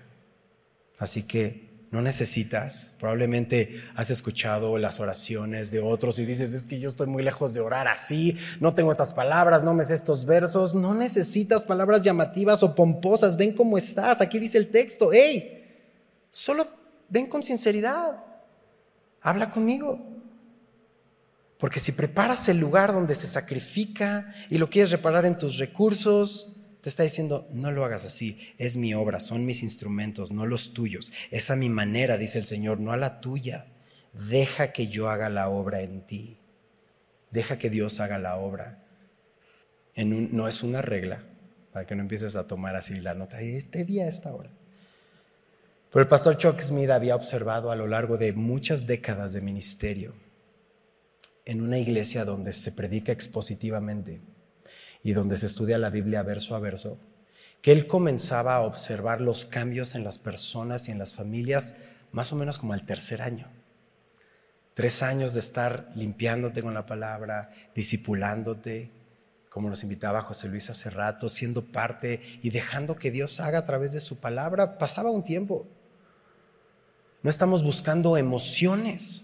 Así 0.97 1.23
que 1.23 1.72
no 1.93 2.01
necesitas, 2.01 2.95
probablemente 2.99 3.83
has 3.95 4.09
escuchado 4.09 4.79
las 4.79 4.99
oraciones 4.99 5.69
de 5.69 5.79
otros 5.79 6.17
y 6.17 6.25
dices, 6.25 6.55
es 6.55 6.65
que 6.65 6.79
yo 6.79 6.89
estoy 6.89 7.05
muy 7.05 7.21
lejos 7.21 7.53
de 7.53 7.61
orar 7.61 7.87
así, 7.87 8.35
no 8.59 8.73
tengo 8.73 8.89
estas 8.89 9.13
palabras, 9.13 9.63
no 9.63 9.75
me 9.75 9.83
sé 9.83 9.93
estos 9.93 10.25
versos, 10.25 10.73
no 10.73 10.95
necesitas 10.95 11.65
palabras 11.65 12.01
llamativas 12.01 12.63
o 12.63 12.73
pomposas, 12.73 13.37
ven 13.37 13.53
cómo 13.53 13.77
estás, 13.77 14.21
aquí 14.21 14.39
dice 14.39 14.57
el 14.57 14.71
texto, 14.71 15.11
hey, 15.13 15.85
solo 16.31 16.67
ven 17.09 17.27
con 17.27 17.43
sinceridad, 17.43 18.23
habla 19.21 19.51
conmigo. 19.51 19.99
Porque 21.59 21.79
si 21.79 21.91
preparas 21.91 22.49
el 22.49 22.57
lugar 22.57 22.91
donde 22.91 23.13
se 23.13 23.27
sacrifica 23.27 24.33
y 24.49 24.57
lo 24.57 24.67
quieres 24.67 24.89
reparar 24.89 25.27
en 25.27 25.37
tus 25.37 25.59
recursos, 25.59 26.52
te 26.83 26.89
está 26.89 27.03
diciendo, 27.03 27.47
no 27.49 27.71
lo 27.71 27.85
hagas 27.85 28.03
así, 28.03 28.53
es 28.57 28.75
mi 28.75 28.93
obra, 28.93 29.21
son 29.21 29.45
mis 29.45 29.63
instrumentos, 29.63 30.33
no 30.33 30.45
los 30.45 30.73
tuyos. 30.73 31.13
Es 31.31 31.49
a 31.49 31.55
mi 31.55 31.69
manera, 31.69 32.17
dice 32.17 32.39
el 32.39 32.43
Señor, 32.43 32.81
no 32.81 32.91
a 32.91 32.97
la 32.97 33.21
tuya. 33.21 33.67
Deja 34.11 34.73
que 34.73 34.89
yo 34.89 35.07
haga 35.07 35.29
la 35.29 35.47
obra 35.47 35.79
en 35.79 36.05
ti. 36.05 36.39
Deja 37.31 37.57
que 37.57 37.69
Dios 37.69 38.01
haga 38.01 38.19
la 38.19 38.35
obra. 38.35 38.83
No 39.95 40.49
es 40.49 40.61
una 40.61 40.81
regla, 40.81 41.23
para 41.71 41.85
que 41.85 41.95
no 41.95 42.01
empieces 42.01 42.35
a 42.35 42.47
tomar 42.47 42.75
así 42.75 42.99
la 42.99 43.13
nota, 43.13 43.39
este 43.39 43.85
día, 43.85 44.09
esta 44.09 44.33
hora. 44.33 44.49
Pero 45.89 46.03
el 46.03 46.09
pastor 46.09 46.35
Chuck 46.35 46.59
Smith 46.59 46.89
había 46.89 47.15
observado 47.15 47.71
a 47.71 47.77
lo 47.77 47.87
largo 47.87 48.17
de 48.17 48.33
muchas 48.33 48.87
décadas 48.87 49.31
de 49.31 49.39
ministerio 49.39 50.15
en 51.45 51.61
una 51.61 51.77
iglesia 51.77 52.25
donde 52.25 52.51
se 52.51 52.73
predica 52.73 53.13
expositivamente 53.13 54.19
y 55.03 55.13
donde 55.13 55.37
se 55.37 55.45
estudia 55.45 55.77
la 55.77 55.89
Biblia 55.89 56.23
verso 56.23 56.55
a 56.55 56.59
verso, 56.59 56.97
que 57.61 57.71
él 57.71 57.87
comenzaba 57.87 58.55
a 58.55 58.61
observar 58.61 59.21
los 59.21 59.45
cambios 59.45 59.95
en 59.95 60.03
las 60.03 60.17
personas 60.17 60.87
y 60.87 60.91
en 60.91 60.99
las 60.99 61.13
familias 61.13 61.75
más 62.11 62.31
o 62.31 62.35
menos 62.35 62.57
como 62.57 62.73
al 62.73 62.85
tercer 62.85 63.21
año. 63.21 63.47
Tres 64.73 65.03
años 65.03 65.33
de 65.33 65.39
estar 65.39 65.91
limpiándote 65.95 66.63
con 66.63 66.73
la 66.73 66.85
palabra, 66.85 67.51
discipulándote, 67.75 68.89
como 69.49 69.69
nos 69.69 69.83
invitaba 69.83 70.23
José 70.23 70.49
Luis 70.49 70.71
hace 70.71 70.89
rato, 70.89 71.29
siendo 71.29 71.63
parte 71.63 72.21
y 72.41 72.49
dejando 72.49 72.95
que 72.95 73.11
Dios 73.11 73.39
haga 73.39 73.59
a 73.59 73.65
través 73.65 73.91
de 73.91 73.99
su 73.99 74.19
palabra. 74.19 74.79
Pasaba 74.79 75.11
un 75.11 75.23
tiempo. 75.23 75.67
No 77.21 77.29
estamos 77.29 77.63
buscando 77.63 78.17
emociones. 78.17 79.21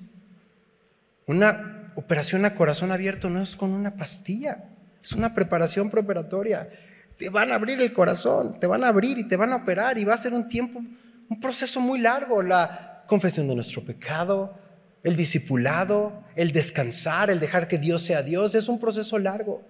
Una 1.26 1.92
operación 1.96 2.46
a 2.46 2.54
corazón 2.54 2.92
abierto 2.92 3.30
no 3.30 3.42
es 3.42 3.56
con 3.56 3.72
una 3.72 3.96
pastilla, 3.96 4.70
es 5.02 5.14
una 5.14 5.34
preparación 5.34 5.90
preparatoria. 5.90 6.70
Te 7.18 7.30
van 7.30 7.52
a 7.52 7.56
abrir 7.56 7.82
el 7.82 7.94
corazón, 7.94 8.60
te 8.60 8.68
van 8.68 8.84
a 8.84 8.88
abrir 8.88 9.18
y 9.18 9.28
te 9.28 9.36
van 9.36 9.52
a 9.54 9.58
operar 9.58 9.98
y 9.98 10.06
va 10.06 10.14
a 10.14 10.18
ser 10.18 10.34
un 10.34 10.48
tiempo, 10.48 10.80
un 10.80 11.40
proceso 11.40 11.80
muy 11.82 12.00
largo. 12.00 12.42
La 12.42 13.04
confesión 13.08 13.48
de 13.48 13.56
nuestro 13.56 13.84
pecado, 13.84 14.58
el 15.04 15.16
discipulado, 15.16 16.24
el 16.36 16.52
descansar, 16.52 17.30
el 17.30 17.40
dejar 17.40 17.68
que 17.68 17.78
Dios 17.78 18.02
sea 18.02 18.24
Dios, 18.24 18.56
es 18.56 18.70
un 18.70 18.80
proceso 18.80 19.18
largo. 19.18 19.64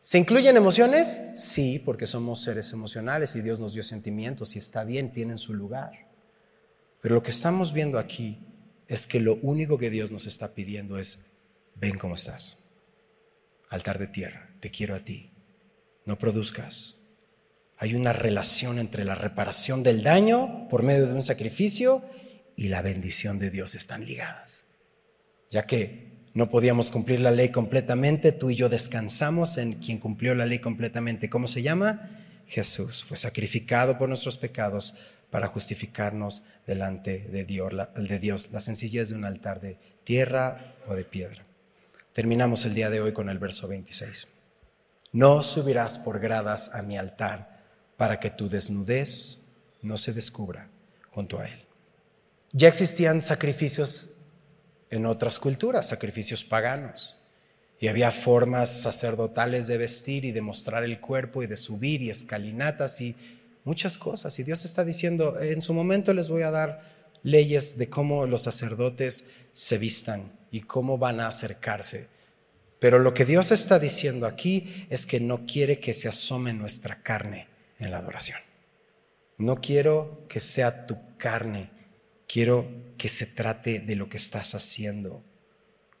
¿Se 0.00 0.18
incluyen 0.18 0.56
emociones? 0.56 1.20
Sí, 1.36 1.82
porque 1.84 2.06
somos 2.06 2.42
seres 2.42 2.72
emocionales 2.72 3.36
y 3.36 3.42
Dios 3.42 3.60
nos 3.60 3.74
dio 3.74 3.82
sentimientos 3.82 4.54
y 4.56 4.58
está 4.58 4.84
bien, 4.84 5.12
tienen 5.12 5.36
su 5.36 5.54
lugar. 5.54 6.08
Pero 7.00 7.16
lo 7.16 7.22
que 7.22 7.30
estamos 7.30 7.72
viendo 7.72 7.98
aquí 7.98 8.38
es 8.86 9.06
que 9.06 9.20
lo 9.20 9.36
único 9.42 9.76
que 9.76 9.90
Dios 9.90 10.10
nos 10.10 10.26
está 10.26 10.54
pidiendo 10.54 10.98
es, 10.98 11.26
ven 11.74 11.98
cómo 11.98 12.14
estás. 12.14 12.58
Altar 13.70 13.98
de 13.98 14.06
tierra, 14.06 14.50
te 14.60 14.70
quiero 14.70 14.94
a 14.94 15.00
ti. 15.00 15.32
No 16.04 16.18
produzcas. 16.18 16.96
Hay 17.76 17.94
una 17.94 18.12
relación 18.12 18.78
entre 18.78 19.04
la 19.04 19.14
reparación 19.14 19.82
del 19.82 20.02
daño 20.02 20.66
por 20.68 20.82
medio 20.82 21.06
de 21.06 21.14
un 21.14 21.22
sacrificio 21.22 22.02
y 22.56 22.68
la 22.68 22.82
bendición 22.82 23.38
de 23.38 23.50
Dios 23.50 23.74
están 23.74 24.04
ligadas. 24.04 24.66
Ya 25.50 25.64
que 25.64 26.08
no 26.34 26.48
podíamos 26.48 26.90
cumplir 26.90 27.20
la 27.20 27.30
ley 27.30 27.50
completamente, 27.50 28.32
tú 28.32 28.50
y 28.50 28.56
yo 28.56 28.68
descansamos 28.68 29.58
en 29.58 29.74
quien 29.74 29.98
cumplió 29.98 30.34
la 30.34 30.46
ley 30.46 30.58
completamente. 30.58 31.30
¿Cómo 31.30 31.46
se 31.46 31.62
llama? 31.62 32.10
Jesús. 32.46 33.04
Fue 33.04 33.16
sacrificado 33.16 33.98
por 33.98 34.08
nuestros 34.08 34.38
pecados 34.38 34.94
para 35.30 35.48
justificarnos 35.48 36.44
delante 36.66 37.20
de 37.30 37.44
Dios, 37.44 37.72
la, 37.72 37.86
de 37.86 38.18
Dios, 38.18 38.50
la 38.52 38.60
sencillez 38.60 39.10
de 39.10 39.14
un 39.14 39.24
altar 39.24 39.60
de 39.60 39.78
tierra 40.04 40.74
o 40.86 40.94
de 40.94 41.04
piedra. 41.04 41.47
Terminamos 42.18 42.64
el 42.64 42.74
día 42.74 42.90
de 42.90 43.00
hoy 43.00 43.12
con 43.12 43.28
el 43.28 43.38
verso 43.38 43.68
26. 43.68 44.26
No 45.12 45.44
subirás 45.44 46.00
por 46.00 46.18
gradas 46.18 46.74
a 46.74 46.82
mi 46.82 46.98
altar 46.98 47.62
para 47.96 48.18
que 48.18 48.28
tu 48.28 48.48
desnudez 48.48 49.38
no 49.82 49.96
se 49.96 50.12
descubra 50.12 50.68
junto 51.12 51.38
a 51.38 51.46
él. 51.46 51.60
Ya 52.50 52.66
existían 52.66 53.22
sacrificios 53.22 54.08
en 54.90 55.06
otras 55.06 55.38
culturas, 55.38 55.86
sacrificios 55.86 56.42
paganos. 56.42 57.16
Y 57.78 57.86
había 57.86 58.10
formas 58.10 58.82
sacerdotales 58.82 59.68
de 59.68 59.78
vestir 59.78 60.24
y 60.24 60.32
de 60.32 60.40
mostrar 60.40 60.82
el 60.82 61.00
cuerpo 61.00 61.44
y 61.44 61.46
de 61.46 61.56
subir 61.56 62.02
y 62.02 62.10
escalinatas 62.10 63.00
y 63.00 63.14
muchas 63.62 63.96
cosas. 63.96 64.36
Y 64.40 64.42
Dios 64.42 64.64
está 64.64 64.84
diciendo, 64.84 65.40
en 65.40 65.62
su 65.62 65.72
momento 65.72 66.12
les 66.12 66.28
voy 66.28 66.42
a 66.42 66.50
dar 66.50 66.82
leyes 67.22 67.78
de 67.78 67.88
cómo 67.88 68.26
los 68.26 68.42
sacerdotes 68.42 69.36
se 69.52 69.78
vistan 69.78 70.36
y 70.50 70.62
cómo 70.62 70.98
van 70.98 71.20
a 71.20 71.28
acercarse. 71.28 72.08
Pero 72.78 72.98
lo 72.98 73.14
que 73.14 73.24
Dios 73.24 73.50
está 73.50 73.78
diciendo 73.78 74.26
aquí 74.26 74.86
es 74.88 75.06
que 75.06 75.20
no 75.20 75.46
quiere 75.46 75.80
que 75.80 75.94
se 75.94 76.08
asome 76.08 76.52
nuestra 76.52 77.02
carne 77.02 77.48
en 77.78 77.90
la 77.90 77.98
adoración. 77.98 78.38
No 79.38 79.60
quiero 79.60 80.26
que 80.28 80.40
sea 80.40 80.86
tu 80.86 80.96
carne, 81.16 81.70
quiero 82.26 82.68
que 82.96 83.08
se 83.08 83.26
trate 83.26 83.80
de 83.80 83.96
lo 83.96 84.08
que 84.08 84.16
estás 84.16 84.54
haciendo, 84.54 85.22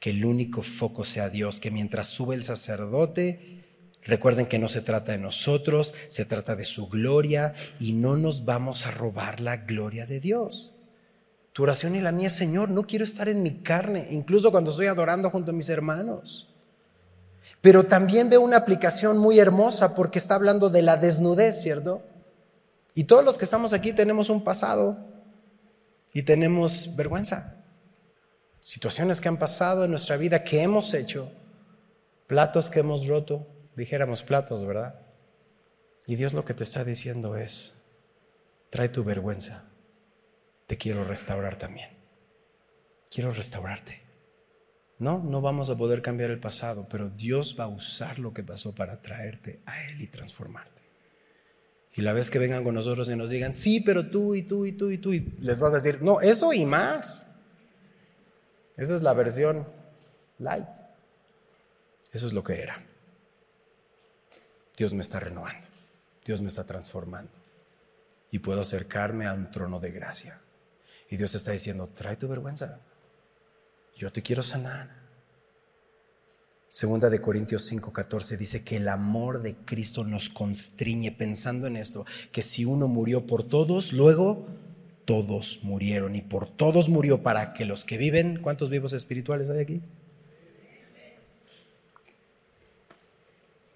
que 0.00 0.10
el 0.10 0.24
único 0.24 0.62
foco 0.62 1.04
sea 1.04 1.28
Dios, 1.28 1.60
que 1.60 1.70
mientras 1.70 2.08
sube 2.08 2.34
el 2.34 2.44
sacerdote, 2.44 3.58
Recuerden 4.08 4.46
que 4.46 4.58
no 4.58 4.68
se 4.68 4.80
trata 4.80 5.12
de 5.12 5.18
nosotros, 5.18 5.92
se 6.06 6.24
trata 6.24 6.56
de 6.56 6.64
su 6.64 6.88
gloria 6.88 7.52
y 7.78 7.92
no 7.92 8.16
nos 8.16 8.46
vamos 8.46 8.86
a 8.86 8.90
robar 8.90 9.40
la 9.40 9.58
gloria 9.58 10.06
de 10.06 10.18
Dios. 10.18 10.77
Tu 11.58 11.64
oración 11.64 11.96
y 11.96 12.00
la 12.00 12.12
mía, 12.12 12.30
Señor, 12.30 12.68
no 12.68 12.84
quiero 12.84 13.04
estar 13.04 13.28
en 13.28 13.42
mi 13.42 13.64
carne, 13.64 14.06
incluso 14.10 14.52
cuando 14.52 14.70
estoy 14.70 14.86
adorando 14.86 15.28
junto 15.28 15.50
a 15.50 15.54
mis 15.54 15.68
hermanos. 15.68 16.54
Pero 17.60 17.86
también 17.86 18.30
veo 18.30 18.42
una 18.42 18.58
aplicación 18.58 19.18
muy 19.18 19.40
hermosa 19.40 19.96
porque 19.96 20.20
está 20.20 20.36
hablando 20.36 20.70
de 20.70 20.82
la 20.82 20.96
desnudez, 20.96 21.60
¿cierto? 21.60 22.00
Y 22.94 23.02
todos 23.02 23.24
los 23.24 23.38
que 23.38 23.44
estamos 23.44 23.72
aquí 23.72 23.92
tenemos 23.92 24.30
un 24.30 24.44
pasado 24.44 24.98
y 26.12 26.22
tenemos 26.22 26.94
vergüenza. 26.94 27.56
Situaciones 28.60 29.20
que 29.20 29.26
han 29.26 29.38
pasado 29.38 29.84
en 29.84 29.90
nuestra 29.90 30.16
vida, 30.16 30.44
que 30.44 30.62
hemos 30.62 30.94
hecho, 30.94 31.28
platos 32.28 32.70
que 32.70 32.78
hemos 32.78 33.08
roto, 33.08 33.48
dijéramos 33.74 34.22
platos, 34.22 34.64
¿verdad? 34.64 35.00
Y 36.06 36.14
Dios 36.14 36.34
lo 36.34 36.44
que 36.44 36.54
te 36.54 36.62
está 36.62 36.84
diciendo 36.84 37.36
es, 37.36 37.74
trae 38.70 38.88
tu 38.88 39.02
vergüenza, 39.02 39.67
te 40.68 40.76
quiero 40.76 41.02
restaurar 41.02 41.56
también. 41.56 41.88
Quiero 43.10 43.32
restaurarte. 43.32 44.02
No, 44.98 45.18
no 45.18 45.40
vamos 45.40 45.70
a 45.70 45.76
poder 45.76 46.02
cambiar 46.02 46.30
el 46.30 46.40
pasado, 46.40 46.86
pero 46.90 47.08
Dios 47.08 47.56
va 47.58 47.64
a 47.64 47.68
usar 47.68 48.18
lo 48.18 48.34
que 48.34 48.42
pasó 48.42 48.74
para 48.74 49.00
traerte 49.00 49.62
a 49.64 49.82
Él 49.84 50.02
y 50.02 50.08
transformarte. 50.08 50.82
Y 51.94 52.02
la 52.02 52.12
vez 52.12 52.30
que 52.30 52.38
vengan 52.38 52.64
con 52.64 52.74
nosotros 52.74 53.08
y 53.08 53.16
nos 53.16 53.30
digan, 53.30 53.54
sí, 53.54 53.80
pero 53.80 54.10
tú 54.10 54.34
y 54.34 54.42
tú 54.42 54.66
y 54.66 54.72
tú 54.72 54.90
y 54.90 54.98
tú, 54.98 55.14
y 55.14 55.20
les 55.40 55.58
vas 55.58 55.72
a 55.72 55.76
decir, 55.76 56.02
no, 56.02 56.20
eso 56.20 56.52
y 56.52 56.66
más. 56.66 57.24
Esa 58.76 58.94
es 58.94 59.00
la 59.00 59.14
versión 59.14 59.66
light. 60.38 60.68
Eso 62.12 62.26
es 62.26 62.34
lo 62.34 62.44
que 62.44 62.60
era. 62.60 62.84
Dios 64.76 64.92
me 64.92 65.00
está 65.00 65.18
renovando, 65.18 65.66
Dios 66.26 66.42
me 66.42 66.48
está 66.48 66.64
transformando 66.64 67.32
y 68.30 68.40
puedo 68.40 68.60
acercarme 68.60 69.26
a 69.26 69.32
un 69.32 69.50
trono 69.50 69.80
de 69.80 69.92
gracia. 69.92 70.40
Y 71.10 71.16
Dios 71.16 71.34
está 71.34 71.52
diciendo, 71.52 71.88
trae 71.88 72.16
tu 72.16 72.28
vergüenza, 72.28 72.80
yo 73.96 74.12
te 74.12 74.22
quiero 74.22 74.42
sanar. 74.42 74.98
Segunda 76.70 77.08
de 77.08 77.20
Corintios 77.20 77.70
5:14 77.72 78.36
dice 78.36 78.62
que 78.62 78.76
el 78.76 78.88
amor 78.88 79.40
de 79.40 79.56
Cristo 79.56 80.04
nos 80.04 80.28
constriñe 80.28 81.10
pensando 81.12 81.66
en 81.66 81.76
esto, 81.76 82.04
que 82.30 82.42
si 82.42 82.64
uno 82.64 82.88
murió 82.88 83.26
por 83.26 83.42
todos, 83.42 83.92
luego 83.92 84.46
todos 85.06 85.60
murieron 85.62 86.14
y 86.14 86.20
por 86.20 86.46
todos 86.46 86.90
murió 86.90 87.22
para 87.22 87.54
que 87.54 87.64
los 87.64 87.86
que 87.86 87.96
viven, 87.96 88.40
¿cuántos 88.42 88.68
vivos 88.68 88.92
espirituales 88.92 89.48
hay 89.48 89.60
aquí? 89.60 89.82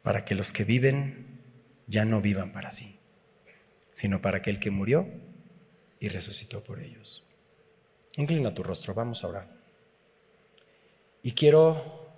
para 0.02 0.24
que 0.24 0.34
los 0.34 0.52
que 0.52 0.64
viven 0.64 1.40
ya 1.86 2.04
no 2.04 2.20
vivan 2.20 2.52
para 2.52 2.70
sí, 2.70 2.98
sino 3.90 4.20
para 4.20 4.38
aquel 4.38 4.58
que 4.58 4.70
murió 4.70 5.08
y 6.02 6.08
resucitó 6.08 6.64
por 6.64 6.80
ellos. 6.80 7.22
Inclina 8.16 8.52
tu 8.52 8.64
rostro, 8.64 8.92
vamos 8.92 9.22
a 9.22 9.28
orar. 9.28 9.48
Y 11.22 11.30
quiero 11.30 12.10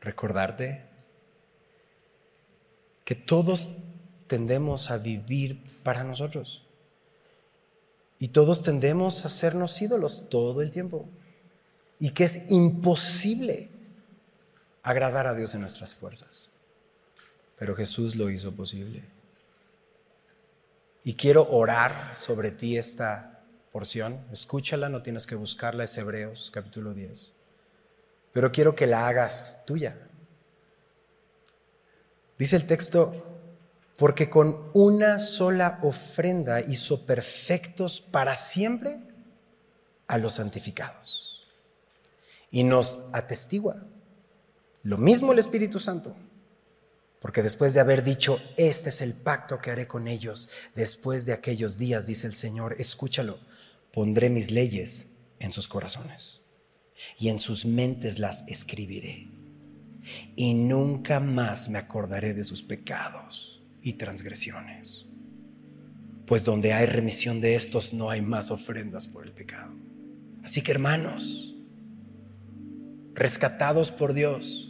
recordarte 0.00 0.86
que 3.04 3.14
todos 3.14 3.76
tendemos 4.26 4.90
a 4.90 4.96
vivir 4.96 5.62
para 5.82 6.02
nosotros. 6.02 6.66
Y 8.18 8.28
todos 8.28 8.62
tendemos 8.62 9.24
a 9.24 9.28
hacernos 9.28 9.82
ídolos 9.82 10.30
todo 10.30 10.62
el 10.62 10.70
tiempo. 10.70 11.06
Y 12.00 12.12
que 12.12 12.24
es 12.24 12.50
imposible 12.50 13.68
agradar 14.82 15.26
a 15.26 15.34
Dios 15.34 15.54
en 15.54 15.60
nuestras 15.60 15.94
fuerzas 15.94 16.48
pero 17.58 17.76
Jesús 17.76 18.16
lo 18.16 18.30
hizo 18.30 18.52
posible. 18.52 19.02
Y 21.06 21.14
quiero 21.14 21.46
orar 21.50 22.16
sobre 22.16 22.50
ti 22.50 22.78
esta 22.78 23.44
porción. 23.70 24.24
Escúchala, 24.32 24.88
no 24.88 25.02
tienes 25.02 25.26
que 25.26 25.34
buscarla, 25.34 25.84
es 25.84 25.96
Hebreos 25.98 26.50
capítulo 26.50 26.94
10. 26.94 27.34
Pero 28.32 28.50
quiero 28.50 28.74
que 28.74 28.86
la 28.86 29.06
hagas 29.06 29.64
tuya. 29.66 29.98
Dice 32.38 32.56
el 32.56 32.66
texto, 32.66 33.22
porque 33.98 34.30
con 34.30 34.70
una 34.72 35.18
sola 35.18 35.78
ofrenda 35.82 36.62
hizo 36.62 37.04
perfectos 37.04 38.00
para 38.00 38.34
siempre 38.34 38.98
a 40.06 40.16
los 40.16 40.34
santificados. 40.34 41.46
Y 42.50 42.64
nos 42.64 43.10
atestigua. 43.12 43.76
Lo 44.82 44.96
mismo 44.96 45.32
el 45.32 45.38
Espíritu 45.38 45.78
Santo 45.78 46.16
porque 47.24 47.42
después 47.42 47.72
de 47.72 47.80
haber 47.80 48.04
dicho, 48.04 48.38
este 48.58 48.90
es 48.90 49.00
el 49.00 49.14
pacto 49.14 49.58
que 49.58 49.70
haré 49.70 49.86
con 49.86 50.08
ellos, 50.08 50.50
después 50.74 51.24
de 51.24 51.32
aquellos 51.32 51.78
días, 51.78 52.04
dice 52.04 52.26
el 52.26 52.34
Señor, 52.34 52.76
escúchalo, 52.78 53.40
pondré 53.94 54.28
mis 54.28 54.50
leyes 54.50 55.16
en 55.38 55.50
sus 55.50 55.66
corazones 55.66 56.42
y 57.18 57.30
en 57.30 57.38
sus 57.38 57.64
mentes 57.64 58.18
las 58.18 58.46
escribiré. 58.48 59.30
Y 60.36 60.52
nunca 60.52 61.18
más 61.18 61.70
me 61.70 61.78
acordaré 61.78 62.34
de 62.34 62.44
sus 62.44 62.62
pecados 62.62 63.62
y 63.80 63.94
transgresiones. 63.94 65.06
Pues 66.26 66.44
donde 66.44 66.74
hay 66.74 66.84
remisión 66.84 67.40
de 67.40 67.54
estos 67.54 67.94
no 67.94 68.10
hay 68.10 68.20
más 68.20 68.50
ofrendas 68.50 69.08
por 69.08 69.24
el 69.24 69.32
pecado. 69.32 69.74
Así 70.42 70.60
que 70.60 70.72
hermanos, 70.72 71.54
rescatados 73.14 73.92
por 73.92 74.12
Dios, 74.12 74.63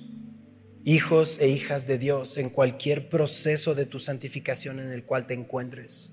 hijos 0.84 1.38
e 1.40 1.48
hijas 1.48 1.86
de 1.86 1.98
Dios 1.98 2.36
en 2.36 2.50
cualquier 2.50 3.08
proceso 3.08 3.74
de 3.74 3.86
tu 3.86 3.98
santificación 3.98 4.78
en 4.80 4.90
el 4.90 5.04
cual 5.04 5.26
te 5.26 5.34
encuentres. 5.34 6.12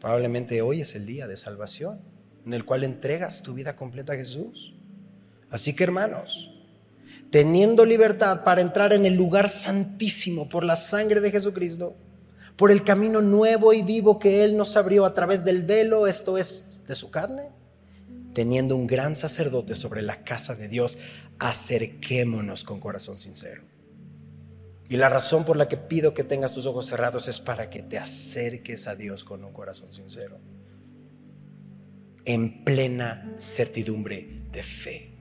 Probablemente 0.00 0.60
hoy 0.60 0.82
es 0.82 0.94
el 0.94 1.06
día 1.06 1.26
de 1.26 1.38
salvación, 1.38 2.00
en 2.44 2.52
el 2.52 2.66
cual 2.66 2.84
entregas 2.84 3.42
tu 3.42 3.54
vida 3.54 3.74
completa 3.74 4.12
a 4.12 4.16
Jesús. 4.16 4.74
Así 5.48 5.74
que 5.74 5.84
hermanos, 5.84 6.50
teniendo 7.30 7.86
libertad 7.86 8.44
para 8.44 8.60
entrar 8.60 8.92
en 8.92 9.06
el 9.06 9.14
lugar 9.14 9.48
santísimo 9.48 10.48
por 10.48 10.62
la 10.62 10.76
sangre 10.76 11.22
de 11.22 11.30
Jesucristo, 11.30 11.96
por 12.56 12.70
el 12.70 12.84
camino 12.84 13.22
nuevo 13.22 13.72
y 13.72 13.82
vivo 13.82 14.18
que 14.18 14.44
Él 14.44 14.58
nos 14.58 14.76
abrió 14.76 15.06
a 15.06 15.14
través 15.14 15.42
del 15.44 15.62
velo, 15.62 16.06
esto 16.06 16.36
es 16.36 16.82
de 16.86 16.94
su 16.94 17.10
carne, 17.10 17.48
teniendo 18.34 18.76
un 18.76 18.86
gran 18.86 19.16
sacerdote 19.16 19.74
sobre 19.74 20.02
la 20.02 20.22
casa 20.22 20.54
de 20.54 20.68
Dios, 20.68 20.98
acerquémonos 21.38 22.64
con 22.64 22.80
corazón 22.80 23.18
sincero. 23.18 23.62
Y 24.88 24.96
la 24.96 25.08
razón 25.08 25.44
por 25.44 25.56
la 25.56 25.68
que 25.68 25.76
pido 25.76 26.14
que 26.14 26.24
tengas 26.24 26.52
tus 26.52 26.66
ojos 26.66 26.86
cerrados 26.86 27.26
es 27.28 27.40
para 27.40 27.70
que 27.70 27.82
te 27.82 27.98
acerques 27.98 28.86
a 28.86 28.94
Dios 28.94 29.24
con 29.24 29.44
un 29.44 29.52
corazón 29.52 29.92
sincero, 29.92 30.38
en 32.26 32.64
plena 32.64 33.34
certidumbre 33.38 34.44
de 34.52 34.62
fe. 34.62 35.14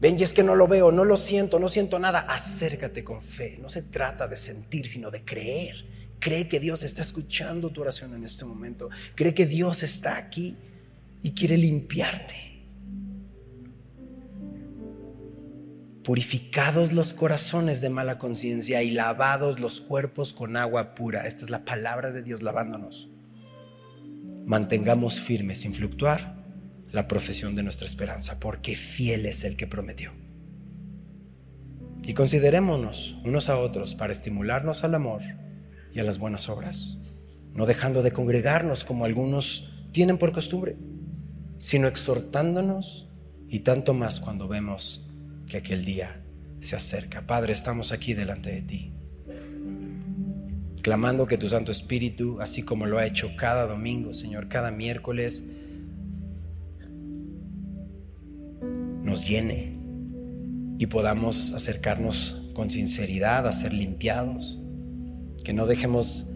Ven, 0.00 0.18
y 0.18 0.22
es 0.22 0.32
que 0.32 0.44
no 0.44 0.54
lo 0.54 0.68
veo, 0.68 0.92
no 0.92 1.04
lo 1.04 1.16
siento, 1.16 1.58
no 1.58 1.68
siento 1.68 1.98
nada. 1.98 2.20
Acércate 2.20 3.02
con 3.02 3.20
fe. 3.20 3.58
No 3.60 3.68
se 3.68 3.82
trata 3.82 4.28
de 4.28 4.36
sentir, 4.36 4.86
sino 4.86 5.10
de 5.10 5.24
creer. 5.24 5.84
Cree 6.20 6.48
que 6.48 6.60
Dios 6.60 6.84
está 6.84 7.02
escuchando 7.02 7.70
tu 7.70 7.80
oración 7.80 8.14
en 8.14 8.24
este 8.24 8.44
momento. 8.44 8.90
Cree 9.16 9.34
que 9.34 9.46
Dios 9.46 9.82
está 9.82 10.16
aquí 10.16 10.56
y 11.22 11.32
quiere 11.32 11.56
limpiarte. 11.56 12.47
Purificados 16.08 16.94
los 16.94 17.12
corazones 17.12 17.82
de 17.82 17.90
mala 17.90 18.16
conciencia 18.16 18.82
y 18.82 18.92
lavados 18.92 19.60
los 19.60 19.82
cuerpos 19.82 20.32
con 20.32 20.56
agua 20.56 20.94
pura. 20.94 21.26
Esta 21.26 21.44
es 21.44 21.50
la 21.50 21.66
palabra 21.66 22.12
de 22.12 22.22
Dios 22.22 22.40
lavándonos. 22.40 23.10
Mantengamos 24.46 25.20
firme, 25.20 25.54
sin 25.54 25.74
fluctuar, 25.74 26.42
la 26.92 27.08
profesión 27.08 27.54
de 27.56 27.62
nuestra 27.62 27.84
esperanza, 27.84 28.40
porque 28.40 28.74
fiel 28.74 29.26
es 29.26 29.44
el 29.44 29.58
que 29.58 29.66
prometió. 29.66 30.12
Y 32.04 32.14
considerémonos 32.14 33.16
unos 33.26 33.50
a 33.50 33.58
otros 33.58 33.94
para 33.94 34.14
estimularnos 34.14 34.84
al 34.84 34.94
amor 34.94 35.20
y 35.92 36.00
a 36.00 36.04
las 36.04 36.18
buenas 36.18 36.48
obras, 36.48 36.96
no 37.52 37.66
dejando 37.66 38.02
de 38.02 38.12
congregarnos 38.12 38.82
como 38.82 39.04
algunos 39.04 39.84
tienen 39.92 40.16
por 40.16 40.32
costumbre, 40.32 40.78
sino 41.58 41.86
exhortándonos 41.86 43.10
y 43.46 43.60
tanto 43.60 43.92
más 43.92 44.20
cuando 44.20 44.48
vemos 44.48 45.07
que 45.48 45.58
aquel 45.58 45.84
día 45.84 46.22
se 46.60 46.76
acerca. 46.76 47.26
Padre, 47.26 47.52
estamos 47.52 47.92
aquí 47.92 48.14
delante 48.14 48.50
de 48.50 48.62
ti, 48.62 48.92
clamando 50.82 51.26
que 51.26 51.38
tu 51.38 51.48
Santo 51.48 51.72
Espíritu, 51.72 52.40
así 52.40 52.62
como 52.62 52.86
lo 52.86 52.98
ha 52.98 53.06
hecho 53.06 53.30
cada 53.36 53.66
domingo, 53.66 54.12
Señor, 54.12 54.48
cada 54.48 54.70
miércoles, 54.70 55.52
nos 59.02 59.26
llene 59.26 59.78
y 60.78 60.86
podamos 60.86 61.52
acercarnos 61.52 62.50
con 62.54 62.70
sinceridad 62.70 63.46
a 63.46 63.52
ser 63.52 63.72
limpiados, 63.72 64.58
que 65.44 65.52
no 65.52 65.66
dejemos 65.66 66.26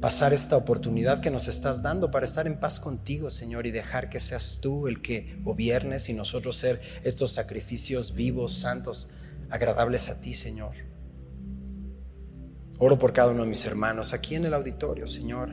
pasar 0.00 0.32
esta 0.32 0.56
oportunidad 0.56 1.20
que 1.20 1.30
nos 1.30 1.46
estás 1.46 1.82
dando 1.82 2.10
para 2.10 2.24
estar 2.24 2.46
en 2.46 2.58
paz 2.58 2.80
contigo, 2.80 3.28
Señor, 3.28 3.66
y 3.66 3.70
dejar 3.70 4.08
que 4.08 4.18
seas 4.18 4.60
tú 4.62 4.88
el 4.88 5.02
que 5.02 5.38
gobiernes 5.42 6.08
y 6.08 6.14
nosotros 6.14 6.56
ser 6.56 6.80
estos 7.04 7.32
sacrificios 7.32 8.14
vivos, 8.14 8.54
santos, 8.54 9.10
agradables 9.50 10.08
a 10.08 10.20
ti, 10.20 10.34
Señor. 10.34 10.74
Oro 12.78 12.98
por 12.98 13.12
cada 13.12 13.32
uno 13.32 13.42
de 13.42 13.48
mis 13.48 13.66
hermanos 13.66 14.14
aquí 14.14 14.36
en 14.36 14.46
el 14.46 14.54
auditorio, 14.54 15.06
Señor, 15.06 15.50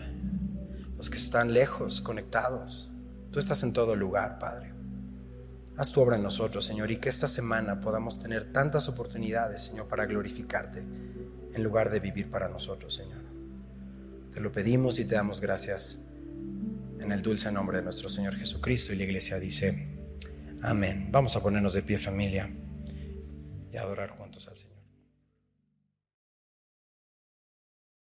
los 0.95 1.09
que 1.09 1.17
están 1.17 1.53
lejos, 1.53 1.99
conectados. 1.99 2.89
Tú 3.31 3.39
estás 3.39 3.63
en 3.63 3.73
todo 3.73 3.97
lugar, 3.97 4.39
Padre. 4.39 4.73
Haz 5.75 5.91
tu 5.91 5.99
obra 5.99 6.15
en 6.15 6.23
nosotros, 6.23 6.65
Señor, 6.65 6.89
y 6.89 6.97
que 6.97 7.09
esta 7.09 7.27
semana 7.27 7.81
podamos 7.81 8.17
tener 8.17 8.53
tantas 8.53 8.87
oportunidades, 8.87 9.61
Señor, 9.61 9.89
para 9.89 10.05
glorificarte 10.05 10.79
en 11.53 11.63
lugar 11.63 11.89
de 11.89 11.99
vivir 11.99 12.31
para 12.31 12.47
nosotros, 12.47 12.95
Señor. 12.95 13.26
Te 14.37 14.43
lo 14.43 14.51
pedimos 14.51 14.99
y 14.99 15.05
te 15.05 15.15
damos 15.15 15.41
gracias 15.41 15.97
en 16.99 17.11
el 17.11 17.23
dulce 17.23 17.51
nombre 17.51 17.77
de 17.77 17.83
nuestro 17.83 18.07
Señor 18.07 18.35
Jesucristo. 18.35 18.93
Y 18.93 18.95
la 18.95 19.03
iglesia 19.05 19.39
dice, 19.39 19.87
amén. 20.61 21.07
Vamos 21.11 21.35
a 21.35 21.41
ponernos 21.41 21.73
de 21.73 21.81
pie 21.81 21.97
familia 21.97 22.47
y 23.73 23.77
adorar 23.77 24.11
juntos 24.11 24.47
al 24.47 24.55
Señor. 24.55 24.66